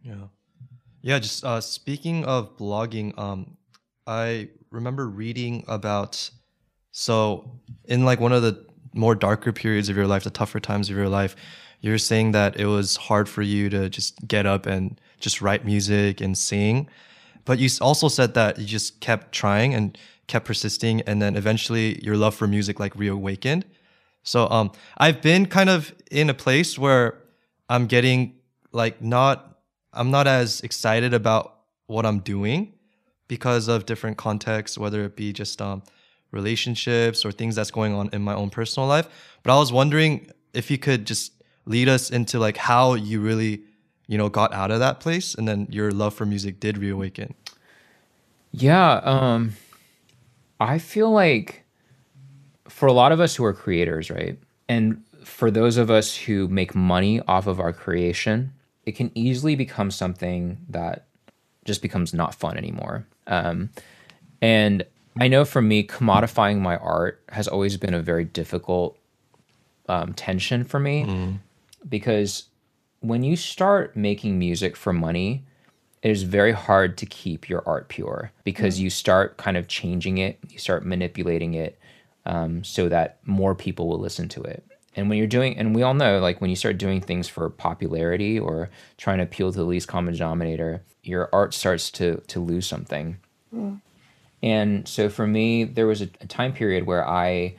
Yeah, 0.03 0.27
yeah. 1.01 1.19
Just 1.19 1.45
uh, 1.45 1.63
speaking 1.63 2.27
of 2.27 2.55
blogging, 2.59 3.19
um, 3.19 3.57
I 4.07 4.51
remember 4.71 5.09
reading 5.09 5.65
about 5.67 6.31
so 6.93 7.59
in 7.87 8.05
like 8.05 8.21
one 8.21 8.33
of 8.33 8.43
the 8.43 8.67
more 8.93 9.15
darker 9.15 9.53
periods 9.53 9.89
of 9.89 9.97
your 9.97 10.07
life, 10.07 10.25
the 10.25 10.31
tougher 10.31 10.61
times 10.61 10.91
of 10.91 10.97
your 10.97 11.09
life 11.09 11.37
you're 11.81 11.99
saying 11.99 12.33
that 12.33 12.59
it 12.59 12.67
was 12.67 12.97
hard 12.97 13.29
for 13.29 13.43
you 13.43 13.69
to 13.69 13.89
just 13.89 14.27
get 14.27 14.47
up 14.47 14.67
and 14.67 15.01
just 15.19 15.41
write 15.41 15.65
music 15.65 16.21
and 16.21 16.37
sing. 16.37 16.89
But 17.45 17.59
you 17.59 17.69
also 17.81 18.09
said 18.09 18.35
that 18.35 18.59
you 18.59 18.67
just 18.67 19.01
kept 19.01 19.33
trying 19.33 19.75
and 19.75 19.97
kept 20.27 20.47
persisting, 20.47 21.03
and 21.03 21.23
then 21.23 21.37
eventually 21.37 22.03
your 22.03 22.17
love 22.17 22.35
for 22.35 22.47
music 22.47 22.81
like 22.81 22.95
reawakened. 22.97 23.65
So 24.23 24.49
um, 24.51 24.73
I've 24.99 25.23
been 25.23 25.47
kind 25.47 25.71
of 25.71 25.95
in 26.11 26.29
a 26.29 26.35
place 26.35 26.77
where 26.79 27.19
I'm 27.69 27.87
getting 27.87 28.35
like 28.73 29.01
not 29.01 29.59
I'm 29.93 30.11
not 30.11 30.27
as 30.27 30.61
excited 30.61 31.15
about 31.15 31.55
what 31.87 32.05
I'm 32.05 32.19
doing 32.19 32.75
because 33.29 33.69
of 33.69 33.87
different 33.87 34.19
contexts, 34.19 34.77
whether 34.77 35.05
it 35.05 35.17
be 35.17 35.33
just 35.33 35.63
um, 35.63 35.83
relationships 36.31 37.25
or 37.25 37.33
things 37.33 37.57
that's 37.57 37.71
going 37.71 37.95
on 37.95 38.11
in 38.13 38.23
my 38.23 38.35
own 38.35 38.51
personal 38.51 38.89
life. 38.89 39.09
But 39.43 39.55
I 39.55 39.59
was 39.59 39.73
wondering 39.73 40.31
if 40.53 40.71
you 40.71 40.79
could 40.79 41.07
just 41.07 41.33
lead 41.65 41.89
us 41.89 42.11
into 42.11 42.39
like 42.39 42.57
how 42.57 42.95
you 42.95 43.21
really, 43.21 43.63
you 44.07 44.17
know, 44.19 44.29
got 44.29 44.53
out 44.53 44.71
of 44.71 44.79
that 44.81 45.01
place 45.01 45.35
and 45.35 45.47
then 45.47 45.67
your 45.71 45.91
love 45.91 46.15
for 46.15 46.27
music 46.27 46.61
did 46.61 46.79
reawaken. 46.79 47.35
Yeah, 48.53 49.01
um 49.05 49.53
I 50.61 50.79
feel 50.79 51.11
like 51.11 51.65
for 52.69 52.87
a 52.87 52.93
lot 52.93 53.13
of 53.13 53.21
us 53.21 53.35
who 53.37 53.45
are 53.45 53.53
creators, 53.53 54.11
right? 54.11 54.39
And 54.69 55.03
for 55.25 55.51
those 55.51 55.77
of 55.77 55.91
us 55.91 56.17
who 56.17 56.49
make 56.49 56.75
money 56.75 57.21
off 57.23 57.47
of 57.47 57.61
our 57.61 57.73
creation, 57.73 58.53
it 58.85 58.93
can 58.93 59.11
easily 59.15 59.55
become 59.55 59.91
something 59.91 60.59
that 60.71 61.07
just 61.65 61.83
becomes 61.83 62.15
not 62.15 62.35
fun 62.35 62.57
anymore. 62.57 63.07
Um, 63.27 63.71
and 64.41 64.85
I 65.21 65.29
know 65.29 65.45
for 65.45 65.61
me, 65.61 65.87
commodifying 65.87 66.61
my 66.61 66.77
art 66.77 67.23
has 67.31 67.49
always 67.49 67.77
been 67.77 67.95
a 67.95 68.01
very 68.01 68.25
difficult 68.25 68.99
um, 69.89 70.15
tension 70.15 70.65
for 70.65 70.79
me. 70.81 71.05
Mm 71.05 71.39
because 71.89 72.45
when 73.07 73.23
you 73.23 73.37
start 73.37 73.97
making 73.97 74.39
music 74.39 74.77
for 74.77 74.93
money, 74.93 75.45
it 76.03 76.11
is 76.11 76.23
very 76.23 76.53
hard 76.53 76.97
to 76.99 77.07
keep 77.07 77.49
your 77.49 77.63
art 77.67 77.89
pure 77.89 78.33
because 78.45 78.79
mm. 78.79 78.83
you 78.83 78.91
start 78.91 79.37
kind 79.37 79.57
of 79.57 79.69
changing 79.69 80.19
it, 80.19 80.39
you 80.49 80.59
start 80.59 80.85
manipulating 80.85 81.55
it 81.55 81.79
um, 82.27 82.65
so 82.65 82.89
that 82.89 83.19
more 83.25 83.55
people 83.55 83.89
will 83.89 83.99
listen 83.99 84.29
to 84.29 84.43
it. 84.43 84.65
And 84.95 85.09
when 85.09 85.19
you're 85.19 85.27
doing, 85.27 85.57
and 85.57 85.75
we 85.75 85.83
all 85.83 85.95
know, 85.95 86.19
like 86.21 86.41
when 86.41 86.51
you 86.51 86.57
start 86.57 86.79
doing 86.79 87.01
things 87.01 87.29
for 87.29 87.51
popularity 87.51 88.39
or 88.39 88.71
trying 88.97 89.19
to 89.19 89.25
appeal 89.25 89.53
to 89.53 89.59
the 89.59 89.65
least 89.65 89.89
common 89.89 90.15
denominator, 90.15 90.83
your 91.03 91.29
art 91.33 91.55
starts 91.55 91.91
to 91.93 92.23
to 92.29 92.41
lose 92.41 92.67
something. 92.67 93.19
Mm. 93.55 93.81
And 94.43 94.89
so 94.89 95.09
for 95.09 95.27
me, 95.27 95.65
there 95.65 95.87
was 95.87 96.03
a, 96.03 96.09
a 96.21 96.27
time 96.27 96.53
period 96.53 96.87
where 96.87 97.07
I 97.07 97.57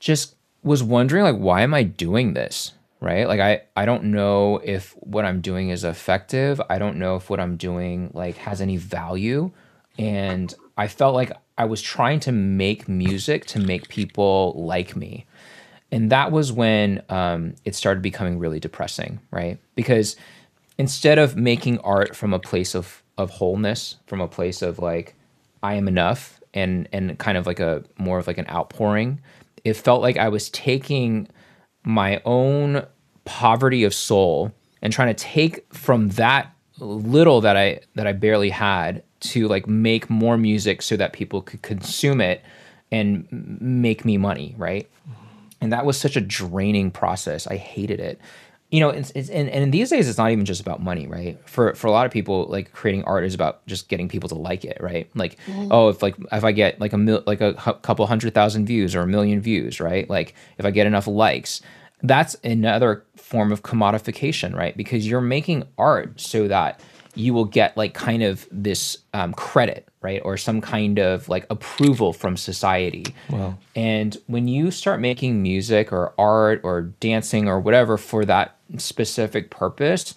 just 0.00 0.34
was 0.62 0.82
wondering, 0.82 1.22
like, 1.22 1.36
why 1.36 1.62
am 1.62 1.74
I 1.74 1.82
doing 1.82 2.34
this? 2.34 2.72
Right? 3.00 3.26
Like 3.26 3.40
i 3.40 3.62
i 3.76 3.84
don't 3.84 4.04
know 4.04 4.60
if 4.64 4.92
what 5.00 5.24
i'm 5.24 5.40
doing 5.40 5.70
is 5.70 5.84
effective. 5.84 6.60
I 6.68 6.78
don't 6.78 6.96
know 6.96 7.16
if 7.16 7.30
what 7.30 7.40
i'm 7.40 7.56
doing 7.56 8.10
like 8.14 8.36
has 8.36 8.60
any 8.60 8.76
value. 8.76 9.50
And 9.98 10.54
i 10.76 10.88
felt 10.88 11.14
like 11.14 11.32
i 11.56 11.64
was 11.64 11.80
trying 11.82 12.20
to 12.20 12.32
make 12.32 12.88
music 12.88 13.46
to 13.46 13.60
make 13.60 13.88
people 13.88 14.54
like 14.56 14.96
me. 14.96 15.26
And 15.92 16.10
that 16.10 16.32
was 16.32 16.50
when 16.50 17.02
um, 17.08 17.54
it 17.64 17.76
started 17.76 18.02
becoming 18.02 18.38
really 18.38 18.58
depressing 18.58 19.20
right? 19.30 19.58
Because 19.74 20.16
instead 20.78 21.18
of 21.18 21.36
making 21.36 21.78
art 21.80 22.16
from 22.16 22.32
a 22.32 22.38
place 22.38 22.74
of 22.74 23.02
of 23.16 23.30
wholeness 23.30 23.96
from 24.06 24.20
a 24.20 24.28
place 24.28 24.62
of 24.62 24.78
like 24.78 25.14
i 25.62 25.74
am 25.74 25.88
enough 25.88 26.40
and 26.52 26.88
and 26.92 27.18
kind 27.18 27.38
of 27.38 27.46
like 27.46 27.60
a 27.60 27.82
more 27.98 28.18
of 28.18 28.26
like 28.26 28.38
an 28.38 28.46
outpouring 28.50 29.20
it 29.64 29.74
felt 29.74 30.02
like 30.02 30.16
i 30.16 30.28
was 30.28 30.50
taking 30.50 31.28
my 31.84 32.20
own 32.24 32.86
poverty 33.24 33.84
of 33.84 33.94
soul 33.94 34.52
and 34.82 34.92
trying 34.92 35.14
to 35.14 35.24
take 35.24 35.72
from 35.72 36.08
that 36.10 36.54
little 36.78 37.40
that 37.40 37.56
I 37.56 37.80
that 37.94 38.06
I 38.06 38.12
barely 38.12 38.50
had 38.50 39.02
to 39.20 39.48
like 39.48 39.66
make 39.66 40.10
more 40.10 40.36
music 40.36 40.82
so 40.82 40.96
that 40.96 41.12
people 41.12 41.40
could 41.40 41.62
consume 41.62 42.20
it 42.20 42.42
and 42.90 43.26
make 43.60 44.04
me 44.04 44.16
money, 44.18 44.54
right? 44.58 44.88
And 45.60 45.72
that 45.72 45.86
was 45.86 45.98
such 45.98 46.16
a 46.16 46.20
draining 46.20 46.90
process. 46.90 47.46
I 47.46 47.56
hated 47.56 48.00
it. 48.00 48.20
You 48.74 48.80
know, 48.80 48.88
it's, 48.88 49.12
it's 49.14 49.28
and, 49.28 49.48
and 49.48 49.72
these 49.72 49.90
days 49.90 50.08
it's 50.08 50.18
not 50.18 50.32
even 50.32 50.44
just 50.44 50.60
about 50.60 50.82
money, 50.82 51.06
right? 51.06 51.38
For 51.48 51.76
for 51.76 51.86
a 51.86 51.92
lot 51.92 52.06
of 52.06 52.10
people, 52.10 52.46
like 52.46 52.72
creating 52.72 53.04
art 53.04 53.22
is 53.22 53.32
about 53.32 53.64
just 53.66 53.88
getting 53.88 54.08
people 54.08 54.28
to 54.30 54.34
like 54.34 54.64
it, 54.64 54.78
right? 54.80 55.08
Like, 55.14 55.38
mm. 55.46 55.68
oh, 55.70 55.90
if 55.90 56.02
like 56.02 56.16
if 56.32 56.42
I 56.42 56.50
get 56.50 56.80
like 56.80 56.92
a 56.92 56.98
mil, 56.98 57.22
like 57.24 57.40
a 57.40 57.54
couple 57.54 58.04
hundred 58.08 58.34
thousand 58.34 58.66
views 58.66 58.96
or 58.96 59.02
a 59.02 59.06
million 59.06 59.40
views, 59.40 59.78
right? 59.78 60.10
Like 60.10 60.34
if 60.58 60.64
I 60.64 60.72
get 60.72 60.88
enough 60.88 61.06
likes, 61.06 61.60
that's 62.02 62.34
another 62.42 63.04
form 63.14 63.52
of 63.52 63.62
commodification, 63.62 64.56
right? 64.56 64.76
Because 64.76 65.06
you're 65.06 65.20
making 65.20 65.62
art 65.78 66.20
so 66.20 66.48
that 66.48 66.80
you 67.14 67.32
will 67.32 67.44
get 67.44 67.76
like 67.76 67.94
kind 67.94 68.24
of 68.24 68.48
this 68.50 68.98
um, 69.12 69.32
credit, 69.34 69.88
right? 70.04 70.20
Or 70.22 70.36
some 70.36 70.60
kind 70.60 70.98
of 70.98 71.28
like 71.30 71.46
approval 71.48 72.12
from 72.12 72.36
society. 72.36 73.06
Wow. 73.30 73.56
And 73.74 74.16
when 74.26 74.46
you 74.46 74.70
start 74.70 75.00
making 75.00 75.42
music 75.42 75.92
or 75.92 76.12
art 76.18 76.60
or 76.62 76.82
dancing 77.00 77.48
or 77.48 77.58
whatever 77.58 77.96
for 77.96 78.26
that 78.26 78.56
specific 78.76 79.50
purpose, 79.50 80.14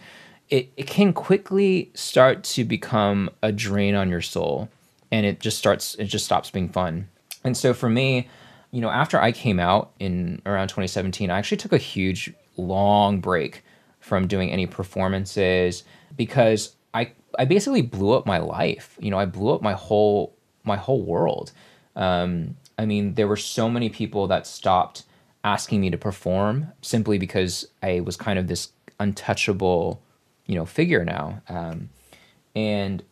it, 0.49 0.71
it 0.75 0.87
can 0.87 1.13
quickly 1.13 1.89
start 1.93 2.43
to 2.43 2.65
become 2.65 3.29
a 3.41 3.53
drain 3.53 3.95
on 3.95 4.09
your 4.09 4.21
soul. 4.21 4.69
And 5.09 5.25
it 5.25 5.39
just 5.39 5.57
starts, 5.57 5.95
it 5.95 6.05
just 6.05 6.25
stops 6.25 6.51
being 6.51 6.67
fun. 6.67 7.07
And 7.45 7.55
so 7.55 7.73
for 7.73 7.87
me, 7.87 8.27
you 8.71 8.81
know, 8.81 8.89
after 8.89 9.19
I 9.21 9.31
came 9.31 9.57
out 9.57 9.91
in 9.99 10.41
around 10.45 10.67
2017, 10.67 11.31
I 11.31 11.37
actually 11.37 11.57
took 11.57 11.71
a 11.71 11.77
huge 11.77 12.33
long 12.57 13.21
break 13.21 13.63
from 14.01 14.27
doing 14.27 14.51
any 14.51 14.67
performances 14.67 15.85
because 16.17 16.75
I 16.97 17.11
I 17.37 17.45
basically 17.45 17.83
blew 17.83 18.11
up 18.13 18.25
my 18.25 18.39
life. 18.39 18.97
You 18.99 19.11
know, 19.11 19.19
I 19.19 19.25
blew 19.25 19.53
up 19.53 19.61
my 19.61 19.73
whole 19.73 20.35
my 20.63 20.75
whole 20.75 21.03
world. 21.03 21.51
Um, 21.95 22.57
I 22.77 22.85
mean, 22.85 23.13
there 23.13 23.27
were 23.27 23.37
so 23.37 23.69
many 23.69 23.89
people 23.89 24.27
that 24.27 24.47
stopped 24.47 25.03
asking 25.43 25.81
me 25.81 25.89
to 25.89 25.97
perform 25.97 26.71
simply 26.81 27.17
because 27.17 27.67
I 27.81 28.01
was 28.01 28.17
kind 28.17 28.37
of 28.37 28.47
this 28.47 28.69
untouchable, 28.99 30.01
you 30.45 30.55
know, 30.55 30.65
figure 30.65 31.05
now. 31.05 31.41
Um, 31.47 31.89
and 32.55 33.03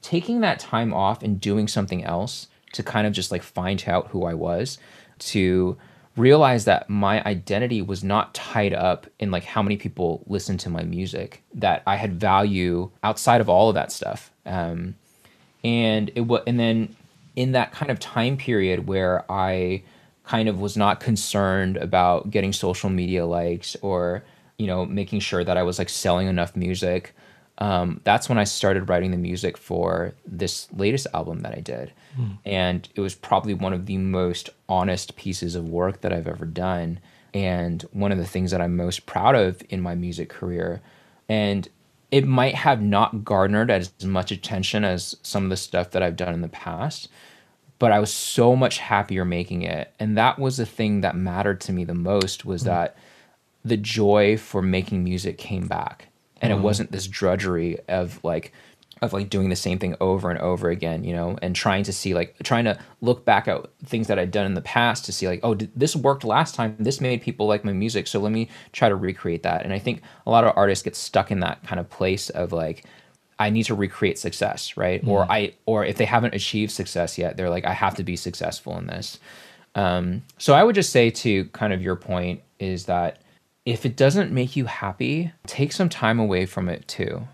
taking 0.00 0.40
that 0.40 0.58
time 0.58 0.92
off 0.92 1.22
and 1.22 1.40
doing 1.40 1.68
something 1.68 2.04
else 2.04 2.48
to 2.72 2.82
kind 2.82 3.06
of 3.06 3.12
just 3.12 3.30
like 3.30 3.42
find 3.42 3.84
out 3.86 4.08
who 4.08 4.24
I 4.24 4.34
was, 4.34 4.78
to 5.18 5.76
realize 6.16 6.64
that 6.64 6.88
my 6.88 7.22
identity 7.24 7.82
was 7.82 8.04
not 8.04 8.34
tied 8.34 8.72
up 8.72 9.06
in 9.18 9.30
like 9.30 9.44
how 9.44 9.62
many 9.62 9.76
people 9.76 10.22
listen 10.26 10.56
to 10.58 10.70
my 10.70 10.82
music, 10.82 11.42
that 11.54 11.82
I 11.86 11.96
had 11.96 12.20
value 12.20 12.90
outside 13.02 13.40
of 13.40 13.48
all 13.48 13.68
of 13.68 13.74
that 13.74 13.90
stuff. 13.90 14.30
Um, 14.46 14.94
and 15.64 16.10
it 16.14 16.22
was, 16.22 16.42
and 16.46 16.60
then 16.60 16.94
in 17.36 17.52
that 17.52 17.72
kind 17.72 17.90
of 17.90 17.98
time 17.98 18.36
period 18.36 18.86
where 18.86 19.30
I 19.30 19.82
kind 20.24 20.48
of 20.48 20.60
was 20.60 20.76
not 20.76 21.00
concerned 21.00 21.76
about 21.76 22.30
getting 22.30 22.52
social 22.52 22.90
media 22.90 23.26
likes 23.26 23.76
or 23.82 24.24
you 24.58 24.66
know 24.66 24.86
making 24.86 25.20
sure 25.20 25.44
that 25.44 25.56
I 25.56 25.62
was 25.62 25.78
like 25.78 25.88
selling 25.88 26.28
enough 26.28 26.54
music. 26.56 27.14
Um, 27.58 28.00
that's 28.04 28.28
when 28.28 28.38
I 28.38 28.44
started 28.44 28.88
writing 28.88 29.12
the 29.12 29.16
music 29.16 29.56
for 29.56 30.14
this 30.26 30.66
latest 30.72 31.06
album 31.14 31.40
that 31.40 31.54
I 31.56 31.60
did. 31.60 31.92
Mm. 32.18 32.38
And 32.44 32.88
it 32.94 33.00
was 33.00 33.14
probably 33.14 33.54
one 33.54 33.72
of 33.72 33.86
the 33.86 33.98
most 33.98 34.50
honest 34.68 35.16
pieces 35.16 35.54
of 35.54 35.68
work 35.68 36.00
that 36.00 36.12
I've 36.12 36.26
ever 36.26 36.46
done. 36.46 36.98
And 37.32 37.82
one 37.92 38.12
of 38.12 38.18
the 38.18 38.26
things 38.26 38.50
that 38.50 38.60
I'm 38.60 38.76
most 38.76 39.06
proud 39.06 39.34
of 39.34 39.62
in 39.68 39.80
my 39.80 39.94
music 39.94 40.28
career. 40.28 40.82
And 41.28 41.68
it 42.10 42.26
might 42.26 42.54
have 42.54 42.80
not 42.80 43.24
garnered 43.24 43.70
as 43.70 43.90
much 44.04 44.30
attention 44.30 44.84
as 44.84 45.16
some 45.22 45.44
of 45.44 45.50
the 45.50 45.56
stuff 45.56 45.90
that 45.90 46.02
I've 46.02 46.14
done 46.14 46.32
in 46.32 46.42
the 46.42 46.48
past, 46.48 47.08
but 47.80 47.90
I 47.90 47.98
was 47.98 48.12
so 48.12 48.54
much 48.54 48.78
happier 48.78 49.24
making 49.24 49.62
it. 49.62 49.92
And 49.98 50.16
that 50.16 50.38
was 50.38 50.56
the 50.56 50.66
thing 50.66 51.00
that 51.00 51.16
mattered 51.16 51.60
to 51.62 51.72
me 51.72 51.84
the 51.84 51.92
most 51.94 52.44
was 52.44 52.62
mm. 52.62 52.66
that 52.66 52.96
the 53.64 53.76
joy 53.76 54.36
for 54.36 54.62
making 54.62 55.02
music 55.02 55.38
came 55.38 55.66
back. 55.66 56.06
And 56.40 56.52
mm. 56.52 56.56
it 56.56 56.60
wasn't 56.60 56.92
this 56.92 57.06
drudgery 57.06 57.78
of 57.88 58.22
like 58.24 58.52
of 59.02 59.12
like 59.12 59.28
doing 59.28 59.48
the 59.48 59.56
same 59.56 59.78
thing 59.78 59.96
over 60.00 60.30
and 60.30 60.38
over 60.40 60.70
again, 60.70 61.04
you 61.04 61.12
know, 61.12 61.36
and 61.42 61.54
trying 61.54 61.84
to 61.84 61.92
see 61.92 62.14
like 62.14 62.36
trying 62.42 62.64
to 62.64 62.78
look 63.00 63.24
back 63.24 63.48
at 63.48 63.66
things 63.84 64.06
that 64.06 64.18
I'd 64.18 64.30
done 64.30 64.46
in 64.46 64.54
the 64.54 64.60
past 64.60 65.04
to 65.06 65.12
see 65.12 65.26
like, 65.26 65.40
oh, 65.42 65.54
this 65.54 65.94
worked 65.96 66.24
last 66.24 66.54
time. 66.54 66.76
This 66.78 67.00
made 67.00 67.22
people 67.22 67.46
like 67.46 67.64
my 67.64 67.72
music, 67.72 68.06
so 68.06 68.20
let 68.20 68.32
me 68.32 68.48
try 68.72 68.88
to 68.88 68.96
recreate 68.96 69.42
that. 69.42 69.64
And 69.64 69.72
I 69.72 69.78
think 69.78 70.02
a 70.26 70.30
lot 70.30 70.44
of 70.44 70.52
artists 70.56 70.82
get 70.82 70.96
stuck 70.96 71.30
in 71.30 71.40
that 71.40 71.62
kind 71.64 71.80
of 71.80 71.90
place 71.90 72.30
of 72.30 72.52
like, 72.52 72.84
I 73.38 73.50
need 73.50 73.64
to 73.64 73.74
recreate 73.74 74.18
success, 74.18 74.76
right? 74.76 75.04
Mm. 75.04 75.08
Or 75.08 75.30
I 75.30 75.54
or 75.66 75.84
if 75.84 75.96
they 75.96 76.06
haven't 76.06 76.34
achieved 76.34 76.72
success 76.72 77.18
yet, 77.18 77.36
they're 77.36 77.50
like, 77.50 77.66
I 77.66 77.72
have 77.72 77.96
to 77.96 78.04
be 78.04 78.16
successful 78.16 78.78
in 78.78 78.86
this. 78.86 79.18
Um, 79.74 80.22
so 80.38 80.54
I 80.54 80.62
would 80.62 80.74
just 80.74 80.90
say 80.90 81.10
to 81.10 81.46
kind 81.46 81.72
of 81.72 81.82
your 81.82 81.96
point 81.96 82.42
is 82.60 82.86
that 82.86 83.20
if 83.64 83.86
it 83.86 83.96
doesn't 83.96 84.30
make 84.30 84.56
you 84.56 84.66
happy, 84.66 85.32
take 85.46 85.72
some 85.72 85.88
time 85.88 86.18
away 86.18 86.46
from 86.46 86.68
it 86.68 86.86
too 86.86 87.26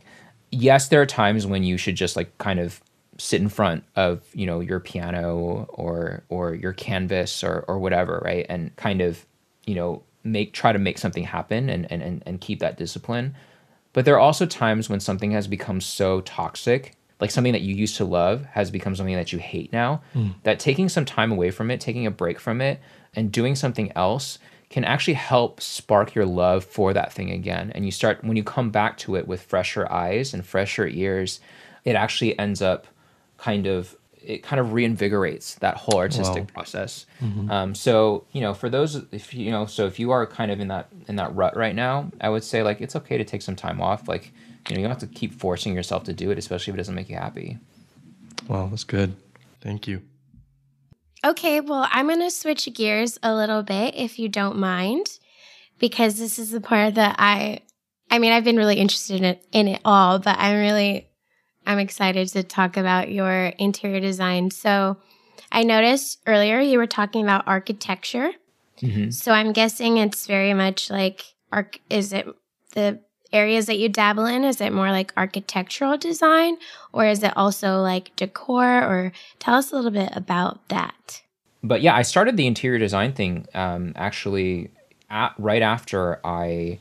yes, 0.50 0.88
there 0.88 1.00
are 1.00 1.06
times 1.06 1.46
when 1.46 1.62
you 1.62 1.76
should 1.76 1.94
just 1.94 2.16
like 2.16 2.36
kind 2.38 2.58
of 2.58 2.80
sit 3.18 3.40
in 3.40 3.48
front 3.48 3.84
of 3.96 4.22
you 4.32 4.46
know 4.46 4.60
your 4.60 4.80
piano 4.80 5.66
or 5.70 6.22
or 6.28 6.54
your 6.54 6.72
canvas 6.72 7.44
or 7.44 7.64
or 7.68 7.78
whatever, 7.78 8.20
right, 8.24 8.46
and 8.48 8.74
kind 8.76 9.00
of 9.00 9.26
you 9.66 9.74
know 9.74 10.02
make 10.22 10.52
try 10.52 10.72
to 10.72 10.78
make 10.78 10.98
something 10.98 11.24
happen 11.24 11.68
and 11.70 11.90
and 11.90 12.22
and 12.24 12.40
keep 12.40 12.60
that 12.60 12.76
discipline. 12.76 13.34
But 13.92 14.04
there 14.04 14.14
are 14.14 14.20
also 14.20 14.46
times 14.46 14.88
when 14.88 15.00
something 15.00 15.32
has 15.32 15.48
become 15.48 15.80
so 15.80 16.20
toxic, 16.20 16.94
like 17.20 17.30
something 17.30 17.52
that 17.52 17.62
you 17.62 17.74
used 17.74 17.96
to 17.96 18.04
love 18.04 18.44
has 18.46 18.70
become 18.70 18.94
something 18.94 19.16
that 19.16 19.32
you 19.32 19.38
hate 19.40 19.72
now, 19.72 20.02
mm. 20.14 20.34
that 20.44 20.60
taking 20.60 20.88
some 20.88 21.04
time 21.04 21.32
away 21.32 21.50
from 21.50 21.70
it, 21.72 21.80
taking 21.80 22.06
a 22.06 22.10
break 22.10 22.38
from 22.38 22.60
it, 22.60 22.80
and 23.14 23.32
doing 23.32 23.56
something 23.56 23.90
else 23.96 24.38
can 24.70 24.84
actually 24.84 25.14
help 25.14 25.60
spark 25.60 26.14
your 26.14 26.24
love 26.24 26.64
for 26.64 26.92
that 26.94 27.12
thing 27.12 27.30
again. 27.30 27.72
And 27.74 27.84
you 27.84 27.90
start, 27.90 28.24
when 28.24 28.36
you 28.36 28.44
come 28.44 28.70
back 28.70 28.96
to 28.98 29.16
it 29.16 29.26
with 29.26 29.42
fresher 29.42 29.90
eyes 29.92 30.32
and 30.32 30.46
fresher 30.46 30.86
ears, 30.86 31.40
it 31.84 31.96
actually 31.96 32.38
ends 32.38 32.62
up 32.62 32.86
kind 33.36 33.66
of 33.66 33.96
it 34.22 34.42
kind 34.42 34.60
of 34.60 34.68
reinvigorates 34.68 35.58
that 35.60 35.76
whole 35.76 35.98
artistic 35.98 36.44
wow. 36.44 36.50
process. 36.52 37.06
Mm-hmm. 37.22 37.50
Um, 37.50 37.74
so 37.74 38.24
you 38.32 38.40
know, 38.40 38.54
for 38.54 38.68
those, 38.68 39.02
if 39.12 39.34
you 39.34 39.50
know, 39.50 39.66
so 39.66 39.86
if 39.86 39.98
you 39.98 40.10
are 40.10 40.26
kind 40.26 40.50
of 40.50 40.60
in 40.60 40.68
that 40.68 40.88
in 41.08 41.16
that 41.16 41.34
rut 41.34 41.56
right 41.56 41.74
now, 41.74 42.10
I 42.20 42.28
would 42.28 42.44
say 42.44 42.62
like 42.62 42.80
it's 42.80 42.94
okay 42.96 43.16
to 43.16 43.24
take 43.24 43.42
some 43.42 43.56
time 43.56 43.80
off. 43.80 44.08
Like 44.08 44.32
you 44.68 44.74
know, 44.74 44.80
you 44.80 44.88
don't 44.88 45.00
have 45.00 45.10
to 45.10 45.18
keep 45.18 45.32
forcing 45.32 45.74
yourself 45.74 46.04
to 46.04 46.12
do 46.12 46.30
it, 46.30 46.38
especially 46.38 46.72
if 46.72 46.74
it 46.76 46.78
doesn't 46.78 46.94
make 46.94 47.08
you 47.08 47.16
happy. 47.16 47.58
Wow, 48.46 48.68
that's 48.68 48.84
good. 48.84 49.16
Thank 49.62 49.88
you. 49.88 50.02
Okay, 51.24 51.60
well, 51.60 51.86
I'm 51.90 52.06
going 52.06 52.20
to 52.20 52.30
switch 52.30 52.72
gears 52.74 53.18
a 53.22 53.34
little 53.34 53.62
bit 53.62 53.94
if 53.94 54.18
you 54.18 54.28
don't 54.28 54.56
mind, 54.56 55.18
because 55.78 56.18
this 56.18 56.38
is 56.38 56.50
the 56.50 56.60
part 56.60 56.94
that 56.94 57.16
I, 57.18 57.60
I 58.10 58.18
mean, 58.18 58.32
I've 58.32 58.44
been 58.44 58.56
really 58.56 58.76
interested 58.76 59.16
in 59.16 59.24
it, 59.24 59.46
in 59.52 59.68
it 59.68 59.80
all, 59.84 60.18
but 60.18 60.36
I'm 60.38 60.58
really, 60.58 61.08
I'm 61.66 61.78
excited 61.78 62.28
to 62.28 62.42
talk 62.42 62.76
about 62.76 63.12
your 63.12 63.52
interior 63.58 64.00
design. 64.00 64.50
So 64.50 64.96
I 65.52 65.62
noticed 65.62 66.20
earlier 66.26 66.58
you 66.60 66.78
were 66.78 66.86
talking 66.86 67.22
about 67.22 67.46
architecture. 67.46 68.30
Mm-hmm. 68.80 69.10
So 69.10 69.32
I'm 69.32 69.52
guessing 69.52 69.98
it's 69.98 70.26
very 70.26 70.54
much 70.54 70.90
like, 70.90 71.22
arc, 71.52 71.80
is 71.90 72.14
it 72.14 72.26
the 72.74 73.00
areas 73.32 73.66
that 73.66 73.78
you 73.78 73.88
dabble 73.88 74.26
in? 74.26 74.44
Is 74.44 74.60
it 74.60 74.72
more 74.72 74.90
like 74.90 75.12
architectural 75.16 75.96
design 75.96 76.56
or 76.92 77.06
is 77.06 77.22
it 77.22 77.36
also 77.36 77.80
like 77.80 78.14
decor 78.16 78.82
or 78.82 79.12
tell 79.38 79.54
us 79.54 79.72
a 79.72 79.76
little 79.76 79.90
bit 79.90 80.10
about 80.12 80.66
that? 80.68 81.22
But 81.62 81.82
yeah, 81.82 81.94
I 81.94 82.02
started 82.02 82.36
the 82.36 82.46
interior 82.46 82.78
design 82.78 83.12
thing 83.12 83.46
um, 83.54 83.92
actually 83.96 84.70
at, 85.10 85.34
right 85.38 85.62
after 85.62 86.20
I 86.24 86.78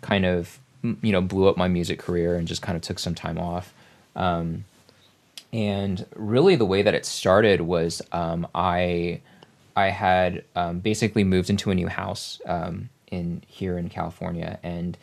kind 0.00 0.24
of 0.26 0.58
you 1.02 1.12
know 1.12 1.20
blew 1.20 1.48
up 1.48 1.56
my 1.56 1.68
music 1.68 1.98
career 1.98 2.36
and 2.36 2.46
just 2.46 2.62
kind 2.62 2.76
of 2.76 2.82
took 2.82 2.98
some 2.98 3.14
time 3.14 3.38
off. 3.38 3.72
Um, 4.14 4.64
and 5.52 6.04
really, 6.16 6.56
the 6.56 6.64
way 6.64 6.82
that 6.82 6.94
it 6.94 7.06
started 7.06 7.62
was 7.62 8.02
um, 8.12 8.46
I 8.54 9.20
I 9.76 9.88
had 9.88 10.44
um, 10.54 10.80
basically 10.80 11.24
moved 11.24 11.50
into 11.50 11.70
a 11.70 11.74
new 11.74 11.88
house 11.88 12.40
um, 12.46 12.90
in 13.10 13.42
here 13.46 13.78
in 13.78 13.88
California 13.88 14.58
and 14.62 14.96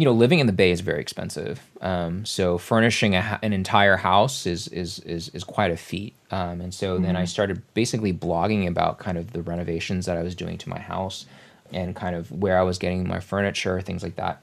you 0.00 0.06
know, 0.06 0.12
living 0.12 0.38
in 0.38 0.46
the 0.46 0.54
Bay 0.54 0.70
is 0.70 0.80
very 0.80 0.98
expensive. 0.98 1.60
Um, 1.82 2.24
so 2.24 2.56
furnishing 2.56 3.14
a, 3.14 3.38
an 3.42 3.52
entire 3.52 3.98
house 3.98 4.46
is 4.46 4.66
is 4.68 4.98
is 5.00 5.28
is 5.34 5.44
quite 5.44 5.70
a 5.70 5.76
feat. 5.76 6.14
Um, 6.30 6.62
and 6.62 6.72
so 6.72 6.94
mm-hmm. 6.94 7.04
then 7.04 7.16
I 7.16 7.20
mm-hmm. 7.20 7.26
started 7.26 7.62
basically 7.74 8.14
blogging 8.14 8.66
about 8.66 8.98
kind 8.98 9.18
of 9.18 9.34
the 9.34 9.42
renovations 9.42 10.06
that 10.06 10.16
I 10.16 10.22
was 10.22 10.34
doing 10.34 10.56
to 10.56 10.70
my 10.70 10.78
house, 10.78 11.26
and 11.70 11.94
kind 11.94 12.16
of 12.16 12.32
where 12.32 12.58
I 12.58 12.62
was 12.62 12.78
getting 12.78 13.06
my 13.06 13.20
furniture, 13.20 13.78
things 13.82 14.02
like 14.02 14.16
that. 14.16 14.40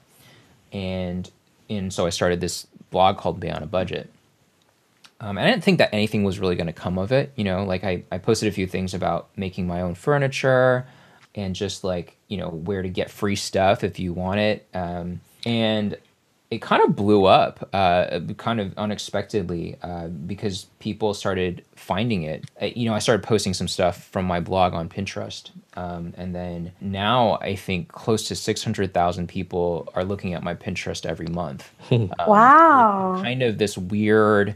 And 0.72 1.28
and 1.68 1.92
so 1.92 2.06
I 2.06 2.10
started 2.10 2.40
this 2.40 2.68
blog 2.92 3.18
called 3.18 3.40
Bay 3.40 3.50
on 3.50 3.64
a 3.64 3.66
Budget. 3.66 4.08
Um, 5.20 5.38
and 5.38 5.40
I 5.40 5.50
didn't 5.50 5.64
think 5.64 5.78
that 5.78 5.92
anything 5.92 6.22
was 6.22 6.38
really 6.38 6.54
going 6.54 6.68
to 6.68 6.72
come 6.72 6.98
of 6.98 7.10
it. 7.10 7.32
You 7.34 7.42
know, 7.42 7.64
like 7.64 7.82
I, 7.82 8.04
I 8.12 8.18
posted 8.18 8.48
a 8.48 8.52
few 8.52 8.68
things 8.68 8.94
about 8.94 9.28
making 9.36 9.66
my 9.66 9.80
own 9.80 9.96
furniture 9.96 10.86
and 11.34 11.56
just 11.56 11.82
like, 11.82 12.16
you 12.28 12.36
know, 12.36 12.48
where 12.48 12.82
to 12.82 12.88
get 12.88 13.10
free 13.10 13.34
stuff 13.34 13.82
if 13.82 13.98
you 13.98 14.12
want 14.12 14.38
it. 14.38 14.68
Um, 14.72 15.20
and 15.44 15.96
it 16.50 16.62
kind 16.62 16.82
of 16.82 16.96
blew 16.96 17.26
up, 17.26 17.68
uh, 17.74 18.20
kind 18.38 18.58
of 18.58 18.72
unexpectedly, 18.78 19.76
uh, 19.82 20.06
because 20.08 20.66
people 20.78 21.12
started 21.12 21.62
finding 21.76 22.22
it. 22.22 22.44
Uh, 22.60 22.66
you 22.66 22.88
know, 22.88 22.94
I 22.94 23.00
started 23.00 23.22
posting 23.22 23.52
some 23.52 23.68
stuff 23.68 24.04
from 24.04 24.24
my 24.24 24.40
blog 24.40 24.72
on 24.72 24.88
Pinterest, 24.88 25.50
um, 25.74 26.14
and 26.16 26.34
then 26.34 26.72
now 26.80 27.38
I 27.42 27.54
think 27.54 27.92
close 27.92 28.28
to 28.28 28.34
six 28.34 28.64
hundred 28.64 28.94
thousand 28.94 29.28
people 29.28 29.90
are 29.94 30.04
looking 30.04 30.32
at 30.32 30.42
my 30.42 30.54
Pinterest 30.54 31.04
every 31.04 31.26
month. 31.26 31.70
um, 31.90 32.10
wow! 32.26 33.20
Kind 33.22 33.42
of 33.42 33.58
this 33.58 33.76
weird 33.76 34.54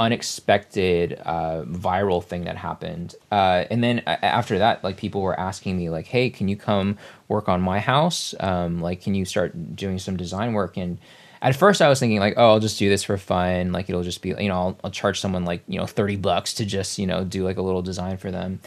unexpected 0.00 1.20
uh, 1.24 1.64
viral 1.66 2.24
thing 2.24 2.44
that 2.44 2.56
happened. 2.56 3.14
Uh, 3.30 3.64
and 3.70 3.84
then 3.84 3.98
after 4.06 4.58
that, 4.58 4.82
like 4.82 4.96
people 4.96 5.20
were 5.20 5.38
asking 5.38 5.76
me, 5.76 5.90
like, 5.90 6.06
"Hey, 6.06 6.30
can 6.30 6.48
you 6.48 6.56
come 6.56 6.96
work 7.28 7.48
on 7.48 7.60
my 7.60 7.78
house? 7.80 8.34
Um, 8.40 8.80
like, 8.80 9.02
can 9.02 9.14
you 9.14 9.24
start 9.24 9.76
doing 9.76 9.98
some 9.98 10.16
design 10.16 10.54
work?" 10.54 10.76
And 10.76 10.98
at 11.42 11.56
first, 11.56 11.82
I 11.82 11.88
was 11.88 12.00
thinking 12.00 12.20
like, 12.20 12.34
"Oh, 12.36 12.50
I'll 12.50 12.60
just 12.60 12.78
do 12.78 12.88
this 12.88 13.04
for 13.04 13.18
fun. 13.18 13.72
Like, 13.72 13.90
it'll 13.90 14.02
just 14.02 14.22
be, 14.22 14.30
you 14.30 14.48
know, 14.48 14.54
I'll, 14.54 14.78
I'll 14.84 14.90
charge 14.90 15.20
someone 15.20 15.44
like, 15.44 15.62
you 15.68 15.78
know, 15.78 15.86
thirty 15.86 16.16
bucks 16.16 16.54
to 16.54 16.64
just, 16.64 16.98
you 16.98 17.06
know, 17.06 17.24
do 17.24 17.44
like 17.44 17.58
a 17.58 17.62
little 17.62 17.82
design 17.82 18.16
for 18.16 18.30
them." 18.30 18.60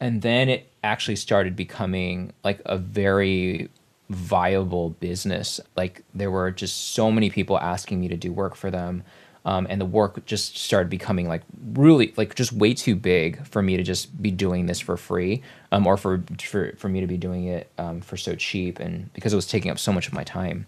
And 0.00 0.22
then 0.22 0.48
it 0.48 0.68
actually 0.82 1.16
started 1.16 1.54
becoming 1.54 2.32
like 2.42 2.60
a 2.66 2.76
very 2.76 3.68
viable 4.10 4.90
business. 4.90 5.60
Like, 5.76 6.02
there 6.14 6.30
were 6.30 6.50
just 6.50 6.94
so 6.94 7.12
many 7.12 7.30
people 7.30 7.58
asking 7.58 8.00
me 8.00 8.08
to 8.08 8.16
do 8.16 8.32
work 8.32 8.54
for 8.56 8.70
them 8.70 9.04
um, 9.44 9.66
and 9.68 9.80
the 9.80 9.86
work 9.86 10.24
just 10.26 10.56
started 10.56 10.88
becoming 10.88 11.28
like 11.28 11.42
really 11.74 12.12
like 12.16 12.34
just 12.34 12.52
way 12.52 12.74
too 12.74 12.94
big 12.94 13.46
for 13.46 13.62
me 13.62 13.76
to 13.76 13.82
just 13.82 14.20
be 14.22 14.30
doing 14.30 14.66
this 14.66 14.80
for 14.80 14.96
free 14.96 15.42
um, 15.72 15.86
or 15.86 15.96
for, 15.96 16.22
for 16.40 16.74
for 16.76 16.88
me 16.88 17.00
to 17.00 17.06
be 17.06 17.16
doing 17.16 17.44
it 17.44 17.70
um, 17.78 18.00
for 18.00 18.16
so 18.16 18.34
cheap 18.34 18.78
and 18.78 19.12
because 19.12 19.32
it 19.32 19.36
was 19.36 19.46
taking 19.46 19.70
up 19.70 19.78
so 19.78 19.92
much 19.92 20.06
of 20.06 20.12
my 20.12 20.24
time 20.24 20.66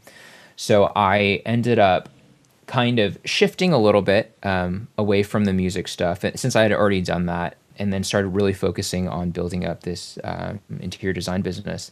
so 0.56 0.92
i 0.94 1.42
ended 1.44 1.78
up 1.78 2.08
kind 2.66 2.98
of 2.98 3.18
shifting 3.24 3.72
a 3.72 3.78
little 3.78 4.02
bit 4.02 4.36
um, 4.42 4.88
away 4.98 5.22
from 5.22 5.44
the 5.44 5.52
music 5.52 5.88
stuff 5.88 6.20
since 6.34 6.56
I 6.56 6.62
had 6.62 6.72
already 6.72 7.00
done 7.00 7.26
that 7.26 7.56
and 7.78 7.92
then 7.92 8.02
started 8.02 8.28
really 8.28 8.52
focusing 8.52 9.08
on 9.08 9.30
building 9.30 9.64
up 9.64 9.82
this 9.82 10.18
uh, 10.18 10.54
interior 10.80 11.12
design 11.12 11.42
business. 11.42 11.90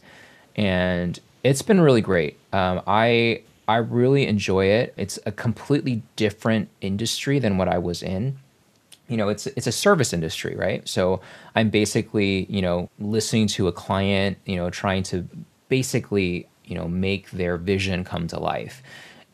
And 0.55 1.19
it's 1.43 1.61
been 1.61 1.79
really 1.79 2.01
great. 2.01 2.37
Um, 2.51 2.81
I 2.87 3.43
I 3.67 3.77
really 3.77 4.27
enjoy 4.27 4.65
it. 4.65 4.93
It's 4.97 5.17
a 5.25 5.31
completely 5.31 6.03
different 6.15 6.69
industry 6.81 7.39
than 7.39 7.57
what 7.57 7.67
I 7.67 7.77
was 7.77 8.03
in. 8.03 8.37
You 9.07 9.17
know, 9.17 9.29
it's 9.29 9.47
it's 9.47 9.67
a 9.67 9.71
service 9.71 10.13
industry, 10.13 10.55
right? 10.55 10.87
So 10.87 11.21
I'm 11.55 11.69
basically, 11.69 12.45
you 12.49 12.61
know, 12.61 12.89
listening 12.99 13.47
to 13.49 13.67
a 13.67 13.71
client, 13.71 14.37
you 14.45 14.55
know, 14.55 14.69
trying 14.69 15.03
to 15.03 15.27
basically, 15.69 16.47
you 16.65 16.75
know, 16.75 16.87
make 16.87 17.31
their 17.31 17.57
vision 17.57 18.03
come 18.03 18.27
to 18.27 18.39
life. 18.39 18.81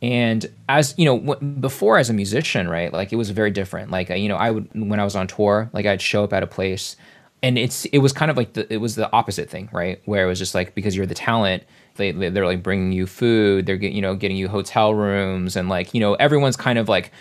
And 0.01 0.45
as 0.67 0.95
you 0.97 1.05
know, 1.05 1.19
w- 1.19 1.51
before 1.59 1.97
as 1.97 2.09
a 2.09 2.13
musician, 2.13 2.67
right? 2.67 2.91
Like 2.91 3.13
it 3.13 3.17
was 3.17 3.29
very 3.29 3.51
different. 3.51 3.91
Like 3.91 4.09
uh, 4.09 4.15
you 4.15 4.27
know, 4.27 4.35
I 4.35 4.51
would 4.51 4.67
when 4.73 4.99
I 4.99 5.03
was 5.03 5.15
on 5.15 5.27
tour, 5.27 5.69
like 5.73 5.85
I'd 5.85 6.01
show 6.01 6.23
up 6.23 6.33
at 6.33 6.41
a 6.43 6.47
place, 6.47 6.95
and 7.43 7.57
it's 7.57 7.85
it 7.85 7.99
was 7.99 8.11
kind 8.11 8.31
of 8.31 8.37
like 8.37 8.53
the 8.53 8.71
it 8.73 8.77
was 8.77 8.95
the 8.95 9.11
opposite 9.13 9.49
thing, 9.49 9.69
right? 9.71 10.01
Where 10.05 10.25
it 10.25 10.27
was 10.27 10.39
just 10.39 10.55
like 10.55 10.73
because 10.73 10.95
you're 10.95 11.05
the 11.05 11.13
talent, 11.13 11.63
they 12.01 12.29
they're 12.29 12.45
like 12.45 12.63
bringing 12.63 12.91
you 12.91 13.07
food, 13.07 13.65
they're 13.65 13.77
get, 13.77 13.93
you 13.93 14.01
know 14.01 14.15
getting 14.15 14.37
you 14.37 14.47
hotel 14.47 14.93
rooms, 14.93 15.55
and 15.55 15.69
like 15.69 15.93
you 15.93 15.99
know 15.99 16.15
everyone's 16.15 16.57
kind 16.57 16.77
of 16.77 16.89
like 16.89 17.11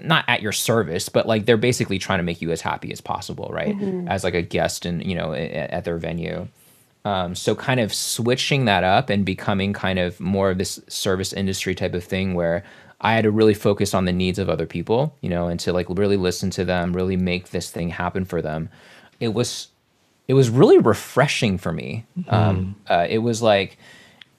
not 0.00 0.24
at 0.28 0.42
your 0.42 0.52
service, 0.52 1.08
but 1.08 1.26
like 1.26 1.46
they're 1.46 1.56
basically 1.56 1.98
trying 1.98 2.18
to 2.18 2.22
make 2.22 2.42
you 2.42 2.50
as 2.50 2.60
happy 2.60 2.92
as 2.92 3.00
possible, 3.00 3.50
right? 3.52 3.74
Mm-hmm. 3.74 4.08
As 4.08 4.24
like 4.24 4.34
a 4.34 4.42
guest 4.42 4.84
and 4.84 5.04
you 5.04 5.14
know 5.14 5.32
at, 5.32 5.70
at 5.70 5.84
their 5.84 5.98
venue. 5.98 6.48
Um, 7.04 7.34
so 7.34 7.56
kind 7.56 7.80
of 7.80 7.92
switching 7.92 8.66
that 8.66 8.84
up 8.84 9.10
and 9.10 9.24
becoming 9.24 9.72
kind 9.72 9.98
of 9.98 10.20
more 10.20 10.50
of 10.50 10.58
this 10.58 10.80
service 10.88 11.32
industry 11.32 11.74
type 11.74 11.94
of 11.94 12.04
thing 12.04 12.34
where 12.34 12.62
I 13.00 13.14
had 13.14 13.24
to 13.24 13.32
really 13.32 13.54
focus 13.54 13.92
on 13.92 14.04
the 14.04 14.12
needs 14.12 14.38
of 14.38 14.48
other 14.48 14.66
people, 14.66 15.16
you 15.20 15.28
know, 15.28 15.48
and 15.48 15.58
to 15.60 15.72
like 15.72 15.86
really 15.88 16.16
listen 16.16 16.50
to 16.50 16.64
them, 16.64 16.92
really 16.92 17.16
make 17.16 17.50
this 17.50 17.70
thing 17.70 17.88
happen 17.88 18.24
for 18.24 18.40
them. 18.40 18.68
It 19.18 19.34
was, 19.34 19.68
it 20.28 20.34
was 20.34 20.50
really 20.50 20.78
refreshing 20.78 21.58
for 21.58 21.72
me. 21.72 22.06
Mm-hmm. 22.18 22.34
Um, 22.34 22.76
uh, 22.88 23.06
it 23.08 23.18
was 23.18 23.42
like, 23.42 23.78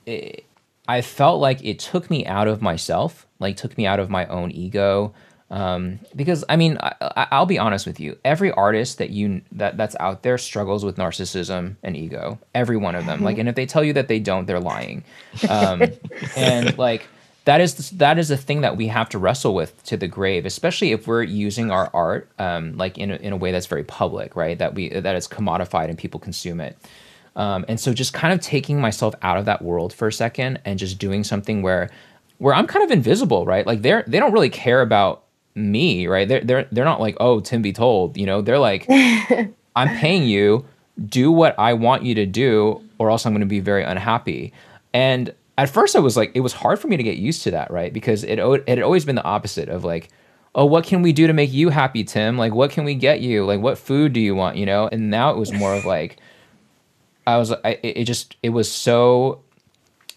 it, 0.05 0.45
I 0.87 1.01
felt 1.01 1.39
like 1.39 1.63
it 1.63 1.79
took 1.79 2.09
me 2.09 2.25
out 2.25 2.47
of 2.47 2.61
myself, 2.61 3.27
like 3.39 3.57
took 3.57 3.77
me 3.77 3.85
out 3.85 3.99
of 3.99 4.09
my 4.09 4.25
own 4.27 4.51
ego. 4.51 5.13
Um, 5.49 5.99
because 6.15 6.43
I 6.49 6.55
mean, 6.55 6.79
I, 6.81 7.27
will 7.39 7.45
be 7.45 7.59
honest 7.59 7.85
with 7.85 7.99
you. 7.99 8.17
Every 8.25 8.51
artist 8.51 8.97
that 8.97 9.11
you 9.11 9.41
that 9.51 9.77
that's 9.77 9.95
out 9.99 10.23
there 10.23 10.37
struggles 10.39 10.83
with 10.83 10.97
narcissism 10.97 11.75
and 11.83 11.95
ego. 11.95 12.39
Every 12.55 12.75
one 12.75 12.95
of 12.95 13.05
them. 13.05 13.21
Like, 13.21 13.37
and 13.39 13.47
if 13.47 13.53
they 13.53 13.67
tell 13.67 13.83
you 13.83 13.93
that 13.93 14.07
they 14.07 14.19
don't, 14.19 14.47
they're 14.47 14.59
lying. 14.59 15.03
Um, 15.47 15.83
and 16.35 16.75
like 16.77 17.07
that 17.45 17.59
is 17.59 17.89
that 17.91 18.17
is 18.17 18.31
a 18.31 18.37
thing 18.37 18.61
that 18.61 18.77
we 18.77 18.87
have 18.87 19.09
to 19.09 19.19
wrestle 19.19 19.53
with 19.53 19.83
to 19.83 19.97
the 19.97 20.07
grave, 20.07 20.45
especially 20.45 20.91
if 20.91 21.07
we're 21.07 21.23
using 21.23 21.71
our 21.71 21.89
art 21.93 22.29
um, 22.39 22.77
like 22.77 22.97
in 22.97 23.11
a, 23.11 23.15
in 23.15 23.33
a 23.33 23.37
way 23.37 23.51
that's 23.51 23.65
very 23.65 23.83
public, 23.83 24.35
right? 24.35 24.57
That 24.57 24.75
we 24.75 24.89
that 24.89 25.15
it's 25.15 25.27
commodified 25.27 25.89
and 25.89 25.97
people 25.97 26.19
consume 26.19 26.61
it. 26.61 26.77
Um, 27.35 27.65
and 27.67 27.79
so 27.79 27.93
just 27.93 28.13
kind 28.13 28.33
of 28.33 28.39
taking 28.39 28.79
myself 28.79 29.15
out 29.21 29.37
of 29.37 29.45
that 29.45 29.61
world 29.61 29.91
for 29.91 30.07
a 30.07 30.13
second 30.13 30.61
and 30.65 30.79
just 30.79 30.99
doing 30.99 31.23
something 31.23 31.61
where 31.61 31.89
where 32.37 32.53
I'm 32.53 32.67
kind 32.67 32.85
of 32.85 32.91
invisible, 32.91 33.45
right? 33.45 33.65
Like 33.67 33.81
they're 33.81 34.03
they 34.07 34.19
don't 34.19 34.31
really 34.31 34.49
care 34.49 34.81
about 34.81 35.23
me, 35.55 36.07
right? 36.07 36.27
They're 36.27 36.41
they're 36.41 36.67
they're 36.71 36.85
not 36.85 37.01
like, 37.01 37.17
oh, 37.19 37.41
Tim 37.41 37.61
Be 37.61 37.73
Told, 37.73 38.17
you 38.17 38.25
know, 38.25 38.41
they're 38.41 38.59
like, 38.59 38.85
I'm 39.75 39.97
paying 39.97 40.23
you, 40.23 40.65
do 41.05 41.31
what 41.31 41.57
I 41.59 41.73
want 41.73 42.03
you 42.03 42.15
to 42.15 42.25
do, 42.25 42.81
or 42.99 43.09
else 43.09 43.25
I'm 43.25 43.33
gonna 43.33 43.45
be 43.45 43.59
very 43.59 43.83
unhappy. 43.83 44.53
And 44.93 45.33
at 45.57 45.69
first 45.69 45.95
I 45.95 45.99
was 45.99 46.17
like, 46.17 46.31
it 46.33 46.39
was 46.39 46.53
hard 46.53 46.79
for 46.79 46.87
me 46.87 46.97
to 46.97 47.03
get 47.03 47.17
used 47.17 47.43
to 47.43 47.51
that, 47.51 47.71
right? 47.71 47.93
Because 47.93 48.23
it 48.23 48.39
it 48.39 48.67
had 48.67 48.81
always 48.81 49.05
been 49.05 49.15
the 49.15 49.23
opposite 49.23 49.69
of 49.69 49.83
like, 49.83 50.09
oh, 50.55 50.65
what 50.65 50.85
can 50.85 51.01
we 51.01 51.13
do 51.13 51.27
to 51.27 51.33
make 51.33 51.51
you 51.51 51.69
happy, 51.69 52.03
Tim? 52.03 52.37
Like, 52.37 52.53
what 52.53 52.71
can 52.71 52.85
we 52.85 52.95
get 52.95 53.21
you? 53.21 53.45
Like, 53.45 53.61
what 53.61 53.77
food 53.77 54.13
do 54.13 54.19
you 54.19 54.35
want? 54.35 54.57
You 54.57 54.65
know? 54.65 54.87
And 54.91 55.09
now 55.09 55.31
it 55.31 55.37
was 55.37 55.51
more 55.51 55.73
of 55.73 55.85
like, 55.85 56.17
I 57.25 57.37
was, 57.37 57.51
I, 57.51 57.79
it 57.81 58.03
just, 58.03 58.35
it 58.43 58.49
was 58.49 58.71
so, 58.71 59.41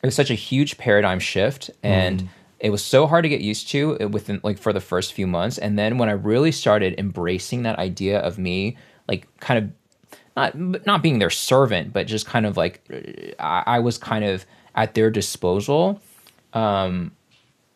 it 0.02 0.06
was 0.06 0.14
such 0.14 0.30
a 0.30 0.34
huge 0.34 0.76
paradigm 0.78 1.20
shift, 1.20 1.70
and 1.82 2.22
mm 2.22 2.28
it 2.58 2.70
was 2.70 2.82
so 2.82 3.06
hard 3.06 3.22
to 3.22 3.28
get 3.28 3.40
used 3.40 3.68
to 3.68 4.00
uh, 4.00 4.08
within 4.08 4.40
like 4.42 4.58
for 4.58 4.72
the 4.72 4.80
first 4.80 5.12
few 5.12 5.26
months 5.26 5.58
and 5.58 5.78
then 5.78 5.98
when 5.98 6.08
i 6.08 6.12
really 6.12 6.52
started 6.52 6.98
embracing 6.98 7.62
that 7.62 7.78
idea 7.78 8.18
of 8.20 8.38
me 8.38 8.76
like 9.08 9.28
kind 9.40 9.64
of 9.64 9.70
not 10.36 10.86
not 10.86 11.02
being 11.02 11.18
their 11.18 11.30
servant 11.30 11.92
but 11.92 12.06
just 12.06 12.26
kind 12.26 12.46
of 12.46 12.56
like 12.56 12.80
uh, 12.90 13.42
i, 13.42 13.76
I 13.76 13.78
was 13.80 13.98
kind 13.98 14.24
of 14.24 14.46
at 14.76 14.94
their 14.94 15.10
disposal 15.10 16.00
um, 16.52 17.10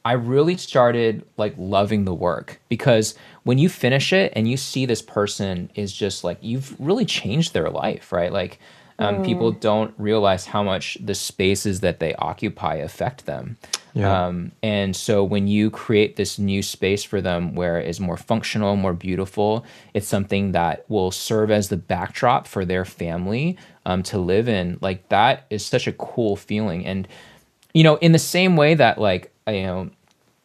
i 0.05 0.13
really 0.13 0.57
started 0.57 1.25
like 1.37 1.55
loving 1.59 2.05
the 2.05 2.15
work. 2.15 2.61
Because 2.69 3.15
when 3.43 3.59
you 3.59 3.69
finish 3.69 4.13
it 4.13 4.33
and 4.35 4.49
you 4.49 4.57
see 4.57 4.87
this 4.87 5.03
person 5.03 5.71
is 5.75 5.93
just 5.93 6.25
like 6.25 6.39
you've 6.41 6.79
really 6.81 7.05
changed 7.05 7.53
their 7.53 7.71
life 7.71 8.13
right? 8.13 8.33
Like 8.33 8.59
um, 8.99 9.17
mm. 9.17 9.25
people 9.25 9.51
don't 9.53 9.95
realize 9.99 10.47
how 10.47 10.63
much 10.63 10.99
the 11.01 11.15
spaces 11.15 11.81
that 11.81 12.01
they 12.01 12.15
occupy 12.15 12.77
affect 12.77 13.27
them 13.27 13.57
yeah. 13.95 14.27
Um, 14.27 14.53
and 14.63 14.95
so 14.95 15.25
when 15.25 15.49
you 15.49 15.71
create 15.71 16.17
this 16.17 16.39
new 16.39 16.63
space 16.63 17.03
for 17.03 17.21
them 17.21 17.55
where 17.55 17.79
it 17.79 17.89
is 17.89 18.01
more 18.01 18.17
functional, 18.17 18.77
more 18.77 18.93
beautiful, 18.93 19.65
it's 19.95 20.07
something 20.07 20.53
that 20.53 20.85
will 20.89 21.11
serve 21.11 21.51
as 21.51 21.69
the 21.69 21.77
backdrop 21.77 22.47
for 22.47 22.65
their 22.65 22.85
family 22.85 23.59
um, 23.87 24.03
to 24.05 24.19
live 24.19 24.49
in. 24.49 24.79
Like 24.81 25.09
that 25.09 25.47
is 25.51 25.65
such 25.65 25.87
a 25.87 25.93
cool 25.93 26.37
feeling. 26.37 26.87
And, 26.87 27.09
you 27.75 27.83
know, 27.83 27.97
in 27.97 28.13
the 28.13 28.19
same 28.19 28.57
way 28.57 28.75
that 28.75 28.99
like, 28.99 29.33
you 29.47 29.63
know, 29.63 29.91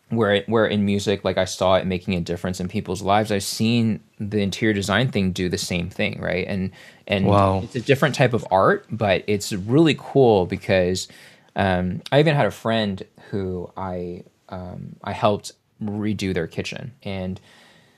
where 0.10 0.36
it, 0.36 0.50
where 0.50 0.68
in 0.68 0.86
music, 0.86 1.24
like 1.24 1.38
I 1.38 1.46
saw 1.46 1.76
it 1.76 1.88
making 1.88 2.14
a 2.16 2.22
difference 2.22 2.60
in 2.60 2.68
people's 2.68 3.02
lives, 3.02 3.32
I've 3.32 3.44
seen 3.44 4.00
the 4.20 4.40
interior 4.40 4.74
design 4.74 5.10
thing 5.10 5.32
do 5.32 5.50
the 5.50 5.58
same 5.58 5.90
thing, 5.90 6.22
right? 6.22 6.48
And 6.48 6.72
and 7.08 7.26
wow. 7.26 7.62
it's 7.64 7.76
a 7.76 7.82
different 7.82 8.16
type 8.16 8.34
of 8.34 8.46
art, 8.52 8.86
but 8.90 9.24
it's 9.28 9.52
really 9.52 9.96
cool 9.98 10.46
because 10.46 11.08
um, 11.56 12.02
I 12.12 12.20
even 12.20 12.36
had 12.36 12.46
a 12.46 12.52
friend 12.52 13.04
who 13.30 13.72
I 13.78 14.24
um, 14.50 14.96
I 15.04 15.12
helped 15.14 15.54
redo 15.82 16.34
their 16.34 16.48
kitchen, 16.48 16.94
and 17.04 17.40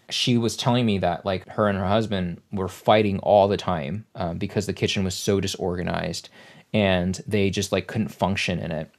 she 0.09 0.37
was 0.37 0.55
telling 0.55 0.85
me 0.85 0.99
that 0.99 1.25
like 1.25 1.47
her 1.49 1.67
and 1.67 1.77
her 1.77 1.87
husband 1.87 2.41
were 2.51 2.69
fighting 2.69 3.19
all 3.19 3.47
the 3.47 3.57
time 3.57 4.05
um, 4.15 4.37
because 4.37 4.65
the 4.65 4.73
kitchen 4.73 5.03
was 5.03 5.15
so 5.15 5.39
disorganized, 5.39 6.29
and 6.73 7.21
they 7.27 7.49
just 7.49 7.71
like 7.71 7.87
couldn't 7.87 8.09
function 8.09 8.59
in 8.59 8.71
it. 8.71 8.89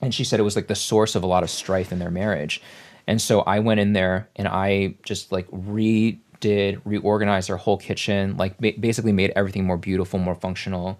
And 0.00 0.14
she 0.14 0.24
said 0.24 0.40
it 0.40 0.44
was 0.44 0.56
like 0.56 0.66
the 0.66 0.74
source 0.74 1.14
of 1.14 1.22
a 1.22 1.26
lot 1.26 1.42
of 1.42 1.50
strife 1.50 1.92
in 1.92 1.98
their 1.98 2.10
marriage. 2.10 2.60
And 3.06 3.20
so 3.20 3.40
I 3.42 3.58
went 3.60 3.80
in 3.80 3.92
there 3.92 4.28
and 4.36 4.48
I 4.48 4.94
just 5.02 5.30
like 5.30 5.48
redid, 5.50 6.80
reorganized 6.84 7.48
their 7.48 7.56
whole 7.56 7.76
kitchen, 7.76 8.36
like 8.36 8.58
ba- 8.58 8.74
basically 8.78 9.12
made 9.12 9.32
everything 9.36 9.64
more 9.64 9.76
beautiful, 9.76 10.18
more 10.18 10.34
functional 10.34 10.98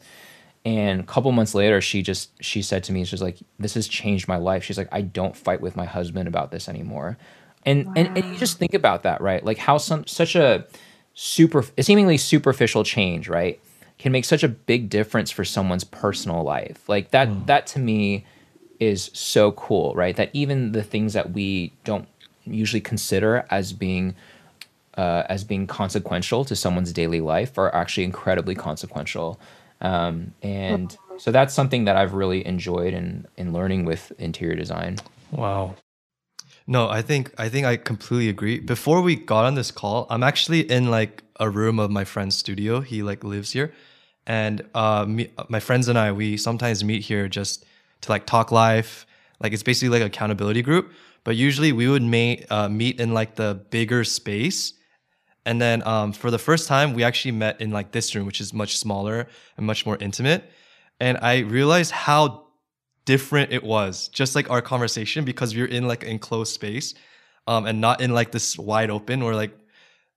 and 0.65 1.01
a 1.01 1.05
couple 1.05 1.31
months 1.33 1.55
later 1.55 1.81
she 1.81 2.03
just 2.03 2.31
she 2.43 2.63
said 2.63 2.83
to 2.85 2.93
me 2.93 3.05
she's 3.05 3.21
like 3.21 3.39
this 3.59 3.75
has 3.75 3.87
changed 3.87 4.27
my 4.29 4.37
life. 4.37 4.65
She's 4.65 4.79
like 4.79 4.89
i 4.93 5.01
don't 5.03 5.37
fight 5.37 5.61
with 5.61 5.77
my 5.77 5.85
husband 5.85 6.29
about 6.29 6.51
this 6.51 6.69
anymore. 6.69 7.19
And 7.67 7.87
wow. 7.87 7.93
and, 7.97 8.19
and 8.19 8.33
you 8.33 8.39
just 8.39 8.59
think 8.59 8.75
about 8.75 9.03
that 9.03 9.21
right? 9.21 9.45
Like 9.45 9.59
how 9.59 9.79
some 9.79 10.07
such 10.07 10.35
a 10.35 10.67
super 11.15 11.65
seemingly 11.81 12.17
superficial 12.17 12.83
change 12.83 13.29
right 13.29 13.61
can 13.99 14.11
make 14.11 14.25
such 14.25 14.43
a 14.43 14.49
big 14.49 14.89
difference 14.89 15.31
for 15.31 15.45
someone's 15.45 15.85
personal 15.85 16.43
life. 16.43 16.89
Like 16.89 17.11
that 17.11 17.29
mm. 17.29 17.47
that 17.47 17.67
to 17.69 17.79
me 17.79 18.25
is 18.81 19.11
so 19.13 19.53
cool 19.53 19.95
right? 19.95 20.17
That 20.17 20.31
even 20.33 20.73
the 20.73 20.83
things 20.83 21.13
that 21.13 21.33
we 21.33 21.73
don't 21.85 22.09
usually 22.47 22.81
consider 22.81 23.47
as 23.51 23.73
being 23.73 24.15
uh, 24.97 25.25
as 25.29 25.45
being 25.45 25.67
consequential 25.67 26.45
to 26.45 26.55
someone's 26.55 26.93
daily 26.93 27.21
life 27.21 27.59
are 27.59 27.75
actually 27.75 28.05
incredibly 28.05 28.55
consequential 28.55 29.41
um, 29.81 30.33
and 30.43 30.97
so 31.19 31.31
that's 31.31 31.55
something 31.55 31.85
that 31.85 31.97
I've 31.97 32.15
really 32.15 32.47
enjoyed 32.47 32.95
in 32.95 33.27
in 33.37 33.53
learning 33.53 33.85
with 33.85 34.13
interior 34.19 34.57
design. 34.57 34.97
Wow. 35.31 35.75
No, 36.67 36.89
I 36.89 37.03
think 37.03 37.33
I 37.39 37.49
think 37.49 37.67
I 37.67 37.77
completely 37.77 38.29
agree. 38.29 38.59
Before 38.59 39.03
we 39.03 39.17
got 39.17 39.45
on 39.45 39.55
this 39.55 39.71
call, 39.71 40.07
I'm 40.09 40.23
actually 40.23 40.61
in 40.61 40.91
like 40.91 41.23
a 41.39 41.51
room 41.51 41.79
of 41.79 41.91
my 41.91 42.05
friend's 42.05 42.37
studio. 42.37 42.81
He 42.81 43.03
like 43.03 43.23
lives 43.23 43.53
here, 43.53 43.73
and 44.27 44.63
uh, 44.75 45.05
me, 45.07 45.31
my 45.49 45.61
friends 45.61 45.89
and 45.89 45.99
I 45.99 46.13
we 46.13 46.37
sometimes 46.37 46.83
meet 46.83 47.03
here 47.03 47.29
just 47.29 47.65
to 48.03 48.11
like 48.11 48.27
talk 48.27 48.51
life. 48.51 49.07
Like 49.41 49.53
it's 49.53 49.63
basically 49.63 49.99
like 49.99 50.07
accountability 50.07 50.63
group. 50.63 50.93
But 51.25 51.37
usually 51.37 51.73
we 51.73 51.89
would 51.89 52.03
may, 52.03 52.45
uh, 52.51 52.69
meet 52.69 53.01
in 53.01 53.15
like 53.15 53.37
the 53.37 53.55
bigger 53.71 54.05
space 54.05 54.75
and 55.47 55.61
then 55.61 55.87
um, 55.87 56.13
for 56.13 56.31
the 56.31 56.39
first 56.39 56.69
time, 56.69 56.95
we 56.95 57.05
actually 57.05 57.33
met 57.33 57.61
in 57.61 57.71
like 57.71 57.93
this 57.93 58.15
room, 58.15 58.27
which 58.27 58.41
is 58.41 58.53
much 58.53 58.79
smaller 58.79 59.27
and 59.57 59.67
much 59.67 59.85
more 59.85 59.97
intimate. 60.01 60.51
And 61.01 61.19
I 61.19 61.41
realized 61.41 61.91
how 61.91 62.47
different 63.05 63.53
it 63.53 63.63
was, 63.63 64.09
just 64.09 64.35
like 64.35 64.49
our 64.51 64.63
conversation, 64.63 65.25
because 65.25 65.55
we 65.55 65.63
are 65.63 65.67
in 65.67 65.87
like 65.87 66.03
an 66.03 66.11
enclosed 66.11 66.55
space 66.55 66.95
um, 67.47 67.67
and 67.67 67.81
not 67.81 68.01
in 68.01 68.15
like 68.15 68.33
this 68.33 68.59
wide 68.59 68.91
open 68.91 69.21
or 69.21 69.35
like, 69.35 69.53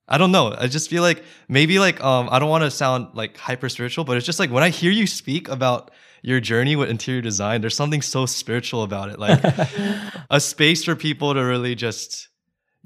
I 0.07 0.17
don't 0.17 0.31
know. 0.31 0.55
I 0.57 0.67
just 0.67 0.89
feel 0.89 1.03
like 1.03 1.23
maybe 1.49 1.79
like, 1.79 2.01
um, 2.01 2.29
I 2.31 2.39
don't 2.39 2.49
want 2.49 2.63
to 2.63 2.71
sound 2.71 3.09
like 3.13 3.35
hyper 3.35 3.67
spiritual, 3.67 4.05
but 4.05 4.15
it's 4.15 4.25
just 4.25 4.39
like 4.39 4.51
when 4.51 4.63
I 4.63 4.69
hear 4.69 4.91
you 4.91 5.05
speak 5.05 5.49
about 5.49 5.91
your 6.21 6.39
journey 6.39 6.77
with 6.77 6.89
interior 6.89 7.21
design, 7.21 7.59
there's 7.59 7.75
something 7.75 8.01
so 8.01 8.25
spiritual 8.25 8.83
about 8.83 9.09
it. 9.09 9.19
Like 9.19 9.43
a 10.29 10.39
space 10.39 10.85
for 10.85 10.95
people 10.95 11.33
to 11.33 11.41
really 11.41 11.75
just 11.75 12.29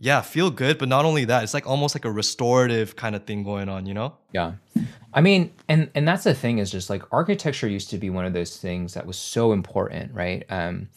yeah, 0.04 0.22
feel 0.22 0.50
good, 0.50 0.80
but 0.80 0.90
not 0.90 1.06
only 1.06 1.26
that, 1.26 1.44
it's 1.44 1.54
like 1.54 1.68
almost 1.68 1.94
like 1.94 2.06
a 2.06 2.12
restorative 2.12 2.96
kind 2.96 3.16
of 3.16 3.24
thing 3.26 3.44
going 3.44 3.70
on, 3.70 3.86
you 3.86 3.94
know? 3.94 4.16
Yeah. 4.32 4.54
I 5.14 5.22
mean, 5.22 5.54
and 5.70 5.92
and 5.94 6.08
that's 6.08 6.24
the 6.24 6.34
thing 6.34 6.58
is 6.58 6.72
just 6.72 6.90
like 6.90 7.04
architecture 7.14 7.68
used 7.68 7.92
to 7.92 8.00
be 8.00 8.10
one 8.10 8.26
of 8.26 8.34
those 8.34 8.58
things 8.58 8.96
that 8.96 9.06
was 9.06 9.16
so 9.16 9.54
important, 9.54 10.12
right? 10.14 10.44
Um 10.50 10.90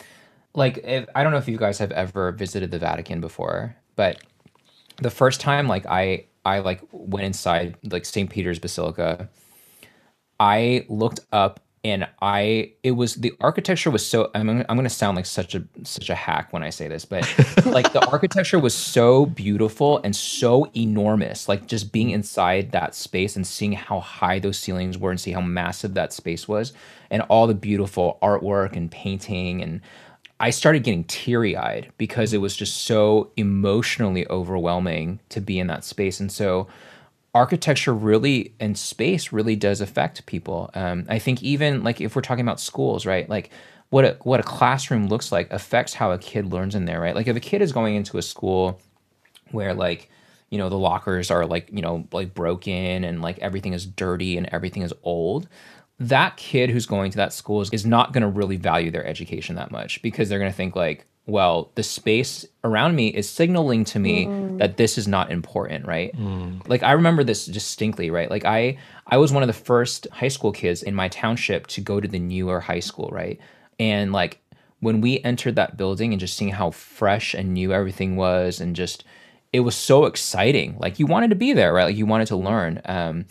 like 0.54 0.78
if, 0.78 1.06
I 1.14 1.22
don't 1.22 1.32
know 1.32 1.38
if 1.38 1.48
you 1.48 1.58
guys 1.58 1.78
have 1.78 1.92
ever 1.92 2.32
visited 2.32 2.70
the 2.70 2.78
Vatican 2.78 3.20
before, 3.20 3.76
but 3.94 4.22
the 5.02 5.10
first 5.10 5.38
time 5.38 5.68
like 5.68 5.84
I 5.84 6.24
I 6.46 6.60
like 6.60 6.80
went 6.90 7.26
inside 7.26 7.76
like 7.82 8.06
St. 8.06 8.30
Peter's 8.30 8.58
Basilica, 8.58 9.28
I 10.40 10.86
looked 10.88 11.20
up 11.30 11.60
and 11.84 12.08
I 12.22 12.72
it 12.82 12.92
was 12.92 13.16
the 13.16 13.34
architecture 13.40 13.90
was 13.90 14.04
so 14.04 14.30
I'm 14.34 14.48
I'm 14.48 14.76
going 14.76 14.84
to 14.84 14.90
sound 14.90 15.16
like 15.16 15.26
such 15.26 15.54
a 15.54 15.62
such 15.82 16.08
a 16.08 16.14
hack 16.14 16.52
when 16.52 16.62
I 16.62 16.70
say 16.70 16.88
this, 16.88 17.04
but 17.04 17.22
like 17.66 17.92
the 17.92 18.04
architecture 18.06 18.58
was 18.58 18.74
so 18.74 19.26
beautiful 19.26 20.00
and 20.02 20.16
so 20.16 20.70
enormous. 20.74 21.48
Like 21.48 21.66
just 21.66 21.92
being 21.92 22.10
inside 22.10 22.72
that 22.72 22.94
space 22.94 23.36
and 23.36 23.46
seeing 23.46 23.72
how 23.72 24.00
high 24.00 24.38
those 24.38 24.58
ceilings 24.58 24.96
were 24.96 25.10
and 25.10 25.20
see 25.20 25.32
how 25.32 25.42
massive 25.42 25.94
that 25.94 26.12
space 26.12 26.48
was 26.48 26.72
and 27.10 27.22
all 27.22 27.46
the 27.46 27.54
beautiful 27.54 28.18
artwork 28.22 28.76
and 28.76 28.90
painting 28.90 29.62
and 29.62 29.82
I 30.40 30.50
started 30.50 30.82
getting 30.82 31.04
teary 31.04 31.56
eyed 31.56 31.92
because 31.96 32.32
it 32.32 32.38
was 32.38 32.56
just 32.56 32.78
so 32.82 33.30
emotionally 33.36 34.28
overwhelming 34.28 35.20
to 35.28 35.40
be 35.40 35.60
in 35.60 35.68
that 35.68 35.84
space. 35.84 36.18
And 36.18 36.30
so 36.30 36.66
architecture 37.34 37.92
really 37.92 38.54
and 38.60 38.78
space 38.78 39.32
really 39.32 39.56
does 39.56 39.80
affect 39.80 40.24
people. 40.26 40.70
Um, 40.74 41.04
I 41.08 41.18
think 41.18 41.42
even 41.42 41.82
like 41.82 42.00
if 42.00 42.14
we're 42.14 42.22
talking 42.22 42.44
about 42.44 42.60
schools, 42.60 43.04
right? 43.04 43.28
Like 43.28 43.50
what 43.90 44.04
a 44.04 44.16
what 44.22 44.40
a 44.40 44.44
classroom 44.44 45.08
looks 45.08 45.32
like 45.32 45.52
affects 45.52 45.94
how 45.94 46.12
a 46.12 46.18
kid 46.18 46.52
learns 46.52 46.74
in 46.74 46.84
there, 46.84 47.00
right? 47.00 47.14
Like 47.14 47.26
if 47.26 47.36
a 47.36 47.40
kid 47.40 47.60
is 47.62 47.72
going 47.72 47.96
into 47.96 48.18
a 48.18 48.22
school 48.22 48.80
where 49.50 49.74
like 49.74 50.10
you 50.50 50.58
know 50.58 50.68
the 50.68 50.78
lockers 50.78 51.30
are 51.30 51.46
like 51.46 51.68
you 51.72 51.82
know 51.82 52.06
like 52.12 52.34
broken 52.34 53.04
and 53.04 53.20
like 53.20 53.38
everything 53.40 53.72
is 53.72 53.84
dirty 53.84 54.36
and 54.36 54.48
everything 54.52 54.82
is 54.82 54.92
old 55.02 55.48
that 55.98 56.36
kid 56.36 56.70
who's 56.70 56.86
going 56.86 57.10
to 57.10 57.16
that 57.16 57.32
school 57.32 57.60
is, 57.60 57.70
is 57.70 57.86
not 57.86 58.12
going 58.12 58.22
to 58.22 58.28
really 58.28 58.56
value 58.56 58.90
their 58.90 59.06
education 59.06 59.56
that 59.56 59.70
much 59.70 60.02
because 60.02 60.28
they're 60.28 60.38
going 60.38 60.50
to 60.50 60.56
think 60.56 60.74
like 60.74 61.06
well, 61.26 61.70
the 61.74 61.82
space 61.82 62.44
around 62.64 62.96
me 62.96 63.08
is 63.08 63.28
signaling 63.28 63.84
to 63.86 63.98
me 63.98 64.26
mm. 64.26 64.58
that 64.58 64.76
this 64.76 64.98
is 64.98 65.08
not 65.08 65.30
important, 65.30 65.86
right? 65.86 66.14
Mm. 66.14 66.68
Like 66.68 66.82
I 66.82 66.92
remember 66.92 67.24
this 67.24 67.46
distinctly, 67.46 68.10
right? 68.10 68.30
Like 68.30 68.44
I 68.44 68.78
I 69.06 69.16
was 69.16 69.32
one 69.32 69.42
of 69.42 69.46
the 69.46 69.54
first 69.54 70.06
high 70.12 70.28
school 70.28 70.52
kids 70.52 70.82
in 70.82 70.94
my 70.94 71.08
township 71.08 71.66
to 71.68 71.80
go 71.80 71.98
to 71.98 72.06
the 72.06 72.18
newer 72.18 72.60
high 72.60 72.80
school, 72.80 73.08
right? 73.10 73.40
And 73.78 74.12
like 74.12 74.40
when 74.80 75.00
we 75.00 75.20
entered 75.20 75.56
that 75.56 75.78
building 75.78 76.12
and 76.12 76.20
just 76.20 76.36
seeing 76.36 76.52
how 76.52 76.70
fresh 76.70 77.32
and 77.32 77.54
new 77.54 77.72
everything 77.72 78.16
was 78.16 78.60
and 78.60 78.76
just 78.76 79.04
it 79.50 79.60
was 79.60 79.76
so 79.76 80.04
exciting. 80.04 80.76
Like 80.78 80.98
you 80.98 81.06
wanted 81.06 81.30
to 81.30 81.36
be 81.36 81.54
there, 81.54 81.72
right? 81.72 81.84
Like 81.84 81.96
you 81.96 82.06
wanted 82.06 82.26
to 82.28 82.36
learn. 82.36 82.82
Um, 82.84 83.24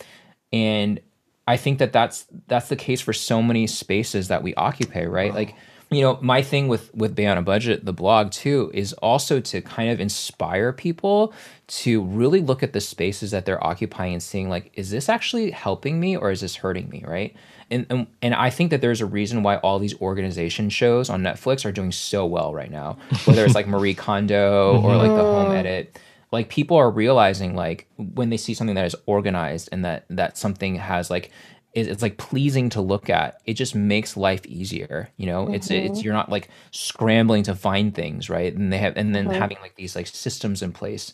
and 0.52 0.98
I 1.46 1.56
think 1.56 1.78
that 1.78 1.92
that's 1.92 2.26
that's 2.48 2.68
the 2.68 2.76
case 2.76 3.00
for 3.00 3.12
so 3.12 3.40
many 3.40 3.68
spaces 3.68 4.28
that 4.28 4.42
we 4.42 4.52
occupy, 4.54 5.04
right? 5.04 5.30
Wow. 5.30 5.36
Like 5.36 5.54
you 5.90 6.00
know 6.00 6.18
my 6.20 6.42
thing 6.42 6.68
with 6.68 6.94
with 6.94 7.14
Bay 7.14 7.26
on 7.26 7.38
a 7.38 7.42
budget 7.42 7.84
the 7.84 7.92
blog 7.92 8.30
too 8.30 8.70
is 8.74 8.92
also 8.94 9.40
to 9.40 9.60
kind 9.60 9.90
of 9.90 10.00
inspire 10.00 10.72
people 10.72 11.32
to 11.66 12.02
really 12.02 12.40
look 12.40 12.62
at 12.62 12.72
the 12.72 12.80
spaces 12.80 13.30
that 13.30 13.46
they're 13.46 13.64
occupying 13.64 14.14
and 14.14 14.22
seeing 14.22 14.48
like 14.48 14.72
is 14.74 14.90
this 14.90 15.08
actually 15.08 15.50
helping 15.50 16.00
me 16.00 16.16
or 16.16 16.30
is 16.30 16.40
this 16.40 16.56
hurting 16.56 16.88
me 16.88 17.04
right? 17.06 17.34
And, 17.70 17.86
and 17.88 18.06
and 18.22 18.34
I 18.34 18.50
think 18.50 18.70
that 18.70 18.80
there's 18.80 19.00
a 19.00 19.06
reason 19.06 19.42
why 19.42 19.56
all 19.56 19.78
these 19.78 19.98
organization 20.00 20.68
shows 20.68 21.08
on 21.08 21.22
Netflix 21.22 21.64
are 21.64 21.72
doing 21.72 21.92
so 21.92 22.26
well 22.26 22.52
right 22.52 22.70
now 22.70 22.98
whether 23.24 23.44
it's 23.44 23.54
like 23.54 23.66
Marie 23.66 23.94
Kondo 23.94 24.80
or 24.82 24.96
like 24.96 25.10
the 25.10 25.22
home 25.22 25.52
edit. 25.52 25.98
Like 26.32 26.48
people 26.48 26.76
are 26.76 26.90
realizing 26.90 27.54
like 27.54 27.86
when 27.96 28.28
they 28.28 28.36
see 28.36 28.54
something 28.54 28.74
that 28.74 28.86
is 28.86 28.96
organized 29.06 29.68
and 29.70 29.84
that 29.84 30.04
that 30.10 30.36
something 30.36 30.76
has 30.76 31.08
like 31.08 31.30
it's 31.74 32.02
like 32.02 32.18
pleasing 32.18 32.70
to 32.70 32.80
look 32.80 33.10
at. 33.10 33.40
It 33.44 33.54
just 33.54 33.74
makes 33.74 34.16
life 34.16 34.46
easier. 34.46 35.10
You 35.16 35.26
know, 35.26 35.44
mm-hmm. 35.44 35.54
it's 35.54 35.70
it's 35.70 36.02
you're 36.02 36.14
not 36.14 36.30
like 36.30 36.48
scrambling 36.70 37.42
to 37.44 37.54
find 37.54 37.94
things, 37.94 38.30
right? 38.30 38.54
And 38.54 38.72
they 38.72 38.78
have 38.78 38.96
and 38.96 39.14
then 39.14 39.26
mm-hmm. 39.26 39.40
having 39.40 39.58
like 39.60 39.74
these 39.74 39.96
like 39.96 40.06
systems 40.06 40.62
in 40.62 40.72
place. 40.72 41.12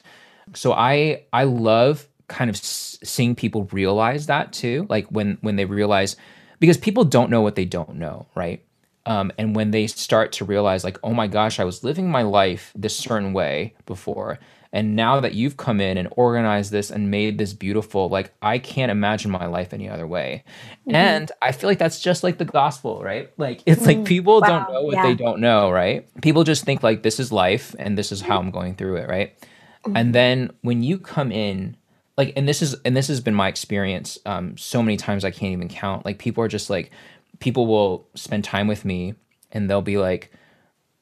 So 0.54 0.72
I 0.72 1.24
I 1.32 1.44
love 1.44 2.06
kind 2.28 2.50
of 2.50 2.56
seeing 2.56 3.34
people 3.34 3.68
realize 3.72 4.26
that 4.26 4.52
too. 4.52 4.86
Like 4.88 5.06
when 5.08 5.38
when 5.40 5.56
they 5.56 5.64
realize 5.64 6.16
because 6.58 6.76
people 6.76 7.04
don't 7.04 7.30
know 7.30 7.40
what 7.40 7.56
they 7.56 7.64
don't 7.64 7.96
know, 7.96 8.26
right? 8.34 8.62
Um, 9.06 9.32
and 9.38 9.56
when 9.56 9.70
they 9.70 9.86
start 9.86 10.32
to 10.32 10.44
realize 10.44 10.84
like, 10.84 10.98
oh 11.02 11.14
my 11.14 11.26
gosh, 11.26 11.58
I 11.58 11.64
was 11.64 11.82
living 11.82 12.10
my 12.10 12.22
life 12.22 12.70
this 12.76 12.94
certain 12.94 13.32
way 13.32 13.74
before, 13.86 14.38
and 14.72 14.94
now 14.94 15.18
that 15.20 15.34
you've 15.34 15.56
come 15.56 15.80
in 15.80 15.98
and 15.98 16.08
organized 16.12 16.70
this 16.70 16.90
and 16.90 17.10
made 17.10 17.38
this 17.38 17.52
beautiful, 17.52 18.08
like 18.08 18.32
I 18.40 18.58
can't 18.58 18.92
imagine 18.92 19.30
my 19.30 19.46
life 19.46 19.72
any 19.72 19.88
other 19.88 20.06
way. 20.06 20.44
Mm-hmm. 20.86 20.94
And 20.94 21.32
I 21.42 21.50
feel 21.52 21.68
like 21.68 21.78
that's 21.78 22.00
just 22.00 22.22
like 22.22 22.38
the 22.38 22.44
gospel, 22.44 23.02
right? 23.02 23.30
Like 23.36 23.62
it's 23.66 23.82
mm-hmm. 23.82 24.00
like 24.00 24.04
people 24.04 24.40
wow. 24.40 24.46
don't 24.46 24.72
know 24.72 24.82
what 24.82 24.94
yeah. 24.94 25.02
they 25.02 25.14
don't 25.14 25.40
know, 25.40 25.70
right? 25.70 26.08
People 26.22 26.44
just 26.44 26.64
think 26.64 26.84
like 26.84 27.02
this 27.02 27.18
is 27.18 27.32
life 27.32 27.74
and 27.80 27.98
this 27.98 28.12
is 28.12 28.20
how 28.20 28.38
I'm 28.38 28.52
going 28.52 28.76
through 28.76 28.96
it, 28.96 29.08
right? 29.08 29.36
Mm-hmm. 29.84 29.96
And 29.96 30.14
then 30.14 30.50
when 30.62 30.84
you 30.84 30.98
come 30.98 31.32
in, 31.32 31.76
like, 32.16 32.32
and 32.36 32.46
this 32.46 32.62
is 32.62 32.76
and 32.84 32.96
this 32.96 33.08
has 33.08 33.20
been 33.20 33.34
my 33.34 33.48
experience 33.48 34.18
um, 34.24 34.56
so 34.56 34.82
many 34.82 34.96
times 34.96 35.24
I 35.24 35.32
can't 35.32 35.52
even 35.52 35.68
count. 35.68 36.04
Like 36.04 36.18
people 36.18 36.44
are 36.44 36.48
just 36.48 36.70
like, 36.70 36.92
people 37.40 37.66
will 37.66 38.06
spend 38.14 38.44
time 38.44 38.68
with 38.68 38.84
me 38.84 39.14
and 39.50 39.68
they'll 39.68 39.82
be 39.82 39.98
like, 39.98 40.30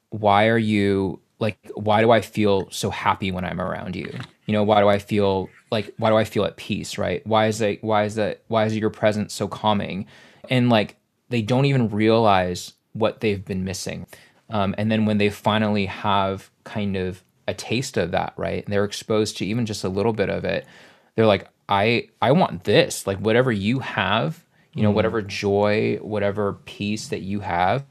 why 0.09 0.47
are 0.47 0.59
you 0.59 1.21
like 1.39 1.59
why 1.75 2.01
do 2.01 2.11
i 2.11 2.21
feel 2.21 2.69
so 2.71 2.91
happy 2.91 3.31
when 3.31 3.45
i'm 3.45 3.61
around 3.61 3.97
you? 3.97 4.11
You 4.47 4.53
know 4.53 4.63
why 4.65 4.81
do 4.81 4.89
i 4.89 4.99
feel 4.99 5.49
like 5.71 5.93
why 5.99 6.11
do 6.11 6.17
i 6.17 6.25
feel 6.25 6.45
at 6.45 6.57
peace 6.57 6.99
right? 6.99 7.27
Why 7.27 7.47
is 7.47 7.61
it 7.61 7.83
why 7.83 8.05
is 8.05 8.15
that 8.17 8.43
why 8.49 8.65
is 8.65 8.77
your 8.77 8.91
presence 8.91 9.35
so 9.35 9.49
calming? 9.49 10.07
And 10.51 10.71
like 10.71 10.97
they 11.29 11.43
don't 11.43 11.67
even 11.67 11.91
realize 11.91 12.73
what 12.93 13.21
they've 13.21 13.45
been 13.45 13.65
missing. 13.65 14.07
Um, 14.51 14.75
and 14.79 14.91
then 14.91 15.05
when 15.05 15.19
they 15.19 15.29
finally 15.29 15.87
have 15.87 16.51
kind 16.65 16.97
of 16.97 17.23
a 17.47 17.55
taste 17.55 17.97
of 17.97 18.11
that 18.11 18.35
right 18.37 18.65
and 18.65 18.73
they're 18.73 18.85
exposed 18.85 19.39
to 19.39 19.47
even 19.47 19.67
just 19.67 19.85
a 19.85 19.89
little 19.89 20.13
bit 20.13 20.29
of 20.29 20.45
it 20.45 20.67
they're 21.15 21.27
like 21.27 21.49
i 21.69 22.09
i 22.21 22.33
want 22.33 22.65
this. 22.65 23.07
Like 23.07 23.19
whatever 23.19 23.51
you 23.53 23.79
have 23.81 24.45
you 24.75 24.83
know 24.83 24.91
mm. 24.93 24.95
whatever 24.95 25.23
joy 25.23 25.99
whatever 26.01 26.55
peace 26.65 27.09
that 27.09 27.23
you 27.23 27.41
have 27.41 27.85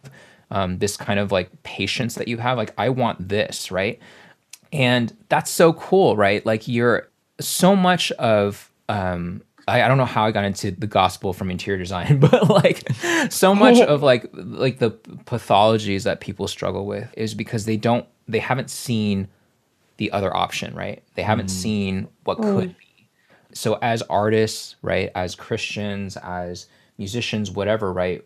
um, 0.52 0.80
this 0.80 0.98
kind 0.98 1.20
of 1.20 1.32
like 1.32 1.64
patience 1.64 2.16
that 2.16 2.28
you 2.28 2.38
have. 2.38 2.58
Like, 2.58 2.74
I 2.78 2.90
want 2.90 3.30
this, 3.30 3.72
right? 3.72 4.00
And 4.72 5.16
that's 5.30 5.52
so 5.52 5.74
cool, 5.74 6.16
right? 6.16 6.46
Like, 6.46 6.68
you're 6.68 7.10
so 7.40 7.76
much 7.76 8.12
of, 8.14 8.72
um, 8.90 9.42
I, 9.68 9.84
I 9.84 9.88
don't 9.88 9.98
know 9.98 10.06
how 10.06 10.26
I 10.26 10.32
got 10.32 10.46
into 10.46 10.72
the 10.72 10.88
gospel 10.88 11.34
from 11.34 11.52
interior 11.52 11.78
design, 11.78 12.20
but 12.22 12.50
like 12.50 12.88
so 13.30 13.54
much 13.54 13.80
of 13.80 14.02
like 14.02 14.30
like 14.34 14.80
the 14.80 14.92
pathologies 15.26 16.04
that 16.04 16.22
people 16.22 16.48
struggle 16.48 16.86
with 16.86 17.14
is 17.18 17.34
because 17.34 17.66
they 17.66 17.78
don't 17.78 18.06
they 18.28 18.40
haven't 18.40 18.70
seen 18.70 19.28
the 19.98 20.12
other 20.12 20.36
option, 20.36 20.74
right? 20.76 21.04
They 21.16 21.24
haven't 21.24 21.48
mm. 21.48 21.52
seen 21.52 22.08
what 22.24 22.38
mm. 22.38 22.44
could 22.44 22.78
be. 22.78 23.10
So 23.54 23.78
as 23.82 24.02
artists, 24.04 24.76
right, 24.82 25.12
as 25.16 25.36
Christians, 25.36 26.18
as 26.18 26.68
musicians, 26.98 27.52
whatever, 27.52 27.92
right? 27.92 28.24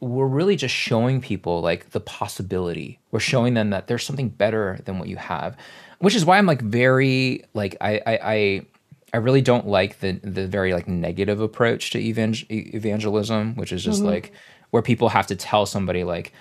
We're 0.00 0.26
really 0.26 0.56
just 0.56 0.74
showing 0.74 1.20
people 1.20 1.60
like 1.60 1.90
the 1.90 2.00
possibility. 2.00 2.98
We're 3.10 3.20
showing 3.20 3.54
them 3.54 3.70
that 3.70 3.86
there's 3.86 4.04
something 4.04 4.28
better 4.28 4.78
than 4.84 4.98
what 4.98 5.08
you 5.08 5.16
have, 5.16 5.56
which 6.00 6.14
is 6.14 6.24
why 6.24 6.38
I'm 6.38 6.46
like 6.46 6.60
very 6.60 7.44
like 7.54 7.76
I 7.80 8.00
I 8.06 8.18
I, 8.22 8.66
I 9.14 9.16
really 9.18 9.40
don't 9.40 9.66
like 9.66 10.00
the 10.00 10.12
the 10.22 10.46
very 10.46 10.74
like 10.74 10.86
negative 10.86 11.40
approach 11.40 11.90
to 11.90 11.98
evangel- 11.98 12.46
evangelism, 12.50 13.54
which 13.56 13.72
is 13.72 13.82
just 13.82 14.00
mm-hmm. 14.00 14.10
like 14.10 14.32
where 14.70 14.82
people 14.82 15.08
have 15.08 15.26
to 15.28 15.36
tell 15.36 15.64
somebody 15.64 16.04
like 16.04 16.32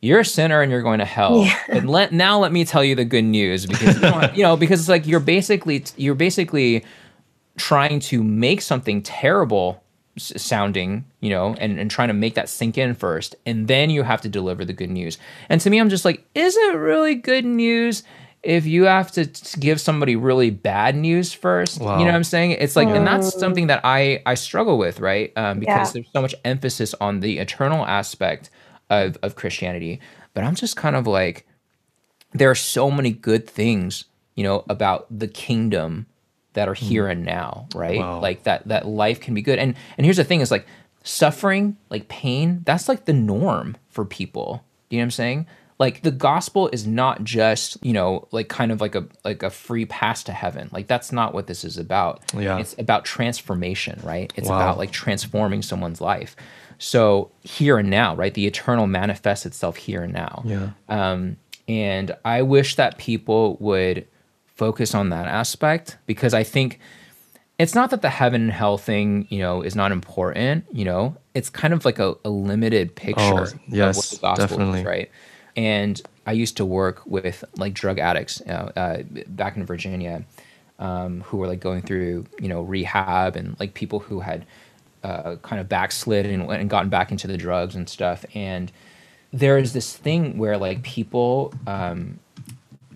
you're 0.00 0.20
a 0.20 0.24
sinner 0.24 0.60
and 0.60 0.70
you're 0.70 0.82
going 0.82 0.98
to 0.98 1.04
hell. 1.04 1.44
Yeah. 1.44 1.58
And 1.68 1.88
let 1.88 2.12
now 2.12 2.38
let 2.40 2.52
me 2.52 2.64
tell 2.64 2.82
you 2.82 2.94
the 2.94 3.04
good 3.04 3.24
news 3.24 3.66
because 3.66 4.02
you 4.02 4.36
you 4.38 4.42
know 4.42 4.56
because 4.56 4.80
it's 4.80 4.88
like 4.88 5.06
you're 5.06 5.20
basically 5.20 5.84
you're 5.96 6.14
basically 6.16 6.84
trying 7.56 8.00
to 8.00 8.22
make 8.22 8.60
something 8.60 9.02
terrible 9.02 9.82
sounding, 10.16 11.04
you 11.20 11.30
know, 11.30 11.54
and, 11.58 11.78
and 11.78 11.90
trying 11.90 12.08
to 12.08 12.14
make 12.14 12.34
that 12.34 12.48
sink 12.48 12.78
in 12.78 12.94
first. 12.94 13.36
And 13.44 13.68
then 13.68 13.90
you 13.90 14.02
have 14.02 14.20
to 14.22 14.28
deliver 14.28 14.64
the 14.64 14.72
good 14.72 14.90
news. 14.90 15.18
And 15.48 15.60
to 15.60 15.70
me, 15.70 15.78
I'm 15.78 15.88
just 15.88 16.04
like, 16.04 16.26
is 16.34 16.56
it 16.56 16.74
really 16.76 17.14
good 17.14 17.44
news 17.44 18.02
if 18.42 18.64
you 18.64 18.84
have 18.84 19.10
to 19.12 19.26
give 19.58 19.80
somebody 19.80 20.16
really 20.16 20.50
bad 20.50 20.96
news 20.96 21.32
first? 21.32 21.80
Wow. 21.80 21.98
You 21.98 22.04
know 22.04 22.12
what 22.12 22.16
I'm 22.16 22.24
saying? 22.24 22.52
It's 22.52 22.76
like, 22.76 22.88
mm. 22.88 22.96
and 22.96 23.06
that's 23.06 23.34
mm. 23.34 23.38
something 23.38 23.66
that 23.66 23.80
I, 23.84 24.22
I 24.24 24.34
struggle 24.34 24.78
with, 24.78 25.00
right? 25.00 25.32
Um, 25.36 25.60
because 25.60 25.88
yeah. 25.88 25.92
there's 25.92 26.12
so 26.12 26.22
much 26.22 26.34
emphasis 26.44 26.94
on 27.00 27.20
the 27.20 27.38
eternal 27.38 27.84
aspect 27.84 28.50
of, 28.88 29.18
of 29.22 29.36
Christianity. 29.36 30.00
But 30.32 30.44
I'm 30.44 30.54
just 30.54 30.76
kind 30.76 30.96
of 30.96 31.06
like, 31.06 31.46
there 32.32 32.50
are 32.50 32.54
so 32.56 32.90
many 32.90 33.10
good 33.10 33.48
things, 33.48 34.04
you 34.34 34.44
know, 34.44 34.64
about 34.68 35.06
the 35.10 35.28
kingdom 35.28 36.06
that 36.56 36.68
are 36.68 36.74
here 36.74 37.04
mm. 37.04 37.12
and 37.12 37.24
now, 37.24 37.68
right? 37.74 37.98
Wow. 37.98 38.20
Like 38.20 38.42
that 38.42 38.66
that 38.68 38.86
life 38.86 39.20
can 39.20 39.34
be 39.34 39.42
good. 39.42 39.58
And 39.58 39.76
and 39.96 40.04
here's 40.04 40.16
the 40.16 40.24
thing 40.24 40.40
is 40.40 40.50
like 40.50 40.66
suffering, 41.04 41.76
like 41.88 42.08
pain, 42.08 42.62
that's 42.64 42.88
like 42.88 43.04
the 43.04 43.12
norm 43.12 43.76
for 43.88 44.04
people. 44.04 44.64
You 44.90 44.98
know 44.98 45.02
what 45.02 45.04
I'm 45.04 45.10
saying? 45.12 45.46
Like 45.78 46.02
the 46.02 46.10
gospel 46.10 46.68
is 46.72 46.86
not 46.86 47.22
just, 47.22 47.76
you 47.84 47.92
know, 47.92 48.26
like 48.32 48.48
kind 48.48 48.72
of 48.72 48.80
like 48.80 48.94
a 48.94 49.06
like 49.22 49.42
a 49.42 49.50
free 49.50 49.84
pass 49.84 50.24
to 50.24 50.32
heaven. 50.32 50.70
Like 50.72 50.88
that's 50.88 51.12
not 51.12 51.34
what 51.34 51.46
this 51.46 51.62
is 51.62 51.76
about. 51.76 52.22
Yeah. 52.36 52.58
It's 52.58 52.74
about 52.78 53.04
transformation, 53.04 54.00
right? 54.02 54.32
It's 54.34 54.48
Wow. 54.48 54.56
about 54.56 54.78
like 54.78 54.90
transforming 54.90 55.62
someone's 55.62 56.00
life. 56.00 56.34
So 56.78 57.30
here 57.42 57.78
and 57.78 57.90
now, 57.90 58.16
right? 58.16 58.32
The 58.32 58.46
eternal 58.46 58.86
manifests 58.86 59.46
itself 59.46 59.76
here 59.76 60.02
and 60.02 60.12
now. 60.12 60.42
Yeah. 60.44 60.70
Um, 60.88 61.36
and 61.68 62.16
I 62.24 62.42
wish 62.42 62.76
that 62.76 62.96
people 62.96 63.56
would 63.60 64.06
focus 64.56 64.94
on 64.94 65.10
that 65.10 65.26
aspect 65.28 65.96
because 66.06 66.34
I 66.34 66.42
think 66.42 66.80
it's 67.58 67.74
not 67.74 67.90
that 67.90 68.02
the 68.02 68.10
heaven 68.10 68.42
and 68.42 68.52
hell 68.52 68.76
thing, 68.78 69.26
you 69.30 69.38
know, 69.38 69.62
is 69.62 69.74
not 69.74 69.92
important. 69.92 70.66
You 70.72 70.84
know, 70.84 71.16
it's 71.34 71.48
kind 71.48 71.72
of 71.72 71.84
like 71.84 71.98
a, 71.98 72.14
a 72.24 72.28
limited 72.30 72.94
picture 72.94 73.20
Oh, 73.22 73.42
of 73.42 73.52
what 73.52 73.60
the 73.70 74.18
gospel 74.20 74.34
definitely. 74.34 74.80
is, 74.80 74.86
right? 74.86 75.10
And 75.56 76.00
I 76.26 76.32
used 76.32 76.56
to 76.58 76.64
work 76.66 77.02
with 77.06 77.44
like 77.56 77.72
drug 77.72 77.98
addicts 77.98 78.42
uh, 78.42 78.72
uh, 78.76 79.02
back 79.28 79.56
in 79.56 79.64
Virginia 79.64 80.24
um, 80.78 81.22
who 81.22 81.38
were 81.38 81.46
like 81.46 81.60
going 81.60 81.80
through, 81.80 82.26
you 82.38 82.48
know, 82.48 82.60
rehab 82.62 83.36
and 83.36 83.58
like 83.58 83.72
people 83.72 84.00
who 84.00 84.20
had 84.20 84.44
uh, 85.02 85.36
kind 85.36 85.60
of 85.60 85.68
backslid 85.68 86.26
and, 86.26 86.50
and 86.50 86.68
gotten 86.68 86.90
back 86.90 87.10
into 87.10 87.26
the 87.26 87.38
drugs 87.38 87.74
and 87.74 87.88
stuff. 87.88 88.26
And 88.34 88.70
there 89.32 89.56
is 89.56 89.72
this 89.72 89.96
thing 89.96 90.36
where 90.36 90.58
like 90.58 90.82
people 90.82 91.54
um, 91.66 92.18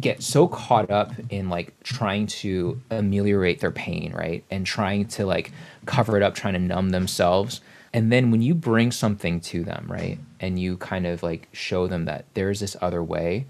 get 0.01 0.23
so 0.23 0.49
caught 0.49 0.91
up 0.91 1.13
in 1.29 1.49
like 1.49 1.79
trying 1.83 2.27
to 2.27 2.81
ameliorate 2.91 3.61
their 3.61 3.71
pain, 3.71 4.13
right? 4.13 4.45
And 4.51 4.67
trying 4.67 5.07
to 5.09 5.27
like 5.27 5.53
cover 5.87 6.17
it 6.17 6.23
up, 6.23 6.35
trying 6.35 6.55
to 6.55 6.61
numb 6.61 6.91
themselves. 6.91 7.61
And 7.93 8.13
then 8.13 8.31
when 8.31 8.43
you 8.43 8.55
bring 8.55 8.93
something 8.93 9.41
to 9.41 9.65
them, 9.65 9.87
right? 9.89 10.19
And 10.39 10.59
you 10.59 10.77
kind 10.77 11.07
of 11.07 11.23
like 11.23 11.49
show 11.53 11.87
them 11.87 12.05
that 12.07 12.25
there's 12.35 12.61
this 12.61 12.77
other 12.81 13.03
way 13.03 13.47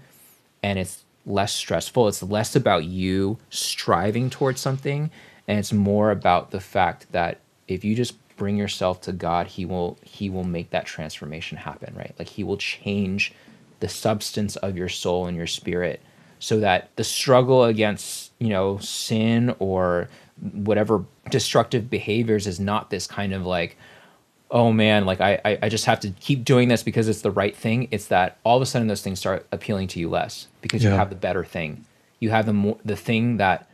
and 0.63 0.79
it's 0.79 1.03
less 1.25 1.53
stressful, 1.53 2.07
it's 2.07 2.23
less 2.23 2.55
about 2.55 2.85
you 2.85 3.37
striving 3.49 4.29
towards 4.29 4.59
something 4.59 5.11
and 5.47 5.59
it's 5.59 5.73
more 5.73 6.11
about 6.11 6.51
the 6.51 6.59
fact 6.59 7.11
that 7.11 7.39
if 7.67 7.83
you 7.83 7.95
just 7.95 8.15
bring 8.37 8.57
yourself 8.57 9.01
to 9.01 9.11
God, 9.11 9.47
he 9.47 9.65
will 9.65 9.99
he 10.03 10.29
will 10.29 10.43
make 10.43 10.71
that 10.71 10.85
transformation 10.85 11.57
happen, 11.57 11.93
right? 11.95 12.15
Like 12.17 12.29
he 12.29 12.43
will 12.43 12.57
change 12.57 13.33
the 13.81 13.89
substance 13.89 14.55
of 14.55 14.77
your 14.77 14.89
soul 14.89 15.27
and 15.27 15.35
your 15.35 15.47
spirit 15.47 16.01
so 16.41 16.59
that 16.59 16.89
the 16.97 17.03
struggle 17.03 17.63
against 17.63 18.33
you 18.39 18.49
know 18.49 18.77
sin 18.79 19.55
or 19.59 20.09
whatever 20.53 21.05
destructive 21.29 21.89
behaviors 21.89 22.47
is 22.47 22.59
not 22.59 22.89
this 22.89 23.05
kind 23.05 23.31
of 23.31 23.45
like 23.45 23.77
oh 24.49 24.73
man 24.73 25.05
like 25.05 25.21
I, 25.21 25.39
I 25.45 25.59
i 25.61 25.69
just 25.69 25.85
have 25.85 25.99
to 26.01 26.09
keep 26.19 26.43
doing 26.43 26.67
this 26.67 26.83
because 26.83 27.07
it's 27.07 27.21
the 27.21 27.31
right 27.31 27.55
thing. 27.55 27.87
It's 27.91 28.07
that 28.07 28.37
all 28.43 28.57
of 28.57 28.61
a 28.61 28.65
sudden 28.65 28.87
those 28.87 29.01
things 29.01 29.19
start 29.19 29.45
appealing 29.51 29.87
to 29.89 29.99
you 29.99 30.09
less 30.09 30.47
because 30.61 30.83
you 30.83 30.89
have 30.89 31.09
the 31.09 31.15
better 31.15 31.45
thing. 31.45 31.85
You 32.19 32.31
have 32.31 32.45
the 32.45 32.53
more 32.53 32.77
the 32.83 32.97
thing 32.97 33.37
that 33.37 33.69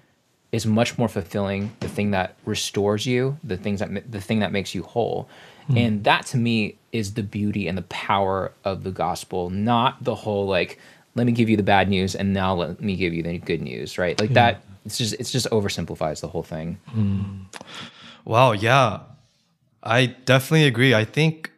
is 0.51 0.65
much 0.65 0.97
more 0.97 1.07
fulfilling 1.07 1.75
the 1.79 1.89
thing 1.89 2.11
that 2.11 2.35
restores 2.45 3.05
you 3.05 3.37
the 3.43 3.57
things 3.57 3.79
that 3.79 4.11
the 4.11 4.21
thing 4.21 4.39
that 4.39 4.51
makes 4.51 4.75
you 4.75 4.83
whole. 4.83 5.27
Hmm. 5.67 5.77
And 5.77 6.03
that 6.03 6.25
to 6.27 6.37
me 6.37 6.75
is 6.91 7.13
the 7.13 7.23
beauty 7.23 7.67
and 7.67 7.77
the 7.77 7.83
power 7.83 8.51
of 8.63 8.83
the 8.83 8.91
gospel 8.91 9.49
not 9.49 10.03
the 10.03 10.15
whole 10.15 10.45
like 10.47 10.79
let 11.17 11.25
me 11.25 11.33
give 11.33 11.49
you 11.49 11.57
the 11.57 11.63
bad 11.63 11.89
news 11.89 12.15
and 12.15 12.33
now 12.33 12.53
let 12.53 12.79
me 12.79 12.95
give 12.95 13.13
you 13.13 13.21
the 13.23 13.37
good 13.39 13.61
news 13.61 13.97
right 13.97 14.19
like 14.21 14.33
that 14.33 14.63
it's 14.85 14.97
just 14.97 15.13
it's 15.19 15.31
just 15.31 15.49
oversimplifies 15.49 16.21
the 16.21 16.27
whole 16.27 16.43
thing 16.43 16.77
Wow, 18.27 18.51
yeah. 18.51 19.03
I 19.81 20.07
definitely 20.07 20.67
agree. 20.67 20.93
I 20.93 21.05
think 21.05 21.49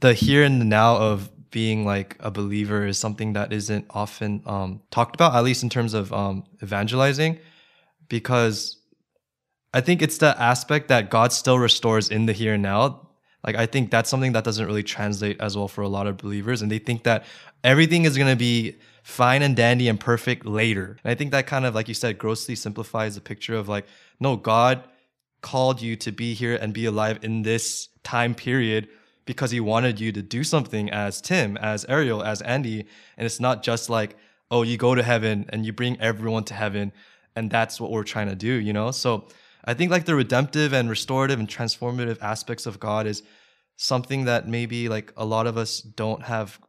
the 0.00 0.12
here 0.12 0.42
and 0.44 0.60
the 0.60 0.66
now 0.66 0.98
of 0.98 1.30
being 1.50 1.86
like 1.86 2.14
a 2.20 2.30
believer 2.30 2.86
is 2.86 2.98
something 2.98 3.32
that 3.32 3.54
isn't 3.54 3.86
often 3.88 4.42
um, 4.44 4.82
talked 4.90 5.14
about, 5.14 5.34
at 5.34 5.42
least 5.42 5.62
in 5.62 5.70
terms 5.70 5.94
of 5.94 6.12
um, 6.12 6.44
evangelizing, 6.62 7.38
because 8.08 8.76
I 9.72 9.80
think 9.80 10.02
it's 10.02 10.18
the 10.18 10.38
aspect 10.38 10.88
that 10.88 11.08
God 11.08 11.32
still 11.32 11.58
restores 11.58 12.10
in 12.10 12.26
the 12.26 12.34
here 12.34 12.52
and 12.52 12.62
now. 12.62 13.08
Like, 13.42 13.56
I 13.56 13.64
think 13.64 13.90
that's 13.90 14.10
something 14.10 14.32
that 14.32 14.44
doesn't 14.44 14.66
really 14.66 14.82
translate 14.82 15.40
as 15.40 15.56
well 15.56 15.68
for 15.68 15.80
a 15.80 15.88
lot 15.88 16.06
of 16.06 16.18
believers. 16.18 16.60
And 16.60 16.70
they 16.70 16.78
think 16.78 17.04
that 17.04 17.24
everything 17.64 18.04
is 18.04 18.16
going 18.16 18.30
to 18.30 18.36
be 18.36 18.76
fine 19.02 19.42
and 19.42 19.56
dandy 19.56 19.88
and 19.88 19.98
perfect 19.98 20.46
later. 20.46 20.98
And 21.02 21.10
I 21.10 21.14
think 21.14 21.32
that 21.32 21.46
kind 21.46 21.64
of, 21.64 21.74
like 21.74 21.88
you 21.88 21.94
said, 21.94 22.18
grossly 22.18 22.54
simplifies 22.54 23.14
the 23.14 23.20
picture 23.20 23.56
of 23.56 23.68
like, 23.68 23.86
no, 24.20 24.36
God 24.36 24.84
called 25.40 25.82
you 25.82 25.96
to 25.96 26.12
be 26.12 26.34
here 26.34 26.54
and 26.54 26.72
be 26.72 26.86
alive 26.86 27.18
in 27.22 27.42
this 27.42 27.88
time 28.02 28.34
period 28.34 28.88
because 29.26 29.50
he 29.50 29.60
wanted 29.60 29.98
you 29.98 30.12
to 30.12 30.22
do 30.22 30.44
something 30.44 30.90
as 30.90 31.20
Tim, 31.20 31.56
as 31.56 31.84
Ariel, 31.86 32.22
as 32.22 32.42
Andy. 32.42 32.86
And 33.16 33.26
it's 33.26 33.40
not 33.40 33.62
just 33.62 33.90
like, 33.90 34.16
oh, 34.50 34.62
you 34.62 34.76
go 34.76 34.94
to 34.94 35.02
heaven 35.02 35.46
and 35.48 35.64
you 35.64 35.72
bring 35.72 36.00
everyone 36.00 36.44
to 36.44 36.54
heaven. 36.54 36.92
And 37.34 37.50
that's 37.50 37.80
what 37.80 37.90
we're 37.90 38.04
trying 38.04 38.28
to 38.28 38.34
do, 38.34 38.52
you 38.52 38.72
know? 38.72 38.90
So 38.90 39.28
I 39.64 39.74
think 39.74 39.90
like 39.90 40.04
the 40.04 40.14
redemptive 40.14 40.72
and 40.72 40.88
restorative 40.88 41.38
and 41.38 41.48
transformative 41.48 42.18
aspects 42.20 42.66
of 42.66 42.78
God 42.78 43.06
is 43.06 43.22
something 43.76 44.26
that 44.26 44.46
maybe 44.46 44.88
like 44.88 45.12
a 45.16 45.24
lot 45.24 45.46
of 45.46 45.56
us 45.56 45.80
don't 45.80 46.22
have 46.22 46.60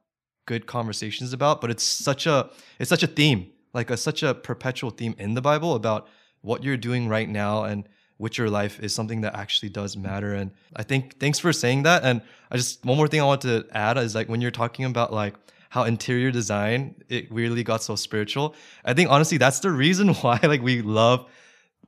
good 0.45 0.67
conversations 0.67 1.33
about, 1.33 1.61
but 1.61 1.69
it's 1.69 1.83
such 1.83 2.25
a 2.27 2.49
it's 2.79 2.89
such 2.89 3.03
a 3.03 3.07
theme, 3.07 3.51
like 3.73 3.89
a 3.89 3.97
such 3.97 4.23
a 4.23 4.33
perpetual 4.33 4.89
theme 4.89 5.15
in 5.17 5.33
the 5.33 5.41
Bible 5.41 5.75
about 5.75 6.07
what 6.41 6.63
you're 6.63 6.77
doing 6.77 7.07
right 7.07 7.27
now 7.27 7.63
and 7.63 7.87
with 8.17 8.37
your 8.37 8.49
life 8.49 8.79
is 8.79 8.95
something 8.95 9.21
that 9.21 9.35
actually 9.35 9.69
does 9.69 9.97
matter. 9.97 10.33
And 10.33 10.51
I 10.75 10.83
think 10.83 11.19
thanks 11.19 11.39
for 11.39 11.51
saying 11.51 11.83
that. 11.83 12.03
And 12.03 12.21
I 12.49 12.57
just 12.57 12.85
one 12.85 12.97
more 12.97 13.07
thing 13.07 13.19
I 13.19 13.25
want 13.25 13.41
to 13.41 13.65
add 13.71 13.97
is 13.97 14.15
like 14.15 14.29
when 14.29 14.41
you're 14.41 14.51
talking 14.51 14.85
about 14.85 15.11
like 15.11 15.35
how 15.69 15.83
interior 15.83 16.31
design 16.31 16.95
it 17.09 17.29
really 17.31 17.63
got 17.63 17.83
so 17.83 17.95
spiritual. 17.95 18.55
I 18.85 18.93
think 18.93 19.09
honestly 19.09 19.37
that's 19.37 19.59
the 19.59 19.71
reason 19.71 20.13
why 20.13 20.39
like 20.43 20.61
we 20.61 20.81
love 20.81 21.29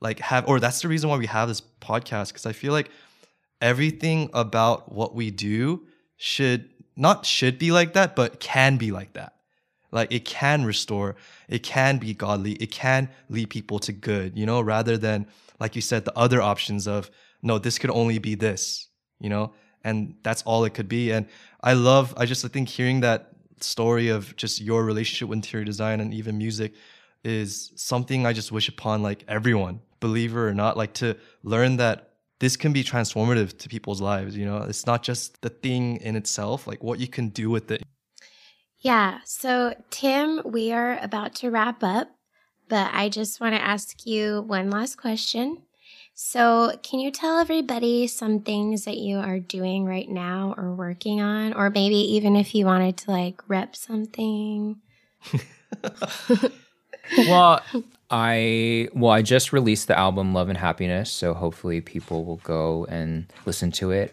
like 0.02 0.20
have 0.20 0.48
or 0.48 0.60
that's 0.60 0.82
the 0.82 0.88
reason 0.88 1.10
why 1.10 1.18
we 1.18 1.28
have 1.28 1.48
this 1.48 1.62
podcast 1.62 2.30
because 2.30 2.46
I 2.46 2.52
feel 2.52 2.74
like 2.74 2.90
everything 3.62 4.30
about 4.34 4.92
what 4.92 5.16
we 5.16 5.32
do 5.32 5.88
should 6.18 6.70
not 6.98 7.26
should 7.26 7.58
be 7.58 7.72
like 7.72 7.94
that, 7.94 8.16
but 8.16 8.40
can 8.40 8.78
be 8.78 8.92
like 8.92 9.14
that. 9.14 9.34
Like 9.92 10.12
it 10.12 10.26
can 10.26 10.66
restore, 10.66 11.16
it 11.48 11.64
can 11.64 11.98
be 11.98 12.14
godly, 12.14 12.54
it 12.54 12.72
can 12.72 13.10
lead 13.30 13.50
people 13.50 13.80
to 13.80 13.94
good, 13.94 14.38
you 14.38 14.46
know, 14.46 14.60
rather 14.60 14.98
than 14.98 15.28
like 15.60 15.76
you 15.76 15.82
said, 15.82 16.06
the 16.06 16.18
other 16.18 16.42
options 16.42 16.88
of 16.88 17.10
no, 17.42 17.58
this 17.58 17.80
could 17.80 17.92
only 17.92 18.20
be 18.20 18.36
this, 18.36 18.88
you 19.20 19.30
know, 19.30 19.54
and 19.84 20.16
that's 20.24 20.44
all 20.44 20.66
it 20.66 20.74
could 20.74 20.90
be. 20.90 21.12
And 21.12 21.28
I 21.62 21.74
love, 21.74 22.14
I 22.18 22.26
just 22.26 22.44
I 22.44 22.48
think 22.50 22.68
hearing 22.68 23.02
that 23.02 23.30
story 23.62 24.10
of 24.10 24.36
just 24.36 24.62
your 24.62 24.84
relationship 24.84 25.30
with 25.30 25.38
interior 25.38 25.66
design 25.66 26.00
and 26.00 26.14
even 26.14 26.38
music 26.38 26.74
is 27.24 27.72
something 27.76 28.26
I 28.26 28.34
just 28.34 28.52
wish 28.52 28.68
upon 28.68 29.02
like 29.02 29.24
everyone, 29.28 29.82
believer 30.00 30.48
or 30.48 30.54
not, 30.54 30.78
like 30.78 30.94
to 30.96 31.18
learn 31.44 31.78
that 31.78 32.07
this 32.40 32.56
can 32.56 32.74
be 32.74 32.84
transformative 32.84 33.58
to 33.60 33.70
people's 33.70 34.02
lives. 34.02 34.38
You 34.38 34.46
know, 34.46 34.58
it's 34.58 34.86
not 34.86 35.04
just 35.04 35.42
the 35.42 35.50
thing 35.50 35.98
in 35.98 36.16
itself, 36.16 36.68
like 36.68 36.84
what 36.84 37.00
you 37.00 37.08
can 37.08 37.30
do 37.30 37.50
with 37.50 37.72
it. 37.72 37.84
Yeah. 38.80 39.20
So, 39.26 39.74
Tim, 39.90 40.42
we 40.46 40.72
are 40.72 41.00
about 41.02 41.34
to 41.36 41.50
wrap 41.50 41.84
up, 41.84 42.10
but 42.70 42.92
I 42.94 43.10
just 43.10 43.42
want 43.42 43.56
to 43.56 43.62
ask 43.62 44.06
you 44.06 44.42
one 44.42 44.70
last 44.70 44.98
question. 44.98 45.64
So, 46.14 46.78
can 46.84 47.00
you 47.00 47.12
tell 47.12 47.40
everybody 47.40 48.08
some 48.08 48.40
things 48.42 48.86
that 48.86 48.98
you 48.98 49.18
are 49.18 49.40
doing 49.40 49.86
right 49.86 50.10
now 50.10 50.54
or 50.58 50.74
working 50.74 51.22
on? 51.22 51.54
Or 51.54 51.70
maybe 51.70 51.96
even 52.16 52.36
if 52.36 52.54
you 52.56 52.66
wanted 52.66 52.98
to 52.98 53.12
like 53.12 53.42
rep 53.48 53.76
something? 53.76 54.78
well, 57.18 57.62
I 58.10 58.90
well, 58.94 59.12
I 59.12 59.22
just 59.22 59.52
released 59.52 59.88
the 59.88 59.98
album 59.98 60.34
Love 60.34 60.50
and 60.50 60.58
Happiness, 60.58 61.12
so 61.12 61.34
hopefully 61.34 61.82
people 61.82 62.24
will 62.24 62.38
go 62.38 62.86
and 62.86 63.32
listen 63.46 63.72
to 63.74 63.92
it. 63.92 64.12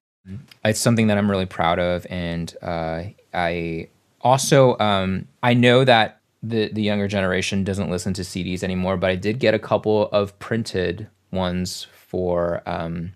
It's 0.64 0.80
something 0.80 1.07
that 1.09 1.18
I'm 1.18 1.30
really 1.30 1.47
proud 1.47 1.78
of, 1.78 2.07
and 2.11 2.55
uh, 2.62 3.05
I 3.32 3.88
also 4.20 4.76
um, 4.78 5.28
I 5.42 5.55
know 5.55 5.84
that 5.84 6.20
the 6.42 6.68
the 6.68 6.82
younger 6.82 7.07
generation 7.07 7.62
doesn't 7.62 7.90
listen 7.90 8.14
to 8.14 8.22
CDs 8.22 8.62
anymore, 8.62 8.97
but 8.97 9.11
I 9.11 9.16
did 9.16 9.38
get 9.38 9.55
a 9.55 9.59
couple 9.59 10.09
of 10.09 10.36
printed 10.38 11.09
ones 11.30 11.86
for 11.92 12.62
um, 12.66 13.12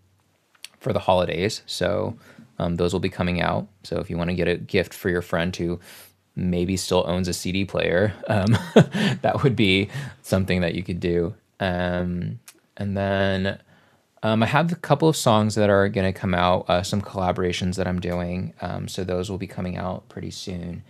for 0.79 0.93
the 0.93 1.01
holidays, 1.01 1.63
so 1.67 2.17
um, 2.59 2.77
those 2.77 2.93
will 2.93 3.01
be 3.01 3.09
coming 3.09 3.41
out. 3.41 3.67
So 3.83 3.99
if 3.99 4.11
you 4.11 4.17
want 4.17 4.31
to 4.31 4.37
get 4.37 4.49
a 4.49 4.57
gift 4.57 4.95
for 4.95 5.11
your 5.11 5.23
friend 5.23 5.55
who 5.55 5.81
maybe 6.39 6.77
still 6.77 7.05
owns 7.07 7.29
a 7.29 7.33
CD 7.33 7.65
player, 7.65 8.15
um, 8.29 8.57
that 9.23 9.43
would 9.43 9.57
be 9.57 9.89
something 10.23 10.61
that 10.61 10.75
you 10.75 10.83
could 10.83 11.01
do. 11.01 11.35
Um, 11.61 12.39
and 12.77 12.97
then 12.97 13.59
um, 14.23 14.43
I 14.43 14.47
have 14.47 14.73
a 14.73 14.77
couple 14.77 15.09
of 15.09 15.17
songs 15.17 15.55
that 15.57 15.69
are 15.69 15.89
going 15.89 16.13
to 16.13 16.19
come 16.19 16.35
out, 16.35 16.69
uh, 16.69 16.83
some 16.83 17.03
collaborations 17.03 17.77
that 17.77 17.87
I'm 17.87 18.01
doing. 18.01 18.55
Um, 18.61 18.89
so 18.89 19.05
those 19.05 19.31
will 19.31 19.39
be 19.39 19.47
coming 19.47 19.77
out 19.77 20.09
pretty 20.09 20.31
soon. 20.31 20.83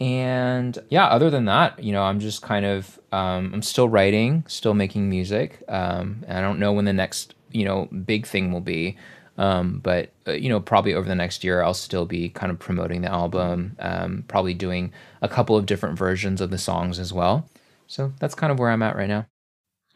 And 0.00 0.76
yeah, 0.90 1.06
other 1.06 1.30
than 1.30 1.44
that, 1.44 1.82
you 1.82 1.92
know, 1.92 2.02
I'm 2.02 2.20
just 2.20 2.42
kind 2.42 2.66
of, 2.66 2.98
um, 3.12 3.52
I'm 3.54 3.62
still 3.62 3.88
writing, 3.88 4.44
still 4.48 4.74
making 4.74 5.08
music. 5.08 5.62
Um, 5.68 6.24
I 6.28 6.40
don't 6.40 6.58
know 6.58 6.72
when 6.72 6.84
the 6.84 6.92
next, 6.92 7.34
you 7.52 7.64
know, 7.64 7.86
big 7.86 8.26
thing 8.26 8.52
will 8.52 8.60
be. 8.60 8.96
Um, 9.36 9.80
but 9.82 10.10
uh, 10.26 10.32
you 10.32 10.48
know, 10.48 10.60
probably 10.60 10.94
over 10.94 11.08
the 11.08 11.14
next 11.14 11.44
year, 11.44 11.62
I'll 11.62 11.74
still 11.74 12.06
be 12.06 12.28
kind 12.28 12.52
of 12.52 12.58
promoting 12.58 13.02
the 13.02 13.10
album, 13.10 13.76
um, 13.80 14.24
probably 14.28 14.54
doing 14.54 14.92
a 15.22 15.28
couple 15.28 15.56
of 15.56 15.66
different 15.66 15.98
versions 15.98 16.40
of 16.40 16.50
the 16.50 16.58
songs 16.58 16.98
as 16.98 17.12
well. 17.12 17.48
So 17.86 18.12
that's 18.20 18.34
kind 18.34 18.52
of 18.52 18.58
where 18.58 18.70
I'm 18.70 18.82
at 18.82 18.96
right 18.96 19.08
now. 19.08 19.26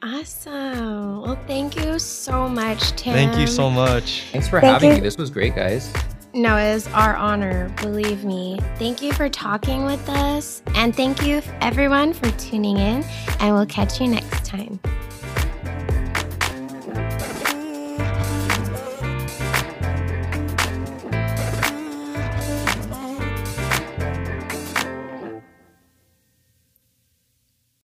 Awesome. 0.02 1.22
Well, 1.22 1.38
thank 1.46 1.76
you 1.76 1.98
so 1.98 2.48
much, 2.48 2.92
Tim. 2.92 3.14
Thank 3.14 3.36
you 3.36 3.46
so 3.46 3.68
much. 3.68 4.24
Thanks 4.30 4.48
for 4.48 4.60
Thank 4.60 4.72
having 4.72 4.90
you. 4.90 4.94
me. 4.96 5.00
This 5.00 5.16
was 5.16 5.28
great, 5.28 5.56
guys. 5.56 5.92
No, 6.34 6.56
it 6.56 6.74
is 6.74 6.86
our 6.88 7.16
honor, 7.16 7.68
believe 7.80 8.24
me. 8.24 8.60
Thank 8.76 9.02
you 9.02 9.12
for 9.12 9.28
talking 9.28 9.86
with 9.86 10.08
us. 10.08 10.62
And 10.74 10.94
thank 10.94 11.22
you, 11.26 11.42
everyone, 11.60 12.12
for 12.12 12.30
tuning 12.32 12.76
in. 12.76 13.02
And 13.40 13.54
we'll 13.54 13.66
catch 13.66 14.00
you 14.00 14.06
next 14.06 14.44
time. 14.44 14.78